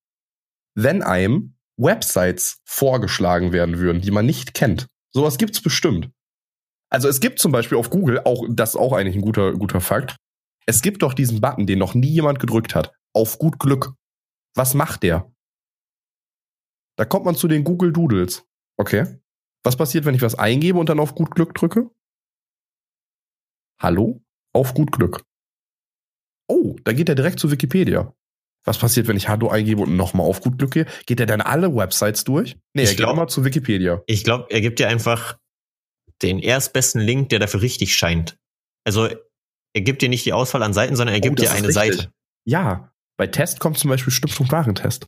wenn 0.76 1.02
einem 1.02 1.58
Websites 1.78 2.62
vorgeschlagen 2.64 3.52
werden 3.52 3.80
würden, 3.80 4.02
die 4.02 4.12
man 4.12 4.26
nicht 4.26 4.54
kennt. 4.54 4.88
Sowas 5.14 5.38
gibt's 5.38 5.62
bestimmt. 5.62 6.10
Also 6.90 7.08
es 7.08 7.20
gibt 7.20 7.40
zum 7.40 7.52
Beispiel 7.52 7.78
auf 7.78 7.90
Google, 7.90 8.22
auch 8.24 8.46
das 8.50 8.72
ist 8.72 8.76
auch 8.76 8.94
eigentlich 8.94 9.16
ein 9.16 9.22
guter, 9.22 9.54
guter 9.54 9.82
Fakt, 9.82 10.16
es 10.66 10.82
gibt 10.82 11.02
doch 11.02 11.14
diesen 11.14 11.42
Button, 11.42 11.66
den 11.66 11.80
noch 11.80 11.94
nie 11.94 12.10
jemand 12.10 12.40
gedrückt 12.40 12.76
hat. 12.76 12.94
Auf 13.14 13.40
gut 13.40 13.60
Glück. 13.60 13.94
Was 14.56 14.74
macht 14.74 15.04
der? 15.04 15.32
Da 17.02 17.06
kommt 17.06 17.26
man 17.26 17.34
zu 17.34 17.48
den 17.48 17.64
Google 17.64 17.92
Doodles. 17.92 18.46
Okay. 18.78 19.08
Was 19.64 19.76
passiert, 19.76 20.06
wenn 20.06 20.14
ich 20.14 20.22
was 20.22 20.36
eingebe 20.36 20.78
und 20.78 20.88
dann 20.88 21.00
auf 21.00 21.16
gut 21.16 21.34
Glück 21.34 21.56
drücke? 21.56 21.90
Hallo? 23.82 24.22
Auf 24.54 24.76
gut 24.76 24.92
Glück. 24.92 25.24
Oh, 26.48 26.76
da 26.84 26.94
geht 26.94 27.10
er 27.10 27.16
direkt 27.16 27.40
zu 27.40 27.50
Wikipedia. 27.50 28.14
Was 28.66 28.78
passiert, 28.78 29.08
wenn 29.08 29.18
ich 29.18 29.28
Hallo 29.30 29.50
eingebe 29.50 29.82
und 29.82 29.96
nochmal 29.96 30.28
auf 30.28 30.42
gut 30.42 30.60
Glück 30.60 30.74
gehe? 30.74 30.86
Geht 31.08 31.20
er 31.20 31.26
dann 31.26 31.42
alle 31.42 31.76
Websites 31.76 32.24
durch? 32.24 32.56
Nee, 32.76 32.84
ich 32.84 32.90
er 32.90 33.08
geht 33.08 33.16
mal 33.16 33.28
zu 33.28 33.44
Wikipedia. 33.44 34.04
Ich 34.06 34.24
glaube, 34.24 34.46
er 34.52 34.62
gibt 34.62 34.78
dir 34.78 34.88
einfach 34.88 35.40
den 36.22 36.38
erstbesten 36.38 37.02
Link, 37.02 37.30
der 37.30 37.40
dafür 37.40 37.64
richtig 37.64 37.96
scheint. 37.96 38.38
Also, 38.84 39.10
er 39.74 39.82
gibt 39.82 40.04
dir 40.04 40.10
nicht 40.10 40.28
die 40.28 40.34
Auswahl 40.34 40.62
an 40.62 40.74
Seiten, 40.74 40.96
sondern 40.96 41.16
er 41.16 41.22
gibt 41.22 41.40
oh, 41.40 41.44
dir 41.44 41.52
eine. 41.52 41.72
Seite. 41.72 42.14
Ja, 42.46 42.94
bei 43.18 43.26
Test 43.26 43.60
kommt 43.60 43.80
zum 43.80 43.90
Beispiel 43.90 44.14
Stiftung 44.14 44.52
Warentest. 44.52 45.08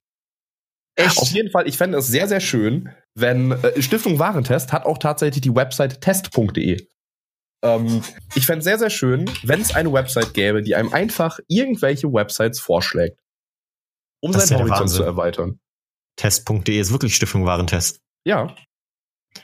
Echt? 0.95 1.17
Auf 1.17 1.29
jeden 1.29 1.49
Fall, 1.49 1.67
ich 1.67 1.77
fände 1.77 1.97
es 1.97 2.07
sehr, 2.07 2.27
sehr 2.27 2.39
schön, 2.39 2.89
wenn 3.15 3.51
äh, 3.51 3.81
Stiftung 3.81 4.19
Warentest 4.19 4.71
hat 4.71 4.85
auch 4.85 4.97
tatsächlich 4.97 5.41
die 5.41 5.55
Website 5.55 6.01
test.de. 6.01 6.87
Ähm, 7.63 8.03
ich 8.35 8.45
fände 8.45 8.59
es 8.59 8.65
sehr, 8.65 8.77
sehr 8.77 8.89
schön, 8.89 9.29
wenn 9.43 9.61
es 9.61 9.73
eine 9.73 9.91
Website 9.91 10.33
gäbe, 10.33 10.61
die 10.61 10.75
einem 10.75 10.93
einfach 10.93 11.39
irgendwelche 11.47 12.11
Websites 12.11 12.59
vorschlägt, 12.59 13.19
um 14.21 14.31
das 14.31 14.47
seinen 14.47 14.69
Horizont 14.69 14.89
zu 14.89 15.03
erweitern. 15.03 15.59
Test.de 16.15 16.77
ist 16.79 16.91
wirklich 16.91 17.15
Stiftung 17.15 17.45
Warentest. 17.45 18.01
Ja. 18.25 18.55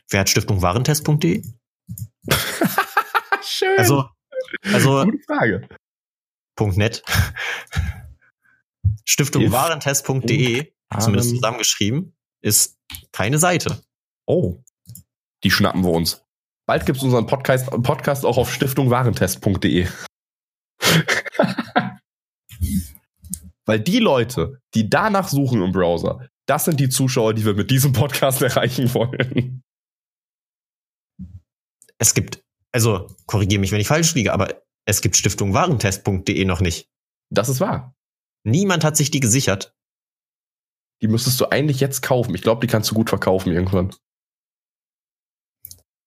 Wer 0.10 0.20
hat 0.20 0.30
Stiftung 0.30 0.62
Warentest.de? 0.62 1.42
schön. 3.44 3.78
Also, 3.78 4.06
also. 4.72 5.04
Gute 5.04 5.20
Frage. 5.26 5.68
.net. 6.60 7.04
Stiftung 9.06 9.52
Warentest.de, 9.52 10.74
zumindest 10.98 11.30
zusammengeschrieben, 11.32 12.16
ist 12.42 12.80
keine 13.12 13.38
Seite. 13.38 13.82
Oh. 14.26 14.64
Die 15.44 15.52
schnappen 15.52 15.84
wir 15.84 15.92
uns. 15.92 16.26
Bald 16.66 16.86
gibt 16.86 16.98
es 16.98 17.04
unseren 17.04 17.26
Podcast, 17.26 17.70
Podcast 17.84 18.26
auch 18.26 18.38
auf 18.38 18.54
stiftungwarentest.de. 18.54 19.88
Weil 23.66 23.80
die 23.80 24.00
Leute, 24.00 24.62
die 24.74 24.90
danach 24.90 25.28
suchen 25.28 25.62
im 25.62 25.72
Browser, 25.72 26.28
das 26.48 26.66
sind 26.66 26.80
die 26.80 26.90
Zuschauer, 26.90 27.34
die 27.34 27.46
wir 27.46 27.54
mit 27.54 27.70
diesem 27.72 27.94
Podcast 27.94 28.42
erreichen 28.44 28.94
wollen. 28.94 29.64
Es 31.98 32.14
gibt, 32.14 32.44
also 32.72 33.08
korrigiere 33.26 33.60
mich, 33.60 33.72
wenn 33.72 33.82
ich 33.82 33.88
falsch 33.88 34.14
liege, 34.16 34.34
aber 34.34 34.62
es 34.86 35.02
gibt 35.02 35.18
stiftungwarentest.de 35.18 36.46
noch 36.46 36.62
nicht. 36.62 36.90
Das 37.32 37.50
ist 37.50 37.60
wahr. 37.60 37.96
Niemand 38.44 38.84
hat 38.84 38.98
sich 38.98 39.12
die 39.12 39.20
gesichert. 39.20 39.76
Die 41.02 41.08
müsstest 41.08 41.40
du 41.40 41.52
eigentlich 41.52 41.80
jetzt 41.80 42.02
kaufen. 42.02 42.36
Ich 42.36 42.42
glaube, 42.42 42.62
die 42.62 42.72
kannst 42.72 42.92
du 42.92 42.96
gut 42.96 43.10
verkaufen 43.10 43.52
irgendwann. 43.52 43.94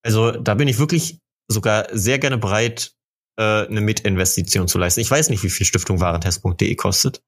Also 0.03 0.33
da 0.33 0.55
bin 0.55 0.69
ich 0.69 0.79
wirklich 0.79 1.19
sogar 1.49 1.87
sehr 1.93 2.19
gerne 2.19 2.39
bereit, 2.39 2.93
äh, 3.39 3.67
eine 3.67 3.81
Mitinvestition 3.81 4.69
zu 4.69 4.79
leisten. 4.79 5.01
Ich 5.01 5.11
weiß 5.11 5.31
nicht, 5.31 5.43
wie 5.43 5.51
viel 5.51 5.67
Stiftung 5.67 6.01
Warentest.de 6.01 6.75
kostet. 6.77 7.23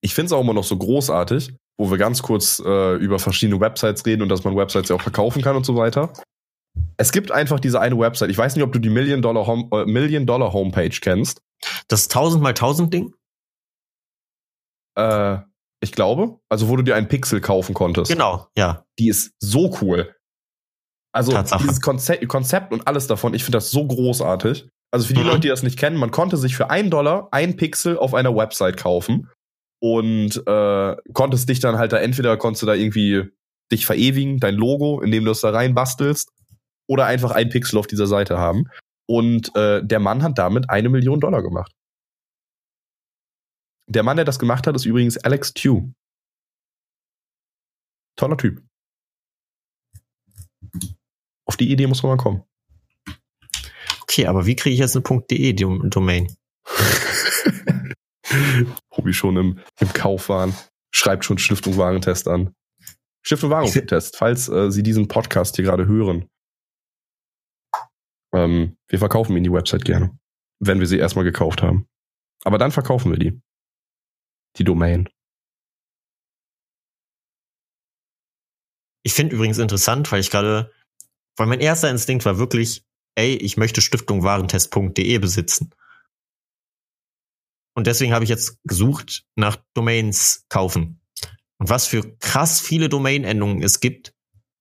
Ich 0.00 0.14
finde 0.14 0.26
es 0.26 0.32
auch 0.32 0.40
immer 0.40 0.54
noch 0.54 0.64
so 0.64 0.76
großartig, 0.76 1.54
wo 1.78 1.90
wir 1.90 1.98
ganz 1.98 2.22
kurz 2.22 2.62
äh, 2.64 2.94
über 2.96 3.18
verschiedene 3.18 3.60
Websites 3.60 4.06
reden 4.06 4.22
und 4.22 4.28
dass 4.28 4.44
man 4.44 4.56
Websites 4.56 4.88
ja 4.88 4.96
auch 4.96 5.02
verkaufen 5.02 5.42
kann 5.42 5.56
und 5.56 5.66
so 5.66 5.76
weiter. 5.76 6.12
Es 6.96 7.12
gibt 7.12 7.30
einfach 7.30 7.60
diese 7.60 7.80
eine 7.80 7.98
Website. 7.98 8.30
Ich 8.30 8.38
weiß 8.38 8.54
nicht, 8.54 8.64
ob 8.64 8.72
du 8.72 8.78
die 8.78 8.90
Million 8.90 9.22
Dollar, 9.22 9.46
Home, 9.46 9.68
äh, 9.72 9.84
Million 9.84 10.26
Dollar 10.26 10.52
Homepage 10.52 10.96
kennst. 11.00 11.42
Das 11.88 12.04
1000 12.04 12.42
mal 12.42 12.50
1000 12.50 12.92
Ding? 12.92 13.14
Äh, 14.94 15.38
ich 15.80 15.92
glaube. 15.92 16.38
Also, 16.48 16.68
wo 16.68 16.76
du 16.76 16.82
dir 16.82 16.96
einen 16.96 17.08
Pixel 17.08 17.40
kaufen 17.40 17.74
konntest. 17.74 18.10
Genau, 18.10 18.46
ja. 18.56 18.84
Die 18.98 19.08
ist 19.08 19.32
so 19.40 19.76
cool. 19.80 20.14
Also, 21.12 21.32
Tatsache. 21.32 21.62
dieses 21.62 21.80
Konzept, 21.80 22.26
Konzept 22.28 22.72
und 22.72 22.86
alles 22.86 23.06
davon, 23.06 23.34
ich 23.34 23.44
finde 23.44 23.56
das 23.56 23.70
so 23.70 23.86
großartig. 23.86 24.68
Also, 24.90 25.06
für 25.06 25.14
die 25.14 25.20
mhm. 25.20 25.26
Leute, 25.26 25.40
die 25.40 25.48
das 25.48 25.62
nicht 25.62 25.78
kennen, 25.78 25.96
man 25.96 26.10
konnte 26.10 26.36
sich 26.36 26.56
für 26.56 26.70
einen 26.70 26.90
Dollar 26.90 27.28
ein 27.32 27.56
Pixel 27.56 27.98
auf 27.98 28.14
einer 28.14 28.34
Website 28.34 28.76
kaufen 28.76 29.30
und 29.82 30.42
äh, 30.46 30.96
konntest 31.12 31.48
dich 31.48 31.60
dann 31.60 31.78
halt 31.78 31.92
da 31.92 31.98
entweder 31.98 32.36
konntest 32.36 32.62
du 32.62 32.66
da 32.66 32.74
irgendwie 32.74 33.24
dich 33.72 33.84
verewigen, 33.84 34.38
dein 34.38 34.54
Logo, 34.54 35.00
indem 35.00 35.24
du 35.24 35.32
es 35.32 35.40
da 35.40 35.50
rein 35.50 35.74
bastelst, 35.74 36.30
oder 36.88 37.06
einfach 37.06 37.32
ein 37.32 37.48
Pixel 37.48 37.78
auf 37.78 37.86
dieser 37.86 38.06
Seite 38.06 38.38
haben. 38.38 38.64
Und 39.08 39.54
äh, 39.56 39.84
der 39.84 40.00
Mann 40.00 40.22
hat 40.22 40.38
damit 40.38 40.70
eine 40.70 40.88
Million 40.88 41.20
Dollar 41.20 41.42
gemacht. 41.42 41.72
Der 43.88 44.02
Mann, 44.02 44.16
der 44.16 44.24
das 44.24 44.38
gemacht 44.38 44.66
hat, 44.66 44.74
ist 44.74 44.84
übrigens 44.84 45.16
Alex 45.18 45.54
Tew. 45.54 45.90
Toller 48.16 48.36
Typ. 48.36 48.62
Auf 51.44 51.56
die 51.56 51.70
Idee 51.70 51.86
muss 51.86 52.02
man 52.02 52.16
mal 52.16 52.22
kommen. 52.22 52.42
Okay, 54.02 54.26
aber 54.26 54.46
wie 54.46 54.56
kriege 54.56 54.74
ich 54.74 54.80
jetzt 54.80 54.96
eine 54.96 55.04
.de 55.30 55.52
Domain? 55.52 56.34
Hobi 58.96 59.12
schon 59.12 59.36
im, 59.36 59.60
im 59.78 59.92
Kauf 59.92 60.28
waren. 60.28 60.54
Schreibt 60.92 61.24
schon 61.24 61.38
Stiftung 61.38 61.76
Warentest 61.76 62.26
an. 62.26 62.54
Stiftung 63.22 63.50
Warentest, 63.50 64.16
falls 64.16 64.48
äh, 64.48 64.70
Sie 64.70 64.82
diesen 64.82 65.08
Podcast 65.08 65.56
hier 65.56 65.64
gerade 65.64 65.86
hören. 65.86 66.28
Ähm, 68.32 68.76
wir 68.88 68.98
verkaufen 68.98 69.32
Ihnen 69.32 69.44
die 69.44 69.52
Website 69.52 69.84
gerne. 69.84 70.18
Wenn 70.58 70.80
wir 70.80 70.86
sie 70.86 70.98
erstmal 70.98 71.24
gekauft 71.24 71.62
haben. 71.62 71.86
Aber 72.44 72.58
dann 72.58 72.72
verkaufen 72.72 73.10
wir 73.10 73.18
die. 73.18 73.40
Die 74.58 74.64
Domain. 74.64 75.08
Ich 79.04 79.14
finde 79.14 79.36
übrigens 79.36 79.58
interessant, 79.58 80.10
weil 80.10 80.20
ich 80.20 80.30
gerade, 80.30 80.72
weil 81.36 81.46
mein 81.46 81.60
erster 81.60 81.90
Instinkt 81.90 82.24
war 82.24 82.38
wirklich, 82.38 82.84
ey, 83.14 83.36
ich 83.36 83.56
möchte 83.56 83.80
Stiftung 83.80 84.22
Warentest.de 84.22 85.18
besitzen. 85.18 85.72
Und 87.76 87.86
deswegen 87.86 88.12
habe 88.12 88.24
ich 88.24 88.30
jetzt 88.30 88.58
gesucht 88.64 89.24
nach 89.36 89.56
Domains 89.74 90.44
kaufen. 90.48 91.00
Und 91.58 91.68
was 91.68 91.86
für 91.86 92.16
krass 92.18 92.60
viele 92.60 92.88
Domain-Endungen 92.88 93.62
es 93.62 93.80
gibt, 93.80 94.14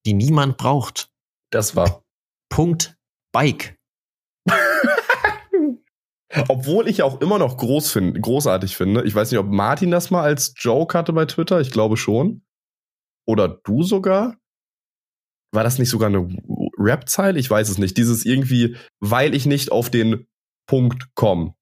die 0.06 0.14
niemand 0.14 0.58
braucht. 0.58 1.10
Das 1.50 1.76
war. 1.76 2.04
Punkt 2.50 2.98
Bike. 3.32 3.78
Obwohl 6.48 6.88
ich 6.88 7.02
auch 7.04 7.22
immer 7.22 7.40
noch 7.40 7.58
groß 7.58 7.92
find, 7.92 8.22
großartig 8.22 8.76
finde. 8.76 9.04
Ich 9.04 9.16
weiß 9.16 9.32
nicht, 9.32 9.40
ob 9.40 9.48
Martin 9.48 9.92
das 9.92 10.12
mal 10.12 10.22
als 10.24 10.54
Joke 10.58 10.98
hatte 10.98 11.14
bei 11.14 11.26
Twitter. 11.26 11.60
Ich 11.62 11.72
glaube 11.72 11.98
schon. 11.98 12.44
Oder 13.28 13.48
du 13.64 13.84
sogar. 13.84 14.38
War 15.54 15.64
das 15.64 15.80
nicht 15.80 15.90
sogar 15.90 16.10
eine 16.10 16.28
Rap-Zeile? 16.78 17.40
Ich 17.40 17.50
weiß 17.50 17.70
es 17.70 17.78
nicht. 17.78 17.98
Dieses 17.98 18.26
irgendwie, 18.26 18.76
weil 19.00 19.34
ich 19.34 19.46
nicht 19.46 19.72
auf 19.72 19.90
den 19.90 20.28
Punkt 20.68 21.14
.com, 21.16 21.56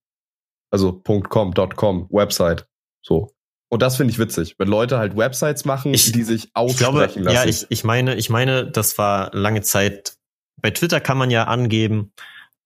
also 0.72 0.94
.com, 0.94 1.54
.com, 1.54 2.08
Website, 2.10 2.68
so. 3.06 3.32
Und 3.70 3.82
das 3.82 3.98
finde 3.98 4.12
ich 4.12 4.20
witzig, 4.20 4.56
wenn 4.60 4.68
Leute 4.68 4.98
halt 4.98 5.18
Websites 5.18 5.66
machen, 5.66 5.94
Ich- 5.94 6.12
die 6.12 6.24
sich 6.24 6.46
Ich 6.46 6.52
aussprechen 6.56 7.24
glaube, 7.24 7.24
lassen. 7.24 7.36
ja, 7.36 7.46
ich, 7.46 7.66
ich 7.70 7.84
meine, 7.84 8.16
ich 8.16 8.30
meine, 8.30 8.70
das 8.72 8.98
war 8.98 9.30
lange 9.36 9.62
Zeit. 9.62 10.16
Bei 10.62 10.72
Twitter 10.72 11.02
kann 11.02 11.18
man 11.18 11.30
ja 11.32 11.46
angeben, 11.46 12.14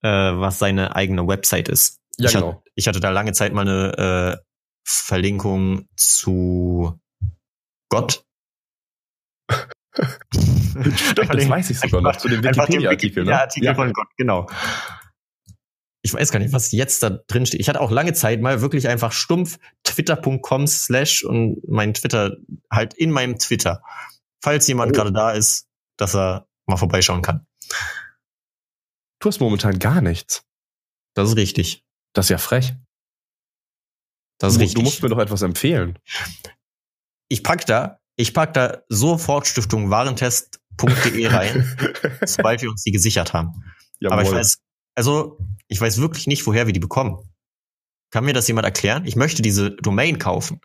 äh, 0.04 0.10
was 0.10 0.60
seine 0.60 0.96
eigene 0.96 1.28
Website 1.28 1.70
ist. 1.70 2.00
ja 2.18 2.28
ich, 2.28 2.34
genau. 2.34 2.48
hatte, 2.54 2.62
ich 2.76 2.88
hatte 2.88 3.00
da 3.00 3.10
lange 3.10 3.34
Zeit 3.34 3.54
mal 3.54 3.62
eine 3.68 4.38
äh, 4.38 4.44
Verlinkung 4.86 5.88
zu 5.96 7.00
Gott. 7.90 8.24
Stimmt, 10.32 11.34
das 11.34 11.50
weiß 11.50 11.70
ich 11.72 11.80
sogar 11.80 12.02
noch, 12.02 12.16
zu 12.18 12.28
dem 12.28 12.44
Wikipedia-Artikel. 12.44 13.26
Ne? 13.26 13.32
Ja. 13.62 13.74
von 13.74 13.92
Gott, 13.94 14.08
genau. 14.18 14.48
Ich 16.04 16.14
weiß 16.14 16.32
gar 16.32 16.40
nicht, 16.40 16.54
was 16.54 16.72
jetzt 16.72 17.02
da 17.04 17.10
drin 17.10 17.46
steht. 17.46 17.60
Ich 17.60 17.68
hatte 17.68 17.82
auch 17.82 17.92
lange 17.92 18.14
Zeit 18.14 18.42
mal 18.42 18.62
wirklich 18.62 18.88
einfach 18.88 19.12
stumpf 19.12 19.58
twitter.com 19.84 20.68
slash 20.68 21.24
und 21.24 21.58
mein 21.68 21.94
Twitter 21.94 22.38
halt 22.72 22.94
in 22.94 23.12
meinem 23.12 23.40
Twitter. 23.40 23.82
Falls 24.42 24.68
jemand 24.68 24.92
Oh. 24.92 24.96
gerade 24.96 25.12
da 25.12 25.32
ist, 25.32 25.68
dass 25.98 26.16
er 26.16 26.48
mal 26.68 26.78
vorbeischauen 26.78 27.24
kann. 27.24 27.46
Du 29.20 29.30
hast 29.30 29.40
momentan 29.40 29.80
gar 29.80 30.02
nichts. 30.02 30.44
Das 31.14 31.30
ist 31.30 31.38
richtig. 31.38 31.84
Das 32.14 32.28
ist 32.28 32.30
ja 32.30 32.38
frech. 32.38 32.76
Das 34.38 34.54
ist 34.54 34.58
du, 34.58 34.62
richtig. 34.62 34.76
du 34.76 34.82
musst 34.84 35.02
mir 35.02 35.10
doch 35.10 35.18
etwas 35.18 35.42
empfehlen. 35.42 35.98
ich 37.28 37.44
pack 37.44 37.66
da, 37.66 38.00
ich 38.16 38.34
pack 38.34 38.54
da 38.54 38.84
sofort 38.90 39.48
Stiftung 39.48 39.90
Warentest.de 39.90 41.28
rein, 41.28 41.78
sobald 42.26 42.62
wir 42.62 42.70
uns 42.70 42.84
die 42.84 42.92
gesichert 42.92 43.34
haben. 43.34 43.64
Aber 44.06 44.22
ich 44.22 44.28
Jawohl. 44.28 44.40
weiß, 44.40 44.60
also 44.96 45.40
ich 45.68 45.82
weiß 45.82 45.98
wirklich 45.98 46.28
nicht, 46.28 46.46
woher 46.46 46.68
wir 46.68 46.74
die 46.74 46.80
bekommen. 46.80 47.18
Kann 48.12 48.26
mir 48.26 48.34
das 48.34 48.48
jemand 48.48 48.66
erklären? 48.66 49.06
Ich 49.06 49.16
möchte 49.16 49.42
diese 49.42 49.72
Domain 49.72 50.20
kaufen. 50.20 50.62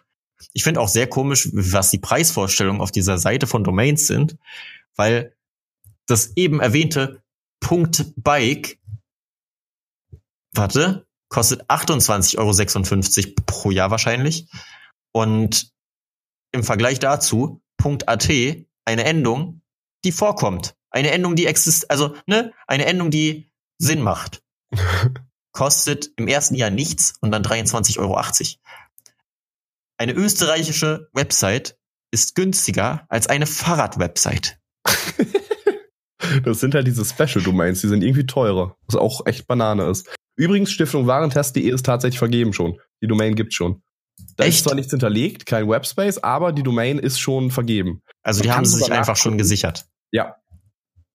Ich 0.53 0.65
finde 0.65 0.81
auch 0.81 0.89
sehr 0.89 1.07
komisch, 1.07 1.49
was 1.53 1.91
die 1.91 1.99
Preisvorstellungen 1.99 2.81
auf 2.81 2.93
dieser 2.93 3.19
Seite 3.19 3.47
von 3.47 3.65
Domains 3.65 4.07
sind, 4.07 4.37
weil 4.97 5.35
das 6.07 6.37
eben 6.37 6.61
erwähnte 6.61 7.23
Bike, 8.17 8.79
warte, 10.55 11.07
kostet 11.29 11.65
28,56 11.71 12.39
Euro 13.27 13.35
pro 13.47 13.71
Jahr 13.71 13.91
wahrscheinlich. 13.91 14.49
Und 15.13 15.73
im 16.53 16.63
Vergleich 16.63 16.99
dazu 16.99 17.63
Punkt 17.79 18.09
.at 18.09 18.29
eine 18.85 19.05
Endung, 19.05 19.63
die 20.05 20.13
vorkommt. 20.13 20.77
Eine 20.91 21.11
Endung, 21.11 21.37
die 21.37 21.47
existiert, 21.47 21.91
also 21.91 22.15
ne, 22.27 22.53
eine 22.67 22.85
Endung, 22.85 23.11
die 23.11 23.51
Sinn 23.79 24.03
macht. 24.03 24.43
Kostet 25.53 26.11
im 26.17 26.29
ersten 26.29 26.55
Jahr 26.55 26.71
nichts 26.71 27.15
und 27.21 27.31
dann 27.31 27.43
23,80 27.43 27.99
Euro. 27.99 28.23
Eine 29.99 30.13
österreichische 30.13 31.09
Website 31.13 31.79
ist 32.11 32.35
günstiger 32.35 33.07
als 33.09 33.27
eine 33.27 33.47
Fahrradwebsite. 33.47 34.59
Das 36.45 36.61
sind 36.61 36.75
halt 36.75 36.87
diese 36.87 37.05
Special-Domains, 37.05 37.81
die 37.81 37.89
sind 37.89 38.03
irgendwie 38.03 38.27
teurer, 38.27 38.77
was 38.87 38.97
auch 38.97 39.27
echt 39.27 39.47
Banane 39.47 39.85
ist. 39.89 40.09
Übrigens, 40.37 40.70
Stiftung 40.70 41.07
Warentest.de 41.07 41.68
ist 41.68 41.85
tatsächlich 41.85 42.18
vergeben 42.18 42.53
schon. 42.53 42.79
Die 43.03 43.07
Domain 43.07 43.35
gibt's 43.35 43.55
schon. 43.55 43.83
Da 44.37 44.45
ist 44.45 44.55
Echt? 44.55 44.64
zwar 44.64 44.75
nichts 44.75 44.91
hinterlegt, 44.91 45.47
kein 45.47 45.68
Webspace, 45.68 46.18
aber 46.18 46.53
die 46.53 46.62
Domain 46.62 46.99
ist 46.99 47.18
schon 47.18 47.51
vergeben. 47.51 48.03
Also 48.23 48.43
die 48.43 48.53
haben 48.53 48.64
sie 48.64 48.79
sich 48.79 48.93
einfach 48.93 49.16
schon 49.16 49.37
gesichert. 49.37 49.87
Ja. 50.11 50.37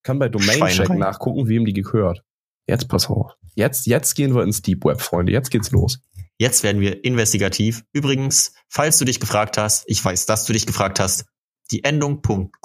Kann 0.03 0.20
bei 0.20 0.30
Domain-Check 0.30 0.89
nachgucken, 0.89 1.47
wem 1.47 1.66
die 1.66 1.74
gehört. 1.74 2.24
Jetzt 2.68 2.88
pass 2.89 3.10
auf. 3.10 3.34
Jetzt, 3.55 3.88
jetzt 3.88 4.14
gehen 4.16 4.36
wir 4.36 4.43
ins 4.43 4.62
Deep 4.62 4.86
Web, 4.86 5.01
Freunde. 5.01 5.32
Jetzt 5.32 5.49
geht's 5.49 5.72
los. 5.72 5.99
Jetzt 6.38 6.64
werden 6.64 6.82
wir 6.82 7.03
investigativ. 7.03 7.84
Übrigens, 7.93 8.53
falls 8.70 8.99
du 8.99 9.05
dich 9.05 9.20
gefragt 9.20 9.58
hast, 9.58 9.86
ich 9.88 10.03
weiß, 10.03 10.26
dass 10.28 10.45
du 10.45 10.53
dich 10.53 10.68
gefragt 10.68 10.99
hast, 10.99 11.26
die 11.72 11.84
Endung 11.84 12.22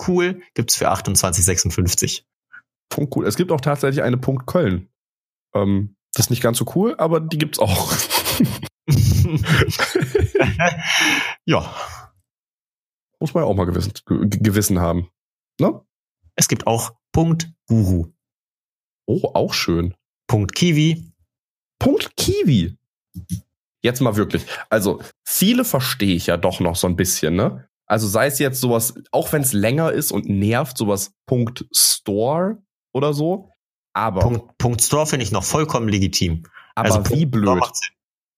.cool 0.07 0.43
gibt's 0.55 0.76
für 0.76 0.93
28,56. 0.93 2.22
Punkt 2.93 3.16
cool. 3.16 3.26
Es 3.26 3.36
gibt 3.36 3.51
auch 3.53 3.61
tatsächlich 3.61 4.03
eine 4.03 4.18
Punkt 4.18 4.47
Köln. 4.47 4.88
Ähm, 5.55 5.97
das 6.12 6.26
ist 6.26 6.30
nicht 6.30 6.43
ganz 6.43 6.59
so 6.59 6.66
cool, 6.74 6.95
aber 6.99 7.20
die 7.20 7.38
gibt's 7.38 7.59
auch. 7.59 7.90
ja, 11.47 11.74
Muss 13.18 13.32
man 13.32 13.45
ja 13.45 13.49
auch 13.49 13.55
mal 13.55 13.64
gewissen, 13.64 13.93
ge 14.07 14.28
Gewissen 14.28 14.78
haben. 14.78 15.09
Ne? 15.59 15.80
es 16.36 16.49
gibt 16.49 16.66
auch 16.66 16.93
Punkt 17.12 17.51
Guru, 17.66 18.12
Oh, 19.07 19.30
auch 19.34 19.55
schön. 19.55 19.95
Punkt 20.26 20.55
Kiwi. 20.55 21.12
Punkt 21.78 22.16
Kiwi. 22.16 22.76
Jetzt 23.82 24.01
mal 24.01 24.16
wirklich. 24.16 24.47
Also, 24.70 25.03
viele 25.24 25.64
verstehe 25.64 26.14
ich 26.14 26.26
ja 26.26 26.36
doch 26.36 26.61
noch 26.61 26.76
so 26.76 26.86
ein 26.86 26.97
bisschen, 26.97 27.34
ne? 27.34 27.68
Also 27.86 28.07
sei 28.07 28.26
es 28.26 28.38
jetzt 28.38 28.61
sowas, 28.61 28.95
auch 29.11 29.32
wenn 29.32 29.43
es 29.43 29.53
länger 29.53 29.93
ist 29.93 30.12
und 30.12 30.28
nervt, 30.28 30.78
sowas 30.78 31.12
Punkt 31.26 31.66
Store 31.74 32.62
oder 32.93 33.12
so. 33.12 33.51
Aber, 33.95 34.20
Punkt, 34.20 34.59
Punkt 34.59 34.82
Store 34.82 35.07
finde 35.07 35.24
ich 35.24 35.32
noch 35.32 35.45
vollkommen 35.45 35.88
legitim. 35.88 36.45
aber 36.74 36.95
also 36.95 37.11
wie 37.11 37.26
Punkt 37.26 37.30
blöd 37.32 37.62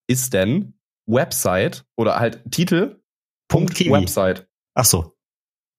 ist 0.09 0.32
denn 0.32 0.78
Website 1.07 1.86
oder 1.96 2.18
halt 2.18 2.42
Titel 2.50 3.00
Punkt 3.48 3.76
Punkt. 3.76 3.92
Website? 3.92 4.48
Ach 4.74 4.84
so. 4.84 5.16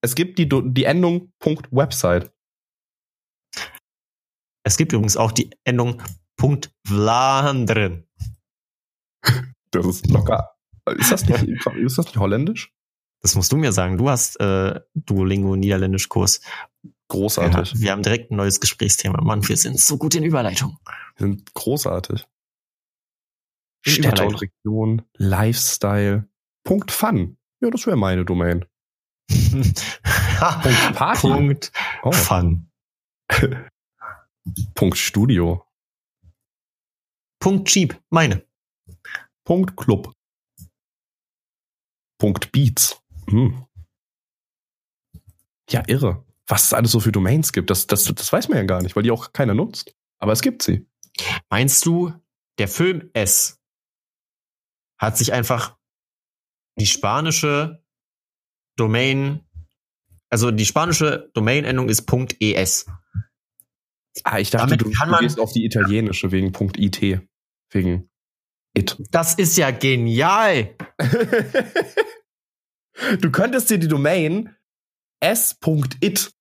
Es 0.01 0.15
gibt 0.15 0.39
die, 0.39 0.47
die 0.47 0.83
Endung 0.83 1.33
Punkt 1.39 1.67
Website. 1.71 2.31
Es 4.63 4.77
gibt 4.77 4.93
übrigens 4.93 5.17
auch 5.17 5.31
die 5.31 5.51
Endung 5.63 6.01
Punkt 6.37 6.73
Vlaanderen. 6.87 8.07
Das 9.71 9.85
ist 9.85 10.07
locker. 10.09 10.55
Ist 10.97 11.11
das 11.11 11.25
nicht, 11.25 11.43
ist 11.75 11.97
das 11.97 12.05
nicht 12.05 12.17
holländisch? 12.17 12.71
Das 13.21 13.35
musst 13.35 13.51
du 13.51 13.57
mir 13.57 13.71
sagen. 13.71 13.97
Du 13.97 14.09
hast 14.09 14.39
äh, 14.39 14.79
Duolingo 14.93 15.55
Niederländisch-Kurs. 15.55 16.41
Großartig. 17.07 17.73
Ja, 17.73 17.79
wir 17.79 17.91
haben 17.91 18.03
direkt 18.03 18.31
ein 18.31 18.37
neues 18.37 18.59
Gesprächsthema. 18.59 19.21
Mann, 19.21 19.47
wir 19.47 19.57
sind 19.57 19.79
so 19.79 19.97
gut 19.97 20.15
in 20.15 20.23
Überleitung. 20.23 20.77
Die 21.19 21.23
sind 21.23 21.53
großartig. 21.53 22.25
Städte 23.85 24.25
und. 24.25 24.41
Region, 24.41 25.01
Lifestyle, 25.17 26.27
Punkt 26.63 26.91
Fun. 26.91 27.37
Ja, 27.61 27.69
das 27.69 27.85
wäre 27.85 27.97
meine 27.97 28.25
Domain. 28.25 28.65
Punkt 29.29 30.95
Party. 30.95 31.27
Punkt 31.27 31.71
Oh. 32.03 32.11
Fun. 32.11 32.69
Punkt 34.75 34.97
Studio. 34.97 35.63
Punkt 37.39 37.67
Cheap. 37.67 37.99
Meine. 38.09 38.43
Punkt 39.45 39.77
Club. 39.77 40.11
Punkt 42.19 42.51
Beats. 42.51 42.99
Hm. 43.29 43.65
Ja, 45.69 45.83
irre. 45.87 46.23
Was 46.47 46.65
es 46.65 46.73
alles 46.73 46.91
so 46.91 46.99
für 46.99 47.11
Domains 47.11 47.53
gibt, 47.53 47.69
das, 47.69 47.87
das, 47.87 48.03
das 48.03 48.31
weiß 48.31 48.49
man 48.49 48.57
ja 48.59 48.63
gar 48.65 48.81
nicht, 48.81 48.95
weil 48.95 49.03
die 49.03 49.11
auch 49.11 49.33
keiner 49.33 49.53
nutzt. 49.53 49.95
Aber 50.19 50.31
es 50.31 50.41
gibt 50.41 50.61
sie. 50.61 50.87
Meinst 51.49 51.85
du, 51.85 52.13
der 52.59 52.67
Film 52.67 53.09
S 53.13 53.59
hat 54.99 55.17
sich 55.17 55.33
einfach 55.33 55.77
die 56.77 56.85
spanische 56.85 57.83
Domain, 58.77 59.41
also 60.29 60.51
die 60.51 60.65
spanische 60.65 61.31
Domain-Endung 61.33 61.89
ist 61.89 62.05
.es. 62.39 62.85
Ah, 64.23 64.39
ich 64.39 64.49
dachte, 64.51 64.77
Damit 64.77 64.81
du, 64.81 64.91
kann 64.91 65.07
du 65.07 65.11
man- 65.13 65.21
gehst 65.21 65.39
auf 65.39 65.51
die 65.51 65.65
italienische 65.65 66.31
wegen 66.31 66.53
IT. 66.77 67.21
Wegen 67.71 68.09
it. 68.73 68.97
Das 69.11 69.35
ist 69.35 69.57
ja 69.57 69.71
genial. 69.71 70.75
du 73.19 73.31
könntest 73.31 73.69
dir 73.69 73.77
die 73.77 73.87
Domain 73.87 74.55
s.it. 75.21 76.34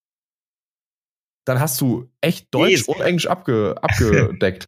Dann 1.46 1.60
hast 1.60 1.80
du 1.80 2.10
echt 2.20 2.52
Deutsch 2.54 2.70
Yes. 2.70 2.88
und 2.88 3.00
Englisch 3.00 3.26
abge, 3.26 3.76
abgedeckt. 3.82 4.66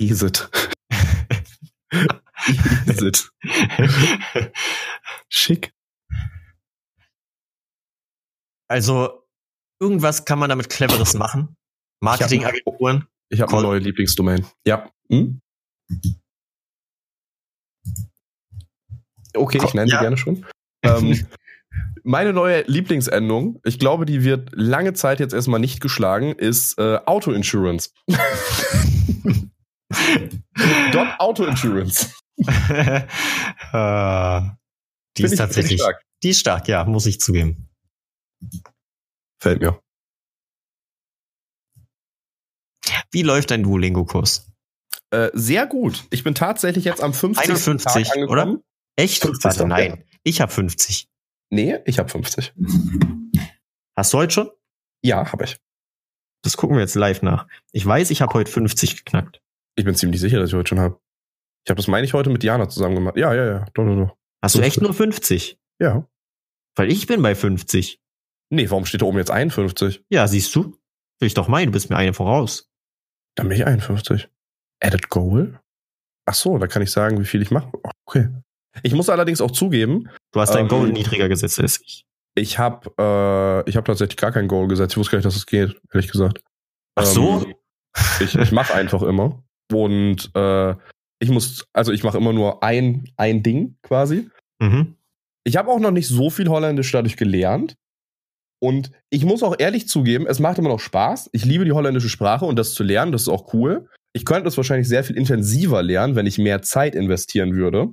Esit. 0.00 0.48
Esit. 2.86 3.30
Schick. 5.28 5.72
Also, 8.68 9.26
irgendwas 9.80 10.24
kann 10.24 10.38
man 10.38 10.48
damit 10.48 10.70
Cleveres 10.70 11.14
machen. 11.14 11.56
Marketingagenturen. 12.02 13.06
Ich 13.28 13.40
habe 13.40 13.50
eine 13.52 13.58
Cool. 13.60 13.66
neue 13.68 13.78
Lieblingsdomain. 13.80 14.46
Ja. 14.66 14.90
Hm? 15.10 15.40
Okay, 19.36 19.60
ich 19.64 19.74
nenne 19.74 19.88
sie 19.88 19.94
Ja. 19.94 20.00
gerne 20.00 20.16
schon. 20.16 20.46
Ähm, 20.82 21.28
meine 22.02 22.32
neue 22.32 22.62
Lieblingsendung, 22.62 23.60
ich 23.64 23.78
glaube, 23.78 24.06
die 24.06 24.24
wird 24.24 24.50
lange 24.52 24.92
Zeit 24.94 25.20
jetzt 25.20 25.34
erstmal 25.34 25.60
nicht 25.60 25.80
geschlagen, 25.80 26.32
ist 26.32 26.78
äh, 26.78 26.98
Auto 27.06 27.32
Insurance. 27.32 27.90
Dot 30.92 31.08
Auto 31.18 31.44
Insurance. 31.44 32.12
äh, 32.38 32.44
die 35.16 35.22
Find 35.22 35.32
ist 35.32 35.36
tatsächlich, 35.38 35.80
stark. 35.80 36.02
die 36.22 36.30
ist 36.30 36.40
stark, 36.40 36.68
ja, 36.68 36.84
muss 36.84 37.06
ich 37.06 37.20
zugeben. 37.20 37.68
Fällt 39.40 39.60
mir. 39.60 39.80
Wie 43.12 43.22
läuft 43.22 43.50
dein 43.50 43.62
Duolingo-Kurs? 43.62 44.50
Äh, 45.10 45.30
sehr 45.34 45.66
gut. 45.66 46.04
Ich 46.10 46.22
bin 46.22 46.34
tatsächlich 46.34 46.84
jetzt 46.84 47.02
am 47.02 47.12
50. 47.12 47.50
51, 47.50 47.84
Tag 47.84 48.16
angekommen. 48.16 48.54
oder? 48.54 48.62
Echt? 48.96 49.22
50. 49.22 49.44
Warte, 49.44 49.60
ja. 49.60 49.66
nein. 49.66 50.04
Ich 50.22 50.40
habe 50.40 50.52
50. 50.52 51.08
Nee, 51.50 51.78
ich 51.84 51.98
habe 51.98 52.08
50. 52.08 52.54
Hast 53.96 54.12
du 54.12 54.18
heute 54.18 54.32
schon? 54.32 54.50
Ja, 55.04 55.30
habe 55.32 55.44
ich. 55.44 55.58
Das 56.42 56.56
gucken 56.56 56.76
wir 56.76 56.80
jetzt 56.80 56.94
live 56.94 57.22
nach. 57.22 57.46
Ich 57.72 57.84
weiß, 57.84 58.10
ich 58.10 58.22
habe 58.22 58.32
heute 58.34 58.50
50 58.50 58.96
geknackt. 58.96 59.42
Ich 59.76 59.84
bin 59.84 59.94
ziemlich 59.94 60.20
sicher, 60.20 60.38
dass 60.38 60.50
ich 60.50 60.54
heute 60.54 60.68
schon 60.68 60.80
habe. 60.80 61.00
Ich 61.64 61.70
habe 61.70 61.76
das, 61.76 61.88
meine 61.88 62.06
ich, 62.06 62.14
heute 62.14 62.30
mit 62.30 62.42
Diana 62.42 62.68
zusammen 62.68 62.94
gemacht. 62.94 63.16
Ja, 63.16 63.34
ja, 63.34 63.44
ja. 63.44 63.64
Doch, 63.74 63.84
doch, 63.84 63.96
doch. 63.96 64.16
Hast 64.42 64.54
du 64.54 64.60
echt 64.60 64.80
nur 64.80 64.94
50? 64.94 65.58
Ja. 65.80 66.08
Weil 66.76 66.90
ich 66.90 67.06
bin 67.06 67.20
bei 67.20 67.34
50. 67.34 68.00
Nee, 68.50 68.70
warum 68.70 68.86
steht 68.86 69.02
da 69.02 69.06
oben 69.06 69.18
jetzt 69.18 69.30
51? 69.30 70.04
Ja, 70.08 70.26
siehst 70.26 70.54
du? 70.54 70.78
Will 71.18 71.26
ich 71.26 71.34
doch 71.34 71.48
meinen, 71.48 71.66
du 71.66 71.72
bist 71.72 71.90
mir 71.90 71.96
eine 71.96 72.14
voraus. 72.14 72.70
Dann 73.36 73.48
bin 73.48 73.58
ich 73.58 73.66
51. 73.66 74.28
Edit 74.80 75.10
Goal? 75.10 75.60
Ach 76.26 76.34
so, 76.34 76.58
da 76.58 76.66
kann 76.66 76.82
ich 76.82 76.90
sagen, 76.90 77.20
wie 77.20 77.26
viel 77.26 77.42
ich 77.42 77.50
mache. 77.50 77.70
Okay. 78.06 78.28
Ich 78.82 78.94
muss 78.94 79.08
allerdings 79.08 79.40
auch 79.40 79.50
zugeben, 79.50 80.08
Du 80.32 80.40
hast 80.40 80.54
dein 80.54 80.62
Ähm, 80.62 80.68
Goal 80.68 80.88
niedriger 80.92 81.28
gesetzt 81.28 81.58
als 81.60 81.80
ich. 81.84 82.04
ich 82.36 82.58
habe 82.58 82.90
äh, 82.98 83.68
ich 83.68 83.76
habe 83.76 83.84
tatsächlich 83.86 84.16
gar 84.16 84.32
kein 84.32 84.48
Goal 84.48 84.68
gesetzt. 84.68 84.92
Ich 84.92 84.96
wusste 84.98 85.12
gar 85.12 85.18
nicht, 85.18 85.26
dass 85.26 85.36
es 85.36 85.46
geht, 85.46 85.80
ehrlich 85.92 86.10
gesagt. 86.10 86.40
Ach 86.94 87.04
so? 87.04 87.44
Ähm, 87.44 87.54
ich 88.20 88.34
ich 88.36 88.52
mache 88.52 88.74
einfach 88.74 89.02
immer. 89.02 89.42
Und 89.72 90.30
äh, 90.34 90.74
ich 91.20 91.30
muss, 91.30 91.66
also 91.72 91.92
ich 91.92 92.02
mache 92.04 92.18
immer 92.18 92.32
nur 92.32 92.62
ein, 92.62 93.04
ein 93.16 93.42
Ding 93.42 93.76
quasi. 93.82 94.28
Mhm. 94.60 94.94
Ich 95.44 95.56
habe 95.56 95.70
auch 95.70 95.80
noch 95.80 95.90
nicht 95.90 96.08
so 96.08 96.30
viel 96.30 96.48
Holländisch 96.48 96.90
dadurch 96.92 97.16
gelernt. 97.16 97.76
Und 98.62 98.90
ich 99.10 99.24
muss 99.24 99.42
auch 99.42 99.56
ehrlich 99.58 99.88
zugeben, 99.88 100.26
es 100.26 100.38
macht 100.38 100.58
immer 100.58 100.68
noch 100.68 100.80
Spaß. 100.80 101.30
Ich 101.32 101.44
liebe 101.44 101.64
die 101.64 101.72
holländische 101.72 102.08
Sprache 102.10 102.44
und 102.44 102.56
das 102.56 102.74
zu 102.74 102.82
lernen, 102.84 103.10
das 103.10 103.22
ist 103.22 103.28
auch 103.28 103.52
cool. 103.54 103.88
Ich 104.12 104.24
könnte 104.24 104.48
es 104.48 104.56
wahrscheinlich 104.56 104.86
sehr 104.88 105.02
viel 105.02 105.16
intensiver 105.16 105.82
lernen, 105.82 106.14
wenn 106.14 106.26
ich 106.26 106.36
mehr 106.36 106.60
Zeit 106.62 106.94
investieren 106.94 107.54
würde. 107.54 107.88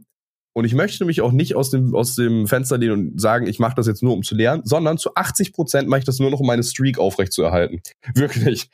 Und 0.57 0.65
ich 0.65 0.73
möchte 0.73 1.05
mich 1.05 1.21
auch 1.21 1.31
nicht 1.31 1.55
aus 1.55 1.69
dem, 1.69 1.93
aus 1.93 2.15
dem 2.15 2.47
Fenster 2.47 2.79
lehnen 2.79 3.11
und 3.11 3.21
sagen, 3.21 3.45
ich 3.45 3.59
mache 3.59 3.75
das 3.75 3.85
jetzt 3.85 4.01
nur, 4.01 4.13
um 4.13 4.23
zu 4.23 4.33
lernen, 4.33 4.63
sondern 4.65 4.97
zu 4.97 5.13
80 5.13 5.53
Prozent 5.53 5.87
mache 5.87 5.99
ich 5.99 6.05
das 6.05 6.17
nur 6.17 6.31
noch, 6.31 6.39
um 6.39 6.47
meine 6.47 6.63
Streak 6.63 6.97
aufrechtzuerhalten. 6.97 7.83
Wirklich. 8.15 8.67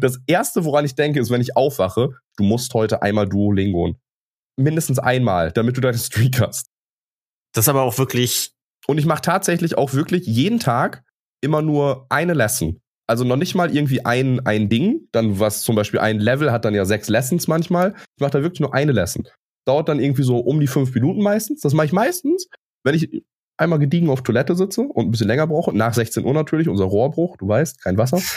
Das 0.00 0.20
Erste, 0.26 0.66
woran 0.66 0.84
ich 0.84 0.96
denke, 0.96 1.18
ist, 1.18 1.30
wenn 1.30 1.40
ich 1.40 1.56
aufwache, 1.56 2.10
du 2.36 2.44
musst 2.44 2.74
heute 2.74 3.00
einmal 3.00 3.26
Duolingo. 3.26 3.94
Mindestens 4.58 4.98
einmal, 4.98 5.50
damit 5.50 5.78
du 5.78 5.80
deine 5.80 5.96
Streak 5.96 6.42
hast. 6.42 6.66
Das 7.54 7.64
ist 7.64 7.68
aber 7.70 7.84
auch 7.84 7.96
wirklich, 7.96 8.52
Und 8.86 8.98
ich 8.98 9.06
mache 9.06 9.22
tatsächlich 9.22 9.78
auch 9.78 9.94
wirklich 9.94 10.26
jeden 10.26 10.60
Tag 10.60 11.04
immer 11.40 11.62
nur 11.62 12.04
eine 12.10 12.34
Lesson. 12.34 12.82
Also 13.06 13.24
noch 13.24 13.36
nicht 13.36 13.54
mal 13.54 13.74
irgendwie 13.74 14.04
ein, 14.04 14.44
ein 14.44 14.68
Ding, 14.68 15.08
dann 15.12 15.40
was 15.40 15.62
zum 15.62 15.74
Beispiel 15.74 16.00
ein 16.00 16.20
Level 16.20 16.52
hat 16.52 16.66
dann 16.66 16.74
ja 16.74 16.84
sechs 16.84 17.08
Lessons 17.08 17.48
manchmal. 17.48 17.94
Ich 17.96 18.20
mache 18.20 18.32
da 18.32 18.42
wirklich 18.42 18.60
nur 18.60 18.74
eine 18.74 18.92
Lesson. 18.92 19.26
Dauert 19.68 19.88
dann 19.90 20.00
irgendwie 20.00 20.22
so 20.22 20.38
um 20.38 20.58
die 20.60 20.66
fünf 20.66 20.94
Minuten 20.94 21.20
meistens. 21.22 21.60
Das 21.60 21.74
mache 21.74 21.86
ich 21.86 21.92
meistens, 21.92 22.48
wenn 22.84 22.94
ich 22.94 23.22
einmal 23.58 23.78
gediegen 23.78 24.08
auf 24.08 24.22
Toilette 24.22 24.54
sitze 24.54 24.80
und 24.80 25.06
ein 25.06 25.10
bisschen 25.10 25.26
länger 25.26 25.46
brauche. 25.46 25.76
Nach 25.76 25.92
16 25.92 26.24
Uhr 26.24 26.32
natürlich, 26.32 26.68
unser 26.68 26.86
Rohrbruch, 26.86 27.36
du 27.36 27.48
weißt, 27.48 27.82
kein 27.82 27.98
Wasser. 27.98 28.20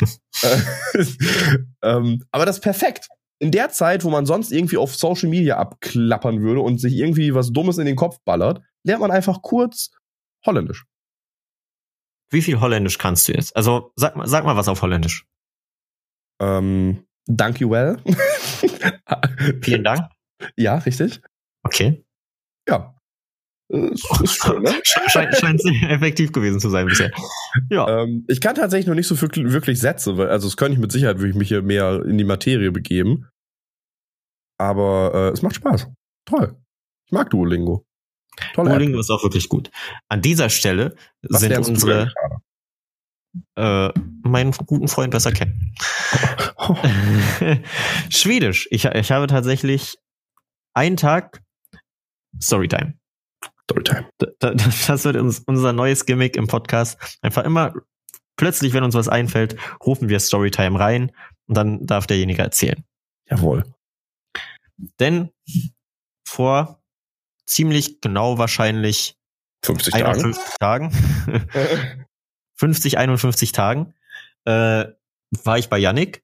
Äh, 0.44 0.58
ähm, 1.84 2.24
aber 2.32 2.48
das 2.48 2.56
ist 2.58 2.64
perfekt. 2.64 3.08
In 3.38 3.52
der 3.52 3.70
Zeit, 3.70 4.04
wo 4.04 4.10
man 4.10 4.26
sonst 4.26 4.52
irgendwie 4.52 4.78
auf 4.78 4.96
Social 4.96 5.30
Media 5.30 5.58
abklappern 5.58 6.42
würde 6.42 6.62
und 6.62 6.80
sich 6.80 6.96
irgendwie 6.96 7.36
was 7.36 7.52
Dummes 7.52 7.78
in 7.78 7.86
den 7.86 7.96
Kopf 7.96 8.18
ballert, 8.26 8.62
lernt 8.84 9.02
man 9.02 9.12
einfach 9.12 9.44
kurz 9.44 9.92
Holländisch. 10.46 10.86
wie 12.32 12.42
viel 12.42 12.60
Holländisch 12.60 12.98
kannst 12.98 13.28
du 13.28 13.34
jetzt? 13.34 13.56
Also 13.56 13.92
sag 13.96 14.16
mal, 14.16 14.28
sag 14.28 14.46
mal 14.46 14.56
was 14.56 14.68
auf 14.68 14.82
Holländisch. 14.82 15.28
Ähm, 16.42 17.06
thank 17.38 17.60
you 17.60 17.70
well. 17.70 17.98
Vielen 19.62 19.84
Dank. 19.84 20.10
Ja, 20.56 20.76
richtig. 20.78 21.22
Okay. 21.64 22.04
Ja. 22.68 22.96
Ist, 23.70 24.06
ist 24.22 24.44
schön, 24.44 24.62
ne? 24.64 24.74
Scheint, 24.84 25.36
scheint 25.36 25.62
sehr 25.62 25.74
effektiv 25.90 26.34
gewesen 26.34 26.60
zu 26.60 26.70
sein 26.70 26.88
bisher. 26.88 27.12
Ja. 27.70 28.04
ähm, 28.04 28.26
ich 28.28 28.42
kann 28.42 28.56
tatsächlich 28.56 28.88
noch 28.88 28.96
nicht 28.96 29.08
so 29.08 29.20
wirklich, 29.22 29.52
wirklich 29.52 29.80
Sätze, 29.80 30.18
weil, 30.18 30.30
also 30.30 30.48
das 30.48 30.58
könnte 30.58 30.74
ich 30.74 30.80
mit 30.80 30.92
Sicherheit, 30.92 31.20
würde 31.20 31.30
ich 31.30 31.36
mich 31.36 31.48
hier 31.48 31.62
mehr 31.62 32.04
in 32.06 32.18
die 32.18 32.26
Materie 32.26 32.72
begeben. 32.72 33.30
Aber 34.58 35.12
äh, 35.14 35.34
es 35.34 35.42
macht 35.42 35.56
Spaß. 35.56 35.88
Toll. 36.26 36.56
Ich 37.06 37.14
mag 37.14 37.30
Duolingo. 37.30 37.86
Tolle 38.54 38.70
App. 38.72 38.78
Duolingo 38.78 39.00
ist 39.00 39.10
auch 39.10 39.24
wirklich 39.24 39.48
gut. 39.48 39.72
An 40.10 40.22
dieser 40.22 40.50
Stelle 40.50 40.96
Was 41.22 41.42
sind 41.42 41.58
unsere 41.58 42.12
äh, 43.56 43.90
meinen 44.24 44.52
guten 44.52 44.88
Freund 44.88 45.12
besser 45.12 45.32
kennen. 45.32 45.74
Schwedisch. 48.10 48.68
Ich, 48.72 48.86
ich 48.86 49.12
habe 49.12 49.28
tatsächlich 49.28 49.98
einen 50.74 50.98
Tag 50.98 51.42
Storytime. 52.42 52.98
Storytime. 53.64 54.10
Da- 54.18 54.28
da- 54.40 54.54
Das 54.88 55.04
wird 55.04 55.16
uns 55.18 55.40
unser 55.40 55.74
neues 55.74 56.06
Gimmick 56.06 56.36
im 56.36 56.48
Podcast. 56.48 56.98
Einfach 57.22 57.44
immer 57.44 57.74
plötzlich, 58.38 58.74
wenn 58.74 58.84
uns 58.84 58.96
was 58.96 59.08
einfällt, 59.08 59.56
rufen 59.86 60.10
wir 60.10 60.20
Storytime 60.20 60.80
rein 60.80 61.12
und 61.48 61.56
dann 61.58 61.86
darf 61.86 62.08
derjenige 62.08 62.42
erzählen. 62.42 62.84
Jawohl. 63.30 63.64
Denn 65.00 65.30
vor 66.28 66.82
ziemlich 67.46 68.02
genau 68.02 68.38
wahrscheinlich 68.38 69.16
50 69.64 69.94
Tage. 69.94 70.08
51 70.20 70.58
Tagen, 70.60 70.92
50, 72.56 72.98
51 72.98 73.52
Tagen, 73.54 73.94
äh, 74.46 74.86
war 75.44 75.58
ich 75.58 75.70
bei 75.70 75.78
Yannick 75.78 76.24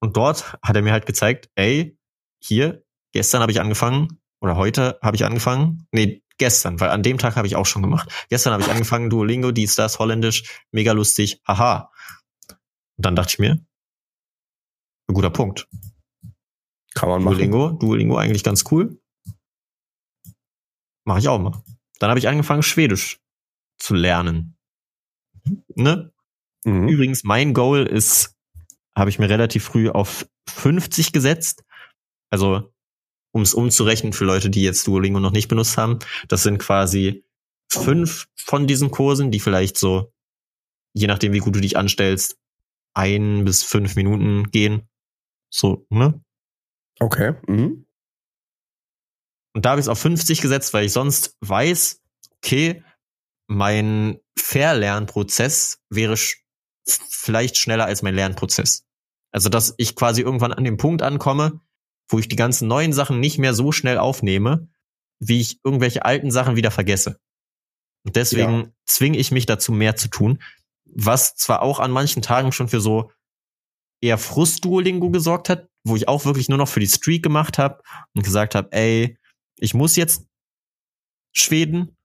und 0.00 0.16
dort 0.16 0.58
hat 0.62 0.76
er 0.76 0.82
mir 0.82 0.92
halt 0.92 1.06
gezeigt, 1.06 1.48
ey, 1.54 1.96
hier, 2.42 2.81
gestern 3.12 3.42
habe 3.42 3.52
ich 3.52 3.60
angefangen 3.60 4.20
oder 4.40 4.56
heute 4.56 4.98
habe 5.02 5.16
ich 5.16 5.24
angefangen, 5.24 5.86
nee, 5.92 6.22
gestern, 6.38 6.80
weil 6.80 6.90
an 6.90 7.02
dem 7.02 7.18
Tag 7.18 7.36
habe 7.36 7.46
ich 7.46 7.56
auch 7.56 7.66
schon 7.66 7.82
gemacht. 7.82 8.26
Gestern 8.28 8.52
habe 8.52 8.62
ich 8.62 8.70
angefangen, 8.70 9.10
Duolingo, 9.10 9.52
dies, 9.52 9.74
das, 9.76 9.98
Holländisch, 9.98 10.64
mega 10.72 10.92
lustig, 10.92 11.40
haha. 11.46 11.92
Und 12.96 13.06
dann 13.06 13.16
dachte 13.16 13.34
ich 13.34 13.38
mir, 13.38 13.64
ein 15.08 15.14
guter 15.14 15.30
Punkt. 15.30 15.68
Kann 16.94 17.08
man 17.08 17.22
machen. 17.22 17.34
Duolingo, 17.34 17.70
Duolingo 17.70 18.16
eigentlich 18.16 18.44
ganz 18.44 18.64
cool. 18.70 19.00
Mache 21.04 21.20
ich 21.20 21.28
auch 21.28 21.38
mal. 21.38 21.62
Dann 21.98 22.10
habe 22.10 22.18
ich 22.18 22.28
angefangen, 22.28 22.62
Schwedisch 22.62 23.20
zu 23.78 23.94
lernen. 23.94 24.56
Ne? 25.74 26.12
Mhm. 26.64 26.88
Übrigens, 26.88 27.24
mein 27.24 27.54
Goal 27.54 27.86
ist, 27.86 28.36
habe 28.96 29.10
ich 29.10 29.18
mir 29.18 29.28
relativ 29.28 29.64
früh 29.64 29.88
auf 29.88 30.28
50 30.48 31.12
gesetzt. 31.12 31.64
Also, 32.30 32.71
um 33.32 33.42
es 33.42 33.54
umzurechnen 33.54 34.12
für 34.12 34.24
Leute, 34.24 34.50
die 34.50 34.62
jetzt 34.62 34.86
Duolingo 34.86 35.20
noch 35.20 35.32
nicht 35.32 35.48
benutzt 35.48 35.76
haben, 35.76 35.98
das 36.28 36.42
sind 36.42 36.58
quasi 36.58 37.24
fünf 37.70 38.28
von 38.36 38.66
diesen 38.66 38.90
Kursen, 38.90 39.30
die 39.30 39.40
vielleicht 39.40 39.78
so, 39.78 40.12
je 40.92 41.06
nachdem, 41.06 41.32
wie 41.32 41.38
gut 41.38 41.56
du 41.56 41.60
dich 41.60 41.76
anstellst, 41.76 42.38
ein 42.94 43.44
bis 43.44 43.62
fünf 43.62 43.96
Minuten 43.96 44.50
gehen. 44.50 44.88
So, 45.50 45.86
ne? 45.88 46.22
Okay. 47.00 47.34
Mhm. 47.46 47.86
Und 49.54 49.64
da 49.64 49.70
habe 49.70 49.80
ich 49.80 49.84
es 49.84 49.88
auf 49.88 49.98
50 49.98 50.40
gesetzt, 50.40 50.72
weil 50.72 50.86
ich 50.86 50.92
sonst 50.92 51.36
weiß, 51.40 52.02
okay, 52.36 52.82
mein 53.48 54.18
Verlernprozess 54.38 55.80
wäre 55.90 56.16
sch 56.16 56.42
vielleicht 56.86 57.58
schneller 57.58 57.84
als 57.84 58.02
mein 58.02 58.14
Lernprozess. 58.14 58.84
Also, 59.30 59.48
dass 59.48 59.74
ich 59.76 59.94
quasi 59.94 60.22
irgendwann 60.22 60.52
an 60.52 60.64
dem 60.64 60.76
Punkt 60.76 61.02
ankomme, 61.02 61.60
wo 62.08 62.18
ich 62.18 62.28
die 62.28 62.36
ganzen 62.36 62.68
neuen 62.68 62.92
Sachen 62.92 63.20
nicht 63.20 63.38
mehr 63.38 63.54
so 63.54 63.72
schnell 63.72 63.98
aufnehme, 63.98 64.68
wie 65.18 65.40
ich 65.40 65.60
irgendwelche 65.64 66.04
alten 66.04 66.30
Sachen 66.30 66.56
wieder 66.56 66.70
vergesse. 66.70 67.18
Und 68.04 68.16
deswegen 68.16 68.74
zwinge 68.84 69.18
ich 69.18 69.30
mich 69.30 69.46
dazu, 69.46 69.72
mehr 69.72 69.96
zu 69.96 70.08
tun, 70.08 70.42
was 70.84 71.36
zwar 71.36 71.62
auch 71.62 71.78
an 71.78 71.90
manchen 71.90 72.22
Tagen 72.22 72.52
schon 72.52 72.68
für 72.68 72.80
so 72.80 73.12
eher 74.00 74.18
Frust-Duolingo 74.18 75.10
gesorgt 75.10 75.48
hat, 75.48 75.68
wo 75.84 75.96
ich 75.96 76.08
auch 76.08 76.24
wirklich 76.24 76.48
nur 76.48 76.58
noch 76.58 76.68
für 76.68 76.80
die 76.80 76.88
Streak 76.88 77.22
gemacht 77.22 77.58
habe 77.58 77.82
und 78.14 78.22
gesagt 78.22 78.54
habe, 78.54 78.70
ey, 78.72 79.16
ich 79.56 79.74
muss 79.74 79.96
jetzt 79.96 80.26
Schweden. 81.32 81.96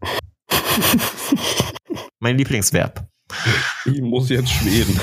Mein 2.20 2.38
Lieblingsverb. 2.38 3.08
Ich 3.84 4.00
muss 4.00 4.28
jetzt 4.28 4.50
Schweden. 4.50 4.98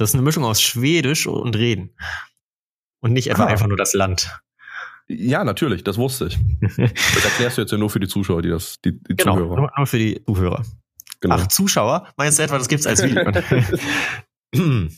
Das 0.00 0.10
ist 0.10 0.14
eine 0.14 0.22
Mischung 0.22 0.44
aus 0.44 0.62
Schwedisch 0.62 1.26
und 1.26 1.56
Reden. 1.56 1.94
Und 3.00 3.12
nicht 3.12 3.28
etwa 3.30 3.44
Ah. 3.44 3.48
einfach 3.48 3.66
nur 3.66 3.76
das 3.76 3.92
Land. 3.92 4.30
Ja, 5.08 5.44
natürlich, 5.44 5.84
das 5.84 5.98
wusste 5.98 6.28
ich. 6.28 6.38
Das 6.78 7.24
erklärst 7.24 7.58
du 7.58 7.62
jetzt 7.62 7.70
ja 7.70 7.76
nur 7.76 7.90
für 7.90 8.00
die 8.00 8.08
Zuschauer, 8.08 8.40
die 8.40 8.48
das, 8.48 8.80
die, 8.80 8.92
die 8.92 9.16
Genau, 9.16 9.34
Zuhörer. 9.36 9.70
nur 9.76 9.86
für 9.86 9.98
die 9.98 10.24
Zuhörer. 10.24 10.64
Genau. 11.20 11.34
Ach, 11.34 11.46
Zuschauer? 11.48 12.08
Meinst 12.16 12.38
du 12.38 12.42
etwa, 12.44 12.56
das 12.56 12.68
gibt's 12.68 12.86
als 12.86 13.02
Video? 13.02 13.30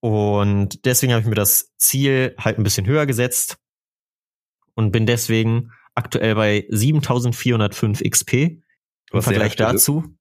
und 0.00 0.84
deswegen 0.84 1.12
habe 1.12 1.22
ich 1.22 1.28
mir 1.28 1.34
das 1.34 1.72
Ziel 1.78 2.34
halt 2.38 2.58
ein 2.58 2.62
bisschen 2.62 2.86
höher 2.86 3.06
gesetzt 3.06 3.56
und 4.74 4.92
bin 4.92 5.06
deswegen 5.06 5.72
aktuell 5.94 6.34
bei 6.34 6.66
7405 6.68 8.02
XP. 8.02 8.32
Im 9.12 9.22
Vergleich 9.22 9.56
dazu 9.56 10.14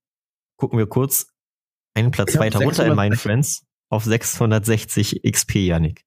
gucken 0.57 0.79
wir 0.79 0.87
kurz 0.87 1.33
einen 1.99 2.11
Platz 2.11 2.29
Ich 2.31 2.35
hab 2.37 2.43
weiter 2.45 2.59
runter 2.59 2.83
in 2.83 2.89
600 2.91 2.95
meinen 2.95 3.15
Friends. 3.17 3.65
auf 3.89 4.03
660 4.03 5.21
XP, 5.23 5.55
Yannick. 5.67 6.03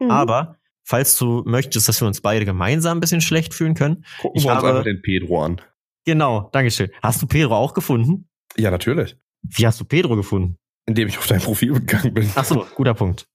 Mhm. 0.00 0.10
Aber 0.10 0.56
falls 0.84 1.16
du 1.18 1.42
möchtest, 1.46 1.88
dass 1.88 2.00
wir 2.00 2.06
uns 2.08 2.20
beide 2.20 2.44
gemeinsam 2.44 2.98
ein 2.98 3.00
bisschen 3.00 3.20
schlecht 3.20 3.54
fühlen 3.54 3.74
können, 3.74 4.04
Gucken 4.20 4.38
Ich 4.38 4.44
wir 4.44 4.50
uns 4.52 4.58
habe- 4.58 4.68
einfach 4.70 4.84
den 4.84 5.00
Pedro 5.02 5.42
an. 5.44 5.60
genau, 6.04 6.48
Dankeschön. 6.52 6.90
Hast 7.02 7.22
du 7.22 7.26
Pedro 7.26 7.56
auch 7.56 7.74
gefunden? 7.74 8.28
Ja, 8.56 8.70
natürlich. 8.70 9.16
Wie 9.42 9.66
hast 9.66 9.80
du 9.80 9.84
Pedro 9.84 10.14
gefunden? 10.16 10.58
Indem 10.86 11.08
ich 11.08 11.16
auf 11.18 11.26
dein 11.26 11.40
Profil 11.40 11.72
gegangen 11.74 12.12
bin. 12.14 12.30
Ach 12.34 12.44
so, 12.44 12.66
guter 12.74 12.94
Punkt. 12.94 13.26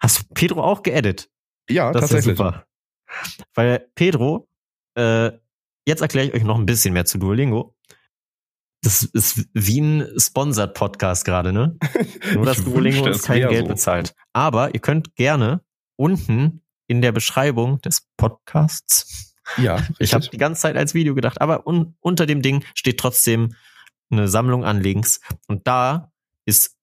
Hast 0.00 0.20
du 0.20 0.24
Pedro 0.34 0.62
auch 0.62 0.82
geedit? 0.82 1.30
Ja, 1.68 1.92
Das 1.92 2.04
ist 2.04 2.10
tatsächlich. 2.10 2.36
super. 2.38 2.66
Weil 3.54 3.86
Pedro, 3.94 4.48
äh, 4.96 5.30
jetzt 5.86 6.00
erkläre 6.00 6.26
ich 6.28 6.34
euch 6.34 6.42
noch 6.44 6.58
ein 6.58 6.66
bisschen 6.66 6.94
mehr 6.94 7.04
zu 7.04 7.18
Duolingo. 7.18 7.74
Das 8.82 9.02
ist 9.02 9.46
wie 9.52 9.80
ein 9.80 10.08
Sponsored 10.18 10.74
Podcast 10.74 11.24
gerade, 11.24 11.52
ne? 11.52 11.76
Nur, 12.34 12.46
dass 12.46 12.64
Duolingo 12.64 13.04
uns 13.04 13.22
kein 13.22 13.48
Geld 13.48 13.66
so. 13.66 13.72
bezahlt. 13.72 14.14
Aber 14.32 14.74
ihr 14.74 14.80
könnt 14.80 15.14
gerne 15.16 15.62
unten 15.96 16.62
in 16.86 17.02
der 17.02 17.12
Beschreibung 17.12 17.80
des 17.82 18.08
Podcasts, 18.16 19.34
Ja, 19.58 19.76
ich 19.98 20.12
habe 20.12 20.22
richtig. 20.22 20.30
die 20.30 20.38
ganze 20.38 20.62
Zeit 20.62 20.76
als 20.76 20.94
Video 20.94 21.14
gedacht, 21.14 21.40
aber 21.40 21.66
un 21.66 21.94
unter 22.00 22.26
dem 22.26 22.40
Ding 22.42 22.64
steht 22.74 22.98
trotzdem 22.98 23.54
eine 24.10 24.28
Sammlung 24.28 24.64
an 24.64 24.80
Links. 24.80 25.20
Und 25.46 25.66
da 25.66 26.10
ist 26.46 26.76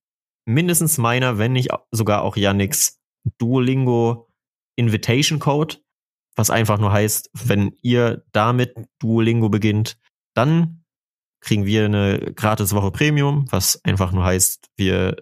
mindestens 0.46 0.98
meiner, 0.98 1.40
wenn 1.40 1.54
nicht 1.54 1.70
sogar 1.92 2.22
auch 2.22 2.38
Yannicks 2.38 3.00
Duolingo 3.38 4.30
Invitation 4.76 5.40
Code, 5.40 5.78
was 6.36 6.50
einfach 6.52 6.78
nur 6.78 6.92
heißt, 6.92 7.32
wenn 7.34 7.76
ihr 7.82 8.24
damit 8.32 8.76
Duolingo 9.00 9.50
beginnt, 9.50 9.98
dann 10.36 10.86
kriegen 11.48 11.66
wir 11.66 11.86
eine 11.86 12.34
gratis 12.36 12.74
Woche 12.74 12.92
Premium, 12.92 13.46
was 13.52 13.80
einfach 13.86 14.12
nur 14.12 14.26
heißt, 14.26 14.68
wir 14.76 15.16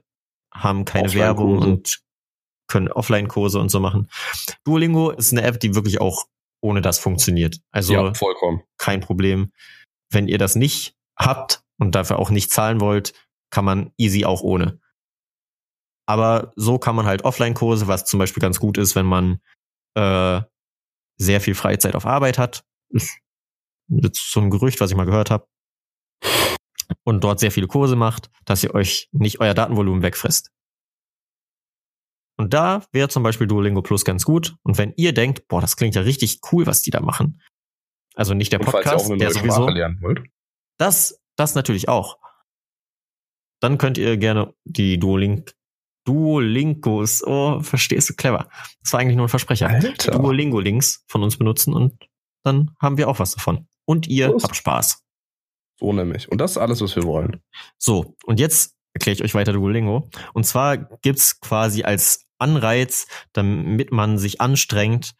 haben 0.51 0.83
keine. 0.83 1.13
Werbung 1.13 1.59
und 1.59 1.99
können 2.67 2.91
Offline-Kurse 2.91 3.59
und 3.59 3.69
so 3.69 3.79
machen. 3.79 4.09
Duolingo 4.63 5.11
ist 5.11 5.31
eine 5.31 5.43
App, 5.43 5.59
die 5.59 5.75
wirklich 5.75 6.01
auch 6.01 6.25
ohne 6.63 6.81
das 6.81 6.97
funktioniert. 6.97 7.59
Also 7.71 7.93
ja, 7.93 8.13
vollkommen. 8.15 8.63
kein 8.79 9.01
Problem. 9.01 9.51
Wenn 10.09 10.27
ihr 10.27 10.39
das 10.39 10.55
nicht 10.55 10.95
habt 11.15 11.63
und 11.77 11.93
dafür 11.93 12.17
auch 12.17 12.31
nicht 12.31 12.51
zahlen 12.51 12.81
wollt, 12.81 13.13
kann 13.51 13.63
man 13.63 13.91
easy 13.97 14.25
auch 14.25 14.41
ohne. 14.41 14.79
Aber 16.07 16.53
so 16.55 16.79
kann 16.79 16.95
man 16.95 17.05
halt 17.05 17.23
Offline-Kurse, 17.23 17.87
was 17.87 18.05
zum 18.05 18.17
Beispiel 18.17 18.41
ganz 18.41 18.59
gut 18.59 18.79
ist, 18.79 18.95
wenn 18.95 19.05
man 19.05 19.41
äh, 19.93 20.41
sehr 21.17 21.39
viel 21.39 21.53
Freizeit 21.53 21.93
auf 21.93 22.07
Arbeit 22.07 22.39
hat. 22.39 22.65
Ist 23.87 24.31
so 24.31 24.39
ein 24.39 24.49
Gerücht, 24.49 24.81
was 24.81 24.89
ich 24.89 24.97
mal 24.97 25.05
gehört 25.05 25.29
habe. 25.29 25.45
Und 27.03 27.23
dort 27.23 27.39
sehr 27.39 27.51
viele 27.51 27.67
Kurse 27.67 27.95
macht, 27.95 28.29
dass 28.45 28.63
ihr 28.63 28.73
euch 28.73 29.09
nicht 29.11 29.39
euer 29.39 29.53
Datenvolumen 29.53 30.01
wegfrisst. 30.03 30.51
Und 32.37 32.53
da 32.53 32.85
wäre 32.91 33.09
zum 33.09 33.23
Beispiel 33.23 33.47
Duolingo 33.47 33.81
Plus 33.81 34.03
ganz 34.03 34.25
gut. 34.25 34.55
Und 34.63 34.77
wenn 34.77 34.93
ihr 34.97 35.13
denkt, 35.13 35.47
boah, 35.47 35.61
das 35.61 35.77
klingt 35.77 35.95
ja 35.95 36.01
richtig 36.01 36.39
cool, 36.51 36.65
was 36.65 36.81
die 36.81 36.91
da 36.91 36.99
machen. 36.99 37.41
Also 38.15 38.33
nicht 38.33 38.51
der 38.51 38.59
Und 38.59 38.65
Podcast, 38.65 39.09
der 39.09 39.31
sowieso. 39.31 39.55
Sprache 39.55 39.71
lernen 39.71 40.01
wollt. 40.01 40.23
Das, 40.77 41.21
das 41.35 41.55
natürlich 41.55 41.87
auch. 41.87 42.17
Dann 43.61 43.77
könnt 43.77 43.97
ihr 43.97 44.17
gerne 44.17 44.53
die 44.63 44.99
Duolink, 44.99 45.53
Duolingos, 46.05 47.23
oh, 47.25 47.61
verstehst 47.61 48.09
du, 48.09 48.13
clever. 48.13 48.49
Das 48.81 48.93
war 48.93 48.99
eigentlich 48.99 49.15
nur 49.15 49.25
ein 49.25 49.29
Versprecher. 49.29 49.69
Alter. 49.69 50.11
Duolingo-Links 50.11 51.03
von 51.07 51.23
uns 51.23 51.37
benutzen 51.37 51.73
und 51.73 52.07
dann 52.43 52.75
haben 52.79 52.97
wir 52.97 53.07
auch 53.09 53.19
was 53.19 53.31
davon. 53.31 53.67
Und 53.85 54.07
ihr 54.07 54.27
Los. 54.27 54.43
habt 54.43 54.55
Spaß. 54.55 55.04
So 55.77 55.93
nämlich. 55.93 56.29
Und 56.31 56.39
das 56.39 56.51
ist 56.51 56.57
alles, 56.57 56.81
was 56.81 56.95
wir 56.95 57.03
wollen. 57.03 57.41
So, 57.77 58.15
und 58.25 58.39
jetzt 58.39 58.75
erkläre 58.93 59.15
ich 59.15 59.23
euch 59.23 59.33
weiter 59.35 59.53
Duolingo. 59.53 60.09
Und 60.33 60.45
zwar 60.45 60.77
gibt's 60.77 61.39
quasi 61.39 61.83
als 61.83 62.25
Anreiz, 62.37 63.07
damit 63.33 63.91
man 63.91 64.17
sich 64.17 64.41
anstrengt, 64.41 65.13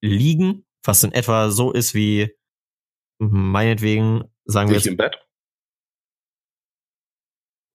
liegen, 0.00 0.64
was 0.84 1.02
in 1.02 1.12
etwa 1.12 1.50
so 1.50 1.72
ist 1.72 1.94
wie 1.94 2.30
meinetwegen, 3.18 4.24
sagen 4.44 4.70
wir 4.70 4.76
Nicht 4.76 4.86
im 4.86 4.96
Bett. 4.96 5.18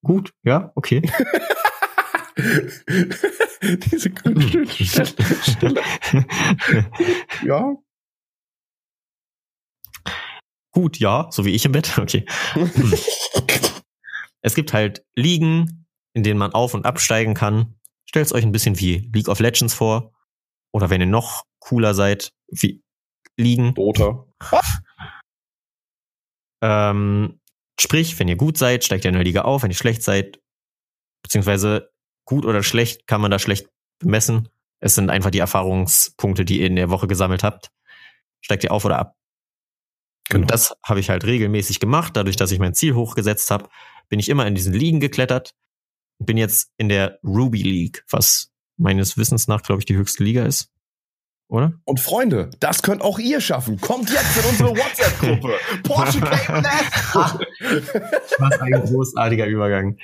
gut, 0.03 0.33
ja, 0.43 0.71
okay. 0.75 1.01
Diese 3.91 4.09
grüne 4.09 4.67
Stille. 4.67 5.81
Ja. 7.43 7.75
Gut, 10.73 10.99
ja, 10.99 11.27
so 11.31 11.45
wie 11.45 11.51
ich 11.51 11.65
im 11.65 11.71
Bett. 11.71 11.97
Okay. 11.97 12.25
Es 14.45 14.55
gibt 14.55 14.73
halt 14.73 15.05
Ligen, 15.15 15.87
in 16.13 16.23
denen 16.23 16.37
man 16.37 16.51
auf- 16.51 16.73
und 16.73 16.85
absteigen 16.85 17.33
kann. 17.33 17.79
Stellt 18.05 18.29
euch 18.33 18.43
ein 18.43 18.51
bisschen 18.51 18.77
wie 18.77 19.09
League 19.13 19.29
of 19.29 19.39
Legends 19.39 19.73
vor. 19.73 20.11
Oder 20.73 20.89
wenn 20.89 20.99
ihr 20.99 21.07
noch 21.07 21.43
cooler 21.59 21.93
seid, 21.93 22.33
wie 22.49 22.83
Ligen. 23.37 23.73
Dota. 23.73 24.25
Ähm, 26.65 27.41
sprich, 27.77 28.17
wenn 28.19 28.29
ihr 28.29 28.37
gut 28.37 28.57
seid, 28.57 28.85
steigt 28.85 29.03
ihr 29.03 29.09
in 29.09 29.15
der 29.15 29.25
Liga 29.25 29.41
auf. 29.41 29.63
Wenn 29.63 29.71
ihr 29.71 29.75
schlecht 29.75 30.01
seid, 30.01 30.39
beziehungsweise 31.21 31.91
gut 32.25 32.45
oder 32.45 32.63
schlecht, 32.63 33.05
kann 33.05 33.19
man 33.19 33.31
da 33.31 33.37
schlecht 33.37 33.67
bemessen. 33.99 34.47
Es 34.79 34.95
sind 34.95 35.09
einfach 35.09 35.29
die 35.29 35.39
Erfahrungspunkte, 35.39 36.45
die 36.45 36.61
ihr 36.61 36.67
in 36.67 36.77
der 36.77 36.89
Woche 36.89 37.07
gesammelt 37.07 37.43
habt. 37.43 37.69
Steigt 38.39 38.63
ihr 38.63 38.71
auf 38.71 38.85
oder 38.85 38.97
ab? 38.97 39.17
Genau. 40.29 40.41
Und 40.41 40.51
das 40.51 40.75
habe 40.83 40.99
ich 40.99 41.09
halt 41.09 41.25
regelmäßig 41.25 41.79
gemacht. 41.79 42.15
Dadurch, 42.15 42.35
dass 42.35 42.51
ich 42.51 42.59
mein 42.59 42.73
Ziel 42.73 42.95
hochgesetzt 42.95 43.51
habe, 43.51 43.69
bin 44.09 44.19
ich 44.19 44.29
immer 44.29 44.47
in 44.47 44.55
diesen 44.55 44.73
Ligen 44.73 44.99
geklettert. 44.99 45.53
und 46.19 46.25
Bin 46.25 46.37
jetzt 46.37 46.71
in 46.77 46.89
der 46.89 47.19
Ruby 47.23 47.61
League, 47.61 48.03
was 48.09 48.51
meines 48.77 49.17
Wissens 49.17 49.47
nach, 49.47 49.61
glaube 49.61 49.81
ich, 49.81 49.85
die 49.85 49.95
höchste 49.95 50.23
Liga 50.23 50.45
ist. 50.45 50.69
Oder? 51.49 51.73
Und 51.83 51.99
Freunde, 51.99 52.49
das 52.59 52.81
könnt 52.81 53.01
auch 53.01 53.19
ihr 53.19 53.39
schaffen. 53.39 53.79
Kommt 53.79 54.09
jetzt 54.09 54.37
in 54.37 54.49
unsere 54.49 54.69
WhatsApp-Gruppe. 54.71 55.53
Porsche 55.83 56.19
Cayman. 56.21 56.63
Was 58.39 58.59
ein 58.59 58.71
großartiger 58.71 59.45
Übergang. 59.45 59.97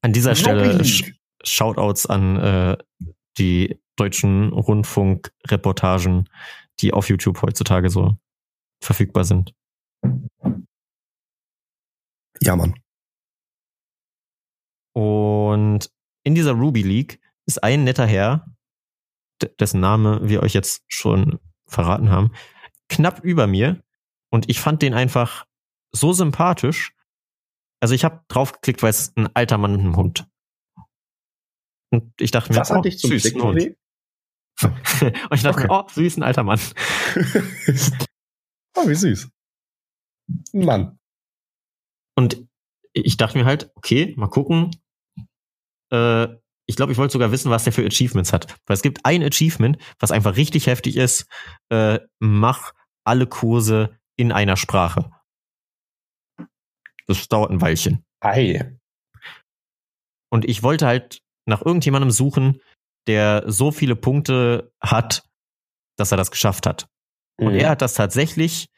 An 0.00 0.12
dieser 0.12 0.34
Stelle. 0.34 0.84
Sch 0.84 1.12
Shoutouts 1.44 2.06
an 2.06 2.36
äh, 2.36 2.76
die 3.38 3.80
deutschen 3.94 4.52
Rundfunkreportagen, 4.52 6.28
die 6.80 6.92
auf 6.92 7.08
YouTube 7.08 7.40
heutzutage 7.42 7.90
so 7.90 8.16
verfügbar 8.82 9.24
sind. 9.24 9.54
Ja, 12.40 12.54
Mann. 12.56 12.74
Und 14.94 15.90
in 16.24 16.34
dieser 16.34 16.52
Ruby 16.52 16.82
League 16.82 17.20
ist 17.46 17.62
ein 17.62 17.84
netter 17.84 18.06
Herr, 18.06 18.46
dessen 19.60 19.80
Name 19.80 20.20
wir 20.22 20.42
euch 20.42 20.54
jetzt 20.54 20.82
schon 20.88 21.38
verraten 21.66 22.10
haben, 22.10 22.32
knapp 22.88 23.22
über 23.24 23.46
mir. 23.46 23.82
Und 24.30 24.48
ich 24.48 24.60
fand 24.60 24.82
den 24.82 24.94
einfach 24.94 25.46
so 25.92 26.12
sympathisch. 26.12 26.94
Also 27.80 27.94
ich 27.94 28.04
habe 28.04 28.24
draufgeklickt, 28.28 28.82
weil 28.82 28.90
es 28.90 29.16
ein 29.16 29.28
alter 29.34 29.58
Mann 29.58 29.72
mit 29.72 29.80
einem 29.80 29.96
Hund. 29.96 30.28
Und 31.90 32.12
ich 32.20 32.30
dachte 32.30 32.52
mir, 32.52 32.60
hat 32.60 32.70
oh, 32.70 32.82
dich 32.82 32.98
zum 32.98 33.10
süß, 33.10 33.22
Klicken 33.22 33.42
Hund. 33.42 33.76
Und 34.62 35.34
ich 35.34 35.42
dachte 35.42 35.64
Okay. 35.64 35.68
oh, 35.70 35.84
süß, 35.88 36.16
ein 36.16 36.22
alter 36.22 36.42
Mann. 36.42 36.60
oh, 38.76 38.88
wie 38.88 38.94
süß. 38.94 39.30
Mann. 40.52 40.98
Und 42.16 42.44
ich 42.92 43.16
dachte 43.16 43.38
mir 43.38 43.44
halt, 43.44 43.70
okay, 43.76 44.14
mal 44.16 44.28
gucken. 44.28 44.70
Äh, 45.92 46.28
ich 46.66 46.76
glaube, 46.76 46.92
ich 46.92 46.98
wollte 46.98 47.12
sogar 47.12 47.32
wissen, 47.32 47.50
was 47.50 47.64
der 47.64 47.72
für 47.72 47.86
Achievements 47.86 48.32
hat. 48.32 48.58
Weil 48.66 48.74
es 48.74 48.82
gibt 48.82 49.04
ein 49.04 49.22
Achievement, 49.22 49.78
was 49.98 50.10
einfach 50.10 50.36
richtig 50.36 50.66
heftig 50.66 50.96
ist. 50.96 51.26
Äh, 51.70 52.00
mach 52.18 52.74
alle 53.04 53.26
Kurse 53.26 53.98
in 54.16 54.32
einer 54.32 54.56
Sprache. 54.56 55.10
Das 57.06 57.26
dauert 57.28 57.50
ein 57.50 57.60
Weilchen. 57.60 58.04
Ei. 58.20 58.76
Und 60.30 60.44
ich 60.44 60.62
wollte 60.62 60.86
halt 60.86 61.22
nach 61.46 61.64
irgendjemandem 61.64 62.10
suchen, 62.10 62.60
der 63.08 63.42
so 63.50 63.70
viele 63.72 63.96
Punkte 63.96 64.72
hat, 64.80 65.28
dass 65.96 66.12
er 66.12 66.16
das 66.16 66.30
geschafft 66.30 66.66
hat. 66.66 66.88
Und 67.40 67.54
Mhm. 67.54 67.58
er 67.60 67.70
hat 67.70 67.82
das 67.82 67.94
tatsächlich 67.94 68.68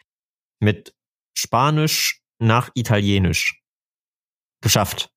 mit 0.61 0.95
Spanisch 1.37 2.23
nach 2.39 2.71
Italienisch 2.75 3.63
geschafft. 4.63 5.11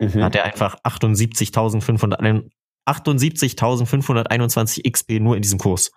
Mhm. 0.00 0.22
hat 0.22 0.34
er 0.34 0.44
einfach 0.44 0.78
78.500 0.82 2.50
78.521 2.88 4.82
XP 4.90 5.20
nur 5.20 5.36
in 5.36 5.42
diesem 5.42 5.58
Kurs. 5.58 5.90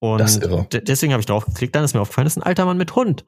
Und 0.00 0.20
irre. 0.42 0.66
de- 0.68 0.80
deswegen 0.80 1.12
habe 1.12 1.20
ich 1.20 1.26
drauf 1.26 1.44
geklickt, 1.44 1.74
dann 1.74 1.84
ist 1.84 1.92
mir 1.94 2.00
aufgefallen, 2.00 2.24
das 2.26 2.34
ist 2.34 2.42
ein 2.42 2.46
alter 2.46 2.64
Mann 2.64 2.78
mit 2.78 2.94
Hund. 2.94 3.24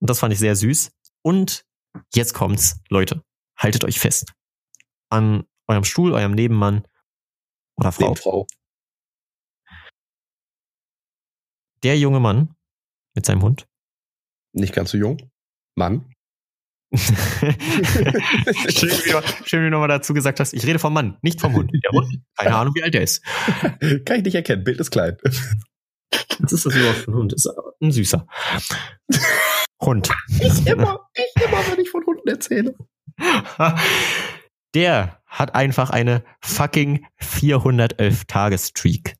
Und 0.00 0.10
das 0.10 0.18
fand 0.18 0.32
ich 0.32 0.38
sehr 0.38 0.56
süß. 0.56 0.92
Und 1.22 1.64
jetzt 2.14 2.32
kommt's, 2.34 2.80
Leute, 2.88 3.22
haltet 3.58 3.84
euch 3.84 3.98
fest. 4.00 4.32
An 5.10 5.44
eurem 5.68 5.84
Stuhl, 5.84 6.12
eurem 6.12 6.32
Nebenmann 6.32 6.86
oder 7.76 7.92
Frau. 7.92 8.08
Nebenfrau. 8.08 8.46
Der 11.82 11.98
junge 11.98 12.20
Mann 12.20 12.54
mit 13.14 13.26
seinem 13.26 13.42
Hund 13.42 13.66
Nicht 14.52 14.74
ganz 14.74 14.90
so 14.90 14.98
jung. 14.98 15.30
Mann. 15.76 16.10
schön, 16.96 17.10
wie 18.90 19.10
du, 19.10 19.22
schön, 19.44 19.60
wie 19.60 19.66
du 19.66 19.70
nochmal 19.70 19.88
dazu 19.88 20.14
gesagt 20.14 20.40
hast, 20.40 20.54
ich 20.54 20.64
rede 20.66 20.78
vom 20.78 20.92
Mann, 20.94 21.18
nicht 21.22 21.40
vom 21.40 21.52
Hund. 21.52 21.70
Der 21.72 21.90
Hund, 21.90 22.22
keine 22.36 22.54
Ahnung, 22.56 22.74
wie 22.74 22.82
alt 22.82 22.94
er 22.94 23.02
ist. 23.02 23.22
Kann 24.04 24.18
ich 24.18 24.24
nicht 24.24 24.34
erkennen, 24.34 24.64
Bild 24.64 24.80
ist 24.80 24.90
klein. 24.90 25.16
Was 26.38 26.52
ist 26.52 26.64
das 26.66 26.74
überhaupt 26.74 26.98
für 26.98 27.10
ein 27.10 27.14
Hund? 27.14 27.32
Ist 27.32 27.50
ein 27.80 27.92
süßer. 27.92 28.26
Hund. 29.82 30.10
Ich 30.40 30.66
immer, 30.66 31.08
ich 31.14 31.42
immer, 31.44 31.58
wenn 31.70 31.80
ich 31.80 31.90
von 31.90 32.04
Hunden 32.06 32.28
erzähle. 32.28 32.74
Der 34.76 35.22
hat 35.24 35.54
einfach 35.54 35.88
eine 35.88 36.22
fucking 36.40 37.06
411 37.16 38.26
Tage-Streak. 38.26 39.16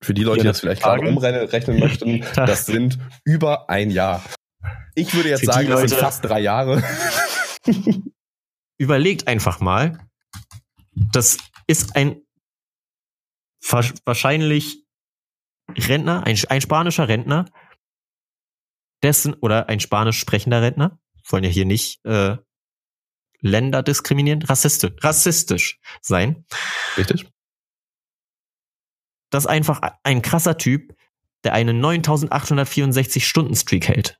Für 0.00 0.14
die 0.14 0.22
Leute, 0.22 0.42
die 0.42 0.46
das 0.46 0.60
vielleicht 0.60 0.82
gerade 0.82 1.00
Tage? 1.00 1.12
umrechnen 1.12 1.80
möchten, 1.80 2.20
das 2.36 2.66
sind 2.66 2.98
über 3.24 3.68
ein 3.68 3.90
Jahr. 3.90 4.22
Ich 4.94 5.14
würde 5.14 5.30
jetzt 5.30 5.40
Für 5.40 5.46
sagen, 5.46 5.66
das 5.68 5.80
sind 5.80 5.94
fast 5.98 6.24
drei 6.24 6.38
Jahre. 6.38 6.80
Überlegt 8.78 9.26
einfach 9.26 9.58
mal, 9.58 9.98
das 10.92 11.38
ist 11.66 11.96
ein 11.96 12.22
wa- 13.68 13.82
wahrscheinlich 14.04 14.84
Rentner, 15.76 16.24
ein, 16.24 16.38
ein 16.50 16.60
spanischer 16.60 17.08
Rentner, 17.08 17.46
dessen, 19.02 19.34
oder 19.34 19.68
ein 19.68 19.80
spanisch 19.80 20.20
sprechender 20.20 20.62
Rentner, 20.62 21.00
wollen 21.28 21.42
ja 21.42 21.50
hier 21.50 21.64
nicht 21.64 22.04
äh, 22.04 22.36
Länder 23.44 23.82
diskriminieren, 23.82 24.42
rassistisch, 24.42 24.92
rassistisch 25.00 25.78
sein. 26.00 26.46
Richtig? 26.96 27.30
Das 29.30 29.44
ist 29.44 29.50
einfach 29.50 29.80
ein 30.02 30.22
krasser 30.22 30.56
Typ, 30.56 30.96
der 31.44 31.52
einen 31.52 31.78
9864 31.78 33.26
Stunden 33.26 33.54
Streak 33.54 33.86
hält. 33.88 34.18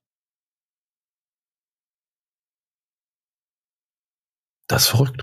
Das 4.67 4.85
ist 4.85 4.89
verrückt. 4.89 5.23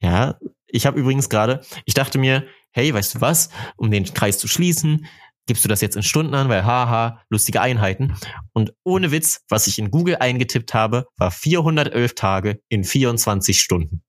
Ja, 0.00 0.38
ich 0.66 0.84
habe 0.86 0.98
übrigens 0.98 1.28
gerade, 1.28 1.64
ich 1.84 1.94
dachte 1.94 2.18
mir, 2.18 2.48
hey, 2.72 2.92
weißt 2.92 3.16
du 3.16 3.20
was, 3.20 3.50
um 3.76 3.90
den 3.90 4.04
Kreis 4.04 4.38
zu 4.38 4.48
schließen, 4.48 5.06
gibst 5.48 5.64
du 5.64 5.68
das 5.68 5.80
jetzt 5.80 5.96
in 5.96 6.04
Stunden 6.04 6.34
an, 6.34 6.48
weil 6.48 6.64
haha, 6.64 7.20
lustige 7.28 7.60
Einheiten. 7.60 8.14
Und 8.52 8.72
ohne 8.84 9.10
Witz, 9.10 9.40
was 9.48 9.66
ich 9.66 9.80
in 9.80 9.90
Google 9.90 10.14
eingetippt 10.16 10.74
habe, 10.74 11.06
war 11.16 11.32
411 11.32 12.14
Tage 12.14 12.60
in 12.68 12.84
24 12.84 13.60
Stunden. 13.60 14.04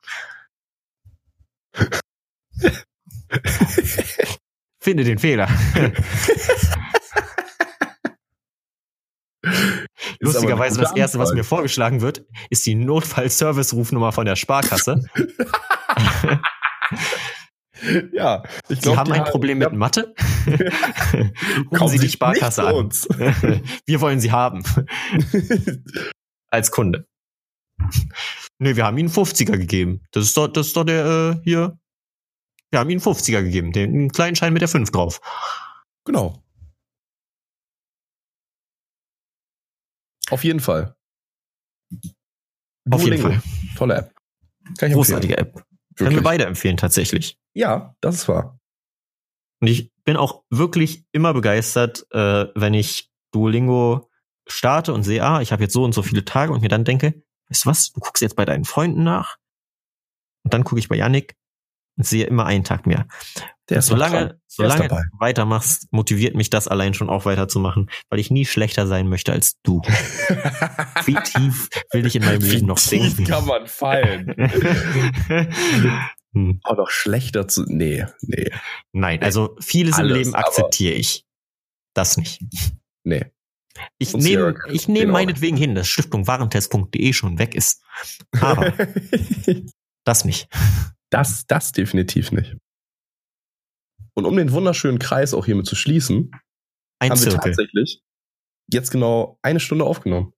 Finde 4.82 5.04
den 5.04 5.18
Fehler. 5.18 5.50
Lustigerweise, 10.20 10.82
das 10.82 10.96
erste, 10.96 11.18
was 11.20 11.34
mir 11.34 11.44
vorgeschlagen 11.44 12.02
wird, 12.02 12.26
ist 12.50 12.66
die 12.66 12.76
Notfall-Service-Rufnummer 12.76 14.12
von 14.12 14.26
der 14.26 14.36
Sparkasse. 14.36 15.06
Ja, 18.14 18.44
ich 18.68 18.78
Sie 18.78 18.82
glaube, 18.82 18.98
haben 18.98 19.12
ein 19.12 19.24
Problem 19.26 19.60
mit 19.60 19.74
Mathe? 19.74 20.14
Rufen 21.72 21.88
Sie 21.88 22.00
die 22.00 22.10
Sparkasse 22.10 22.64
an. 22.64 22.90
Wir 23.86 24.02
wollen 24.02 24.20
Sie 24.20 24.32
haben. 24.32 24.64
Als 26.50 26.72
Kunde. 26.72 27.08
Nee, 28.58 28.76
wir 28.76 28.86
haben 28.86 28.98
Ihnen 28.98 29.10
50er 29.10 29.58
gegeben. 29.58 30.02
Das 30.12 30.26
ist 30.26 30.36
doch, 30.36 30.48
das 30.48 30.68
ist 30.68 30.76
doch 30.76 30.84
der 30.84 31.06
äh, 31.40 31.42
hier. 31.44 31.80
Wir 32.72 32.80
haben 32.80 32.90
Ihnen 32.90 33.00
50er 33.00 33.42
gegeben. 33.44 33.72
Den 33.72 33.92
einen 33.94 34.12
kleinen 34.12 34.36
Schein 34.36 34.52
mit 34.52 34.62
der 34.62 34.68
5 34.68 34.92
drauf. 34.92 35.22
genau. 36.06 36.44
Auf 40.30 40.44
jeden 40.44 40.60
Fall. 40.60 40.96
Auf 42.92 43.04
jeden 43.04 43.22
Duolingo. 43.22 43.30
Fall. 43.30 43.42
Tolle 43.78 43.96
App. 43.96 44.14
Großartige 44.78 45.38
empfehlen. 45.38 45.66
App. 46.00 46.08
Können 46.08 46.10
wir 46.12 46.24
Wirklich. 46.24 46.40
beide 46.40 46.46
empfehlen, 46.46 46.78
tatsächlich. 46.78 47.38
Ja, 47.54 47.96
das 48.02 48.16
ist 48.16 48.28
wahr. 48.28 48.60
Und 49.62 49.68
ich 49.68 49.92
bin 50.06 50.18
auch 50.18 50.44
wirklich 50.50 51.04
immer 51.12 51.34
begeistert, 51.34 52.06
äh, 52.12 52.48
wenn 52.56 52.74
ich 52.74 53.12
Duolingo 53.32 54.10
starte 54.48 54.94
und 54.94 55.04
sehe, 55.04 55.24
ah, 55.24 55.42
ich 55.42 55.52
habe 55.52 55.64
jetzt 55.64 55.74
so 55.74 55.84
und 55.84 55.94
so 55.94 56.02
viele 56.02 56.26
Tage 56.26 56.54
und 56.54 56.62
mir 56.62 56.70
dann 56.70 56.86
denke, 56.86 57.22
weißt 57.50 57.66
du 57.66 57.70
was, 57.70 57.92
du 57.92 58.00
guckst 58.00 58.22
jetzt 58.22 58.36
bei 58.36 58.46
deinen 58.46 58.66
Freunden 58.66 59.04
nach 59.04 59.38
und 60.44 60.54
dann 60.54 60.64
gucke 60.64 60.80
ich 60.80 60.88
bei 60.88 60.96
Yannick 60.96 61.36
sehe 62.04 62.26
immer 62.26 62.46
einen 62.46 62.64
Tag 62.64 62.88
mehr. 62.88 63.08
Der 63.70 63.82
solange 63.82 64.40
solange 64.48 64.88
du 64.88 64.96
weitermachst, 65.20 65.88
motiviert 65.92 66.36
mich 66.36 66.50
das 66.50 66.68
allein 66.68 66.94
schon 66.96 67.10
auch 67.10 67.26
weiterzumachen, 67.26 67.90
weil 68.10 68.20
ich 68.20 68.32
nie 68.32 68.46
schlechter 68.46 68.88
sein 68.88 69.08
möchte 69.08 69.32
als 69.32 69.62
du. 69.62 69.82
Wie 71.06 71.16
tief 71.16 71.70
will 71.92 72.06
ich 72.06 72.16
in 72.16 72.26
meinem 72.26 72.42
Leben 72.42 72.66
noch 72.66 72.80
tief 72.80 73.16
sinken? 73.16 73.26
kann 73.26 73.46
man 73.46 73.68
fallen. 73.68 74.36
Hm. 76.34 76.60
Aber 76.64 76.84
noch 76.84 76.92
schlechter 76.92 77.48
zu. 77.48 77.64
Nee, 77.66 78.06
nee, 78.22 78.52
Nein, 78.92 79.24
also 79.24 79.56
vieles 79.60 79.96
Alles, 79.96 80.12
im 80.12 80.18
Leben 80.18 80.36
akzeptiere 80.36 80.94
ich. 80.94 81.26
Das 81.96 82.18
nicht. 82.18 82.42
nee. 83.04 83.26
Ich 83.98 84.14
nehme 84.14 84.54
ich 84.72 84.88
nehme 84.88 85.12
meinetwegen 85.12 85.58
hin, 85.58 85.74
dass 85.74 85.88
Stiftung 85.88 86.28
Warentest.de 86.28 87.14
schon 87.14 87.40
weg 87.40 87.56
ist. 87.56 87.82
Aber 88.40 88.74
das 90.04 90.26
nicht. 90.26 90.50
Das, 91.10 91.46
das 91.48 91.72
definitiv 91.72 92.32
nicht. 92.32 92.56
Und 94.14 94.26
um 94.26 94.36
den 94.36 94.52
wunderschönen 94.52 95.00
Kreis 95.00 95.34
auch 95.34 95.46
hiermit 95.46 95.66
zu 95.66 95.76
schließen, 95.76 96.32
Ein 97.00 97.12
haben 97.12 97.20
wir 97.20 97.30
Zirkel. 97.32 97.52
tatsächlich 97.52 98.02
jetzt 98.72 98.92
genau 98.92 99.40
eine 99.42 99.60
Stunde 99.60 99.86
aufgenommen. 99.86 100.34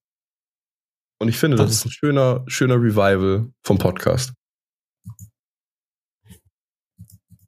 Und 1.20 1.28
ich 1.30 1.38
finde, 1.38 1.58
das, 1.58 1.68
Das- 1.68 1.76
ist 1.78 1.86
ein 1.86 1.92
schöner, 1.92 2.44
schöner 2.48 2.76
Revival 2.76 3.52
vom 3.64 3.78
Podcast. 3.78 4.34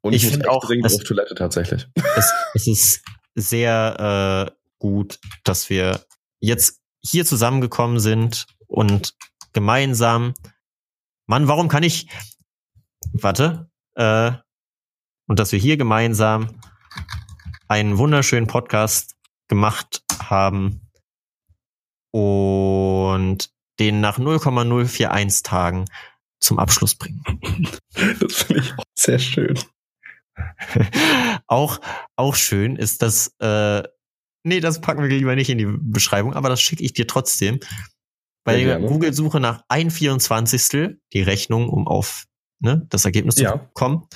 Und 0.02 0.12
ich, 0.12 0.24
Ich 0.24 0.30
finde 0.32 0.50
auch, 0.50 0.64
dringend 0.66 0.86
es- 0.86 0.96
auf 0.96 1.04
Toilette 1.04 1.34
tatsächlich. 1.34 1.86
Es, 2.16 2.32
es 2.54 2.66
ist 2.66 3.04
sehr 3.34 4.52
äh, 4.52 4.56
gut, 4.78 5.18
dass 5.44 5.70
wir 5.70 6.04
jetzt 6.40 6.80
hier 7.02 7.24
zusammengekommen 7.24 7.98
sind 7.98 8.46
und 8.66 9.14
gemeinsam. 9.52 10.34
Mann, 11.26 11.48
warum 11.48 11.68
kann 11.68 11.82
ich. 11.82 12.06
Warte. 13.14 13.70
Äh, 13.94 14.32
und 15.26 15.38
dass 15.38 15.52
wir 15.52 15.58
hier 15.58 15.76
gemeinsam 15.76 16.60
einen 17.68 17.96
wunderschönen 17.96 18.46
Podcast 18.46 19.14
gemacht 19.48 20.02
haben 20.18 20.90
und 22.10 23.50
den 23.78 24.00
nach 24.00 24.18
0,041 24.18 25.42
Tagen 25.42 25.84
zum 26.40 26.58
Abschluss 26.58 26.94
bringen. 26.94 27.22
Das 28.18 28.42
finde 28.42 28.62
ich 28.62 28.72
auch 28.76 28.84
sehr 28.98 29.20
schön. 29.20 29.56
auch, 31.46 31.80
auch 32.16 32.34
schön 32.34 32.74
ist 32.74 33.02
das, 33.02 33.32
äh, 33.38 33.84
nee, 34.42 34.58
das 34.58 34.80
packen 34.80 35.02
wir 35.02 35.08
lieber 35.08 35.36
nicht 35.36 35.48
in 35.48 35.58
die 35.58 35.68
Beschreibung, 35.68 36.34
aber 36.34 36.48
das 36.48 36.60
schicke 36.60 36.82
ich 36.82 36.92
dir 36.92 37.06
trotzdem. 37.06 37.60
Bei 38.42 38.56
Sehr 38.56 38.80
der. 38.80 38.88
Google-Suche 38.88 39.38
nach 39.38 39.62
ein 39.68 39.92
Vierundzwanzigstel, 39.92 41.00
die 41.12 41.22
Rechnung, 41.22 41.68
um 41.68 41.86
auf 41.86 42.26
ne, 42.60 42.86
das 42.90 43.04
Ergebnis 43.04 43.36
Ja. 43.38 43.52
zu 43.52 43.68
kommen, 43.74 44.06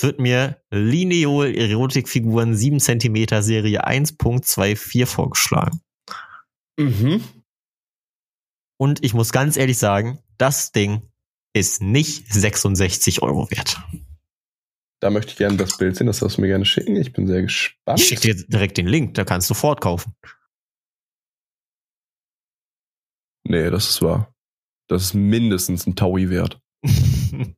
wird 0.00 0.18
mir 0.18 0.60
Lineol 0.70 1.54
Erotikfiguren 1.54 2.56
7 2.56 2.80
cm 2.80 3.42
Serie 3.42 3.86
1.24 3.86 5.06
vorgeschlagen. 5.06 5.80
Mhm. 6.78 7.22
Und 8.76 9.04
ich 9.04 9.14
muss 9.14 9.30
ganz 9.30 9.56
ehrlich 9.56 9.78
sagen, 9.78 10.18
das 10.36 10.72
Ding 10.72 11.02
ist 11.52 11.80
nicht 11.80 12.32
66 12.32 13.22
Euro 13.22 13.48
wert. 13.52 13.80
Da 15.00 15.10
möchte 15.10 15.30
ich 15.32 15.36
gerne 15.36 15.56
das 15.56 15.76
Bild 15.76 15.94
sehen, 15.96 16.08
das 16.08 16.18
darfst 16.18 16.38
du 16.38 16.40
mir 16.40 16.48
gerne 16.48 16.64
schicken. 16.64 16.96
Ich 16.96 17.12
bin 17.12 17.28
sehr 17.28 17.42
gespannt. 17.42 18.00
Ich 18.00 18.08
schicke 18.08 18.22
dir 18.34 18.46
direkt 18.46 18.76
den 18.78 18.88
Link, 18.88 19.14
da 19.14 19.24
kannst 19.24 19.48
du 19.50 19.54
fortkaufen. 19.54 20.14
Nee, 23.46 23.70
das 23.70 23.88
ist 23.90 24.02
wahr. 24.02 24.34
Das 24.88 25.02
ist 25.02 25.14
mindestens 25.14 25.86
ein 25.86 25.94
Taui 25.96 26.30
wert. 26.30 26.60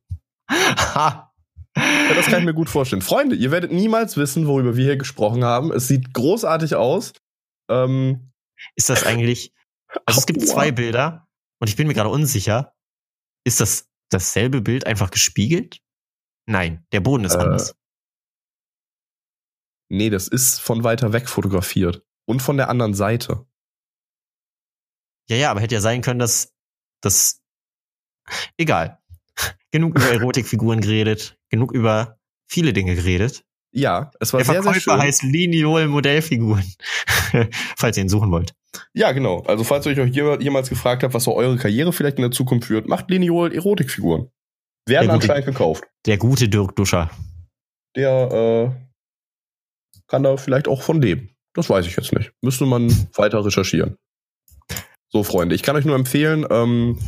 ha. 0.49 1.33
Ja, 1.77 2.13
das 2.15 2.25
kann 2.25 2.39
ich 2.39 2.45
mir 2.45 2.53
gut 2.55 2.69
vorstellen. 2.69 3.01
Freunde, 3.03 3.35
ihr 3.35 3.51
werdet 3.51 3.71
niemals 3.71 4.17
wissen, 4.17 4.47
worüber 4.47 4.75
wir 4.77 4.83
hier 4.85 4.97
gesprochen 4.97 5.43
haben. 5.43 5.71
Es 5.71 5.87
sieht 5.87 6.13
großartig 6.13 6.75
aus. 6.75 7.13
Ähm, 7.69 8.31
Ist 8.75 8.89
das 8.89 9.03
eigentlich. 9.05 9.53
Also 10.05 10.19
es 10.19 10.25
gibt 10.25 10.39
Aua. 10.41 10.47
zwei 10.47 10.71
Bilder 10.71 11.27
und 11.59 11.69
ich 11.69 11.75
bin 11.75 11.87
mir 11.87 11.93
gerade 11.93 12.09
unsicher. 12.09 12.73
Ist 13.45 13.59
das 13.61 13.87
dasselbe 14.09 14.61
Bild 14.61 14.87
einfach 14.87 15.11
gespiegelt? 15.11 15.79
Nein, 16.47 16.85
der 16.91 17.01
Boden 17.01 17.25
ist 17.25 17.35
Äh. 17.35 17.39
anders. 17.39 17.75
nee, 19.89 20.09
das 20.09 20.27
ist 20.27 20.59
von 20.59 20.83
weiter 20.83 21.13
weg 21.13 21.29
fotografiert. 21.29 22.03
Und 22.25 22.41
von 22.41 22.57
der 22.57 22.69
anderen 22.69 22.93
Seite. 22.93 23.45
Ja, 25.29 25.37
ja, 25.37 25.51
aber 25.51 25.61
hätte 25.61 25.75
ja 25.75 25.81
sein 25.81 26.01
können, 26.01 26.19
dass 26.19 26.53
das. 27.01 27.41
Egal. 28.57 29.01
Genug 29.71 29.95
über 29.97 30.09
Erotikfiguren 30.11 30.81
geredet, 30.81 31.37
genug 31.49 31.73
über 31.73 32.17
viele 32.49 32.71
Dinge 32.73 32.95
geredet. 32.95 33.43
Ja, 33.73 34.11
es 34.19 34.31
war 34.31 34.39
Der 34.39 34.45
sehr, 34.45 34.53
sehr 34.55 34.63
Verkäufer 34.63 34.91
schön. 34.93 35.01
heißt 35.01 35.23
Liniol 35.23 35.87
Modellfiguren. 35.87 36.63
Falls 37.77 37.97
ihr 37.97 38.03
ihn 38.03 38.09
suchen 38.09 38.31
wollt. 38.31 38.53
Ja, 38.93 39.11
genau. 39.11 39.41
Also 39.41 39.63
falls 39.63 39.85
ihr 39.85 39.97
euch 39.97 40.11
je- 40.15 40.37
jemals 40.41 40.69
gefragt 40.69 41.03
habt, 41.03 41.13
was 41.13 41.25
so 41.25 41.35
eure 41.35 41.57
Karriere 41.57 41.91
vielleicht 41.91 42.17
in 42.17 42.21
der 42.21 42.31
Zukunft 42.31 42.67
führt, 42.67 42.87
macht 42.87 43.09
Lineol 43.09 43.53
Erotikfiguren. 43.53 44.29
Werden 44.87 45.07
Ja, 45.07 45.13
gut. 45.13 45.23
anscheinend 45.23 45.45
gekauft. 45.47 45.83
Der 46.05 46.17
gute 46.17 46.47
Dirk 46.47 46.75
Duscher. 46.75 47.09
Der 47.95 48.71
äh, 48.77 49.97
kann 50.07 50.23
da 50.23 50.37
vielleicht 50.37 50.67
auch 50.67 50.81
von 50.81 51.01
leben. 51.01 51.35
Das 51.53 51.69
weiß 51.69 51.85
ich 51.87 51.95
jetzt 51.97 52.13
nicht. 52.13 52.31
Müsste 52.41 52.65
man 52.65 52.89
weiter 53.15 53.43
recherchieren. 53.43 53.97
So, 55.09 55.23
Freunde, 55.23 55.55
ich 55.55 55.63
kann 55.63 55.75
euch 55.75 55.85
nur 55.85 55.95
empfehlen, 55.95 56.45
ähm, 56.49 56.99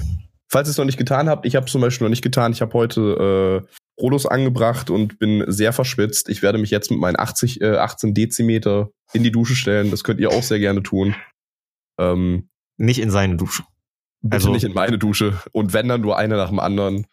falls 0.49 0.67
ihr 0.67 0.71
es 0.71 0.77
noch 0.77 0.85
nicht 0.85 0.97
getan 0.97 1.29
habt, 1.29 1.45
ich 1.45 1.55
habe 1.55 1.65
es 1.65 1.71
zum 1.71 1.81
Beispiel 1.81 2.05
noch 2.05 2.09
nicht 2.09 2.21
getan, 2.23 2.51
ich 2.51 2.61
habe 2.61 2.73
heute 2.73 3.65
äh, 3.69 3.73
Rolos 4.01 4.25
angebracht 4.25 4.89
und 4.89 5.19
bin 5.19 5.43
sehr 5.47 5.73
verschwitzt. 5.73 6.29
Ich 6.29 6.41
werde 6.41 6.57
mich 6.57 6.71
jetzt 6.71 6.89
mit 6.91 6.99
meinen 6.99 7.19
80, 7.19 7.61
äh, 7.61 7.75
18 7.77 8.13
Dezimeter 8.13 8.89
in 9.13 9.23
die 9.23 9.31
Dusche 9.31 9.55
stellen. 9.55 9.91
Das 9.91 10.03
könnt 10.03 10.19
ihr 10.19 10.29
auch 10.31 10.43
sehr 10.43 10.59
gerne 10.59 10.81
tun. 10.83 11.15
Ähm, 11.99 12.49
Nicht 12.77 12.99
in 12.99 13.11
seine 13.11 13.35
Dusche. 13.35 13.63
Bitte 14.21 14.35
Also- 14.35 14.51
nicht 14.51 14.63
in 14.63 14.73
meine 14.73 14.97
Dusche. 14.97 15.41
Und 15.51 15.73
wenn 15.73 15.87
dann 15.89 16.01
nur 16.01 16.17
eine 16.17 16.35
nach 16.37 16.49
dem 16.49 16.59
anderen. 16.59 17.07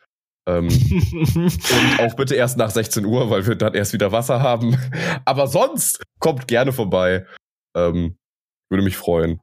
Ähm, 0.49 0.69
und 1.35 1.99
auch 2.01 2.15
bitte 2.15 2.37
erst 2.37 2.57
nach 2.57 2.71
16 2.71 3.05
Uhr, 3.05 3.31
weil 3.31 3.47
wir 3.49 3.57
dann 3.57 3.75
erst 3.75 3.93
wieder 3.93 4.13
Wasser 4.13 4.41
haben. 4.41 4.77
Aber 5.25 5.49
sonst 5.49 6.03
kommt 6.21 6.47
gerne 6.47 6.73
vorbei. 6.73 7.27
Ähm, 7.77 8.17
würde 8.71 8.85
mich 8.85 8.97
freuen. 8.97 9.41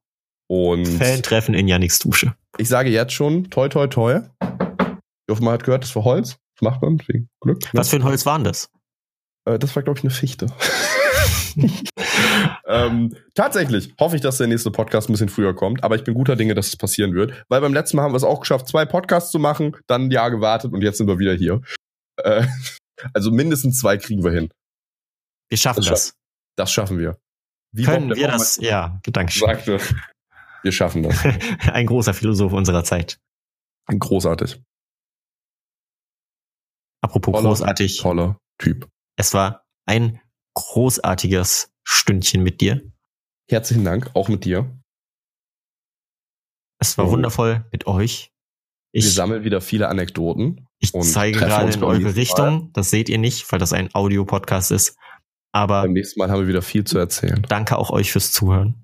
Und 0.48 0.86
Fan-Treffen 0.86 1.54
in 1.54 1.68
Yannicks 1.68 2.00
Dusche. 2.00 2.36
ich 2.58 2.68
sage 2.68 2.90
jetzt 2.90 3.14
schon, 3.14 3.50
toi 3.50 3.70
toi 3.70 3.88
toi. 3.88 4.22
Ich 4.42 5.32
hoffe, 5.32 5.44
man 5.44 5.54
hat 5.54 5.64
gehört, 5.64 5.84
das 5.84 5.96
war 5.96 6.04
Holz. 6.04 6.38
Das 6.56 6.62
macht 6.62 6.82
man 6.82 7.00
wegen 7.08 7.30
Glück. 7.42 7.62
ne? 7.62 7.70
Was 7.80 7.90
für 7.90 7.96
ein 7.96 8.04
Holz 8.04 8.26
waren 8.26 8.44
das? 8.44 8.70
Äh, 9.46 9.58
das 9.58 9.76
war, 9.76 9.84
glaube 9.84 10.00
ich, 10.00 10.04
eine 10.04 10.12
Fichte. 10.12 10.48
ähm, 12.68 13.16
tatsächlich 13.36 13.94
hoffe 14.00 14.16
ich, 14.16 14.22
dass 14.22 14.38
der 14.38 14.48
nächste 14.48 14.72
Podcast 14.72 15.10
ein 15.10 15.14
bisschen 15.14 15.30
früher 15.30 15.56
kommt, 15.56 15.84
aber 15.84 15.96
ich 15.96 16.04
bin 16.04 16.14
guter 16.14 16.36
Dinge, 16.36 16.56
dass 16.56 16.68
es 16.68 16.76
passieren 16.78 17.14
wird, 17.14 17.44
weil 17.50 17.62
beim 17.62 17.74
letzten 17.74 17.98
Mal 17.98 18.04
haben 18.04 18.14
wir 18.14 18.18
es 18.18 18.24
auch 18.24 18.40
geschafft, 18.42 18.68
zwei 18.68 18.86
Podcasts 18.86 19.32
zu 19.32 19.40
machen, 19.40 19.76
dann 19.88 20.04
ein 20.06 20.12
Jahr 20.12 20.32
gewartet 20.32 20.74
und 20.74 20.82
jetzt 20.82 20.98
sind 20.98 21.08
wir 21.08 21.20
wieder 21.20 21.34
hier. 21.34 21.62
Äh, 22.18 22.46
also 23.14 23.32
mindestens 23.32 23.80
zwei 23.80 23.98
kriegen 23.98 24.24
wir 24.24 24.32
hin. 24.32 24.50
Wir 25.50 25.58
schaffen 25.58 25.82
Das 25.82 25.90
das. 25.90 26.14
Das 26.56 26.72
schaffen 26.72 27.00
wir. 27.00 27.18
Wie 27.72 27.84
Können 27.84 28.16
wir 28.16 28.28
das? 28.28 28.58
Ja, 28.58 29.00
Gedankenspiel. 29.04 29.48
sagte, 29.48 29.80
wir 30.64 30.72
schaffen 30.72 31.04
das. 31.04 31.18
Ein 31.72 31.86
großer 31.86 32.14
Philosoph 32.14 32.54
unserer 32.54 32.84
Zeit. 32.84 33.20
Großartig. 33.88 34.62
Apropos 37.02 37.34
Toller, 37.34 37.50
großartig. 37.50 37.98
Toller 38.00 38.38
Typ. 38.58 38.88
Es 39.18 39.34
war 39.34 39.66
ein 39.86 40.22
großartiges 40.56 41.72
Stündchen 41.84 42.44
mit 42.44 42.62
dir. 42.62 42.82
Herzlichen 43.50 43.84
Dank, 43.84 44.10
auch 44.14 44.30
mit 44.30 44.46
dir. 44.46 44.80
Es 46.80 46.98
war 46.98 47.08
Oh. 47.08 47.12
wundervoll 47.12 47.66
mit 47.72 47.88
euch. 47.88 48.32
Wir 48.94 49.00
Ich, 49.00 49.14
sammeln 49.14 49.44
wieder 49.44 49.60
viele 49.62 49.90
Anekdoten. 49.90 50.68
ich 50.80 50.94
zeige 50.94 51.40
gerade 51.40 51.74
in 51.74 51.84
eure 51.84 52.16
Richtung. 52.16 52.72
Das 52.74 52.90
seht 52.90 53.10
ihr 53.10 53.18
nicht, 53.18 53.52
weil 53.52 53.60
das 53.60 53.74
ein 53.74 53.94
Audio-Podcast 53.94 54.72
ist. 54.72 54.98
Aber 55.52 55.82
Beim 55.84 55.94
nächsten 55.94 56.20
Mal 56.20 56.30
haben 56.32 56.42
wir 56.42 56.48
wieder 56.48 56.62
viel 56.62 56.84
zu 56.84 56.98
erzählen. 56.98 57.42
danke 57.50 57.78
auch 57.78 57.90
euch 57.90 58.12
fürs 58.12 58.32
Zuhören. 58.32 58.83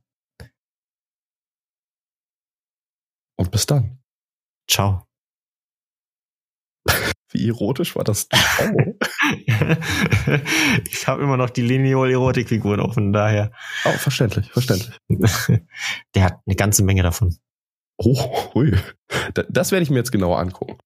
Und 3.39 3.51
bis 3.51 3.65
dann. 3.65 3.99
Ciao. 4.69 5.07
Wie 7.31 7.47
erotisch 7.47 7.95
war 7.95 8.03
das? 8.03 8.27
Oh. 8.33 8.95
ich 10.89 11.07
habe 11.07 11.23
immer 11.23 11.37
noch 11.37 11.49
die 11.51 11.61
Lineal-Erotik-Figuren 11.61 12.79
offen, 12.79 13.13
daher. 13.13 13.51
oh, 13.85 13.91
verständlich, 13.91 14.51
verständlich. 14.51 14.95
Der 16.15 16.23
hat 16.23 16.41
eine 16.45 16.55
ganze 16.55 16.83
Menge 16.83 17.03
davon. 17.03 17.37
Oh, 17.97 18.53
hui. 18.53 18.75
Da- 19.33 19.43
Das 19.49 19.71
werde 19.71 19.83
ich 19.83 19.89
mir 19.89 19.97
jetzt 19.99 20.11
genauer 20.11 20.39
angucken. 20.39 20.77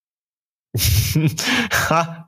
Ha. 0.76 2.26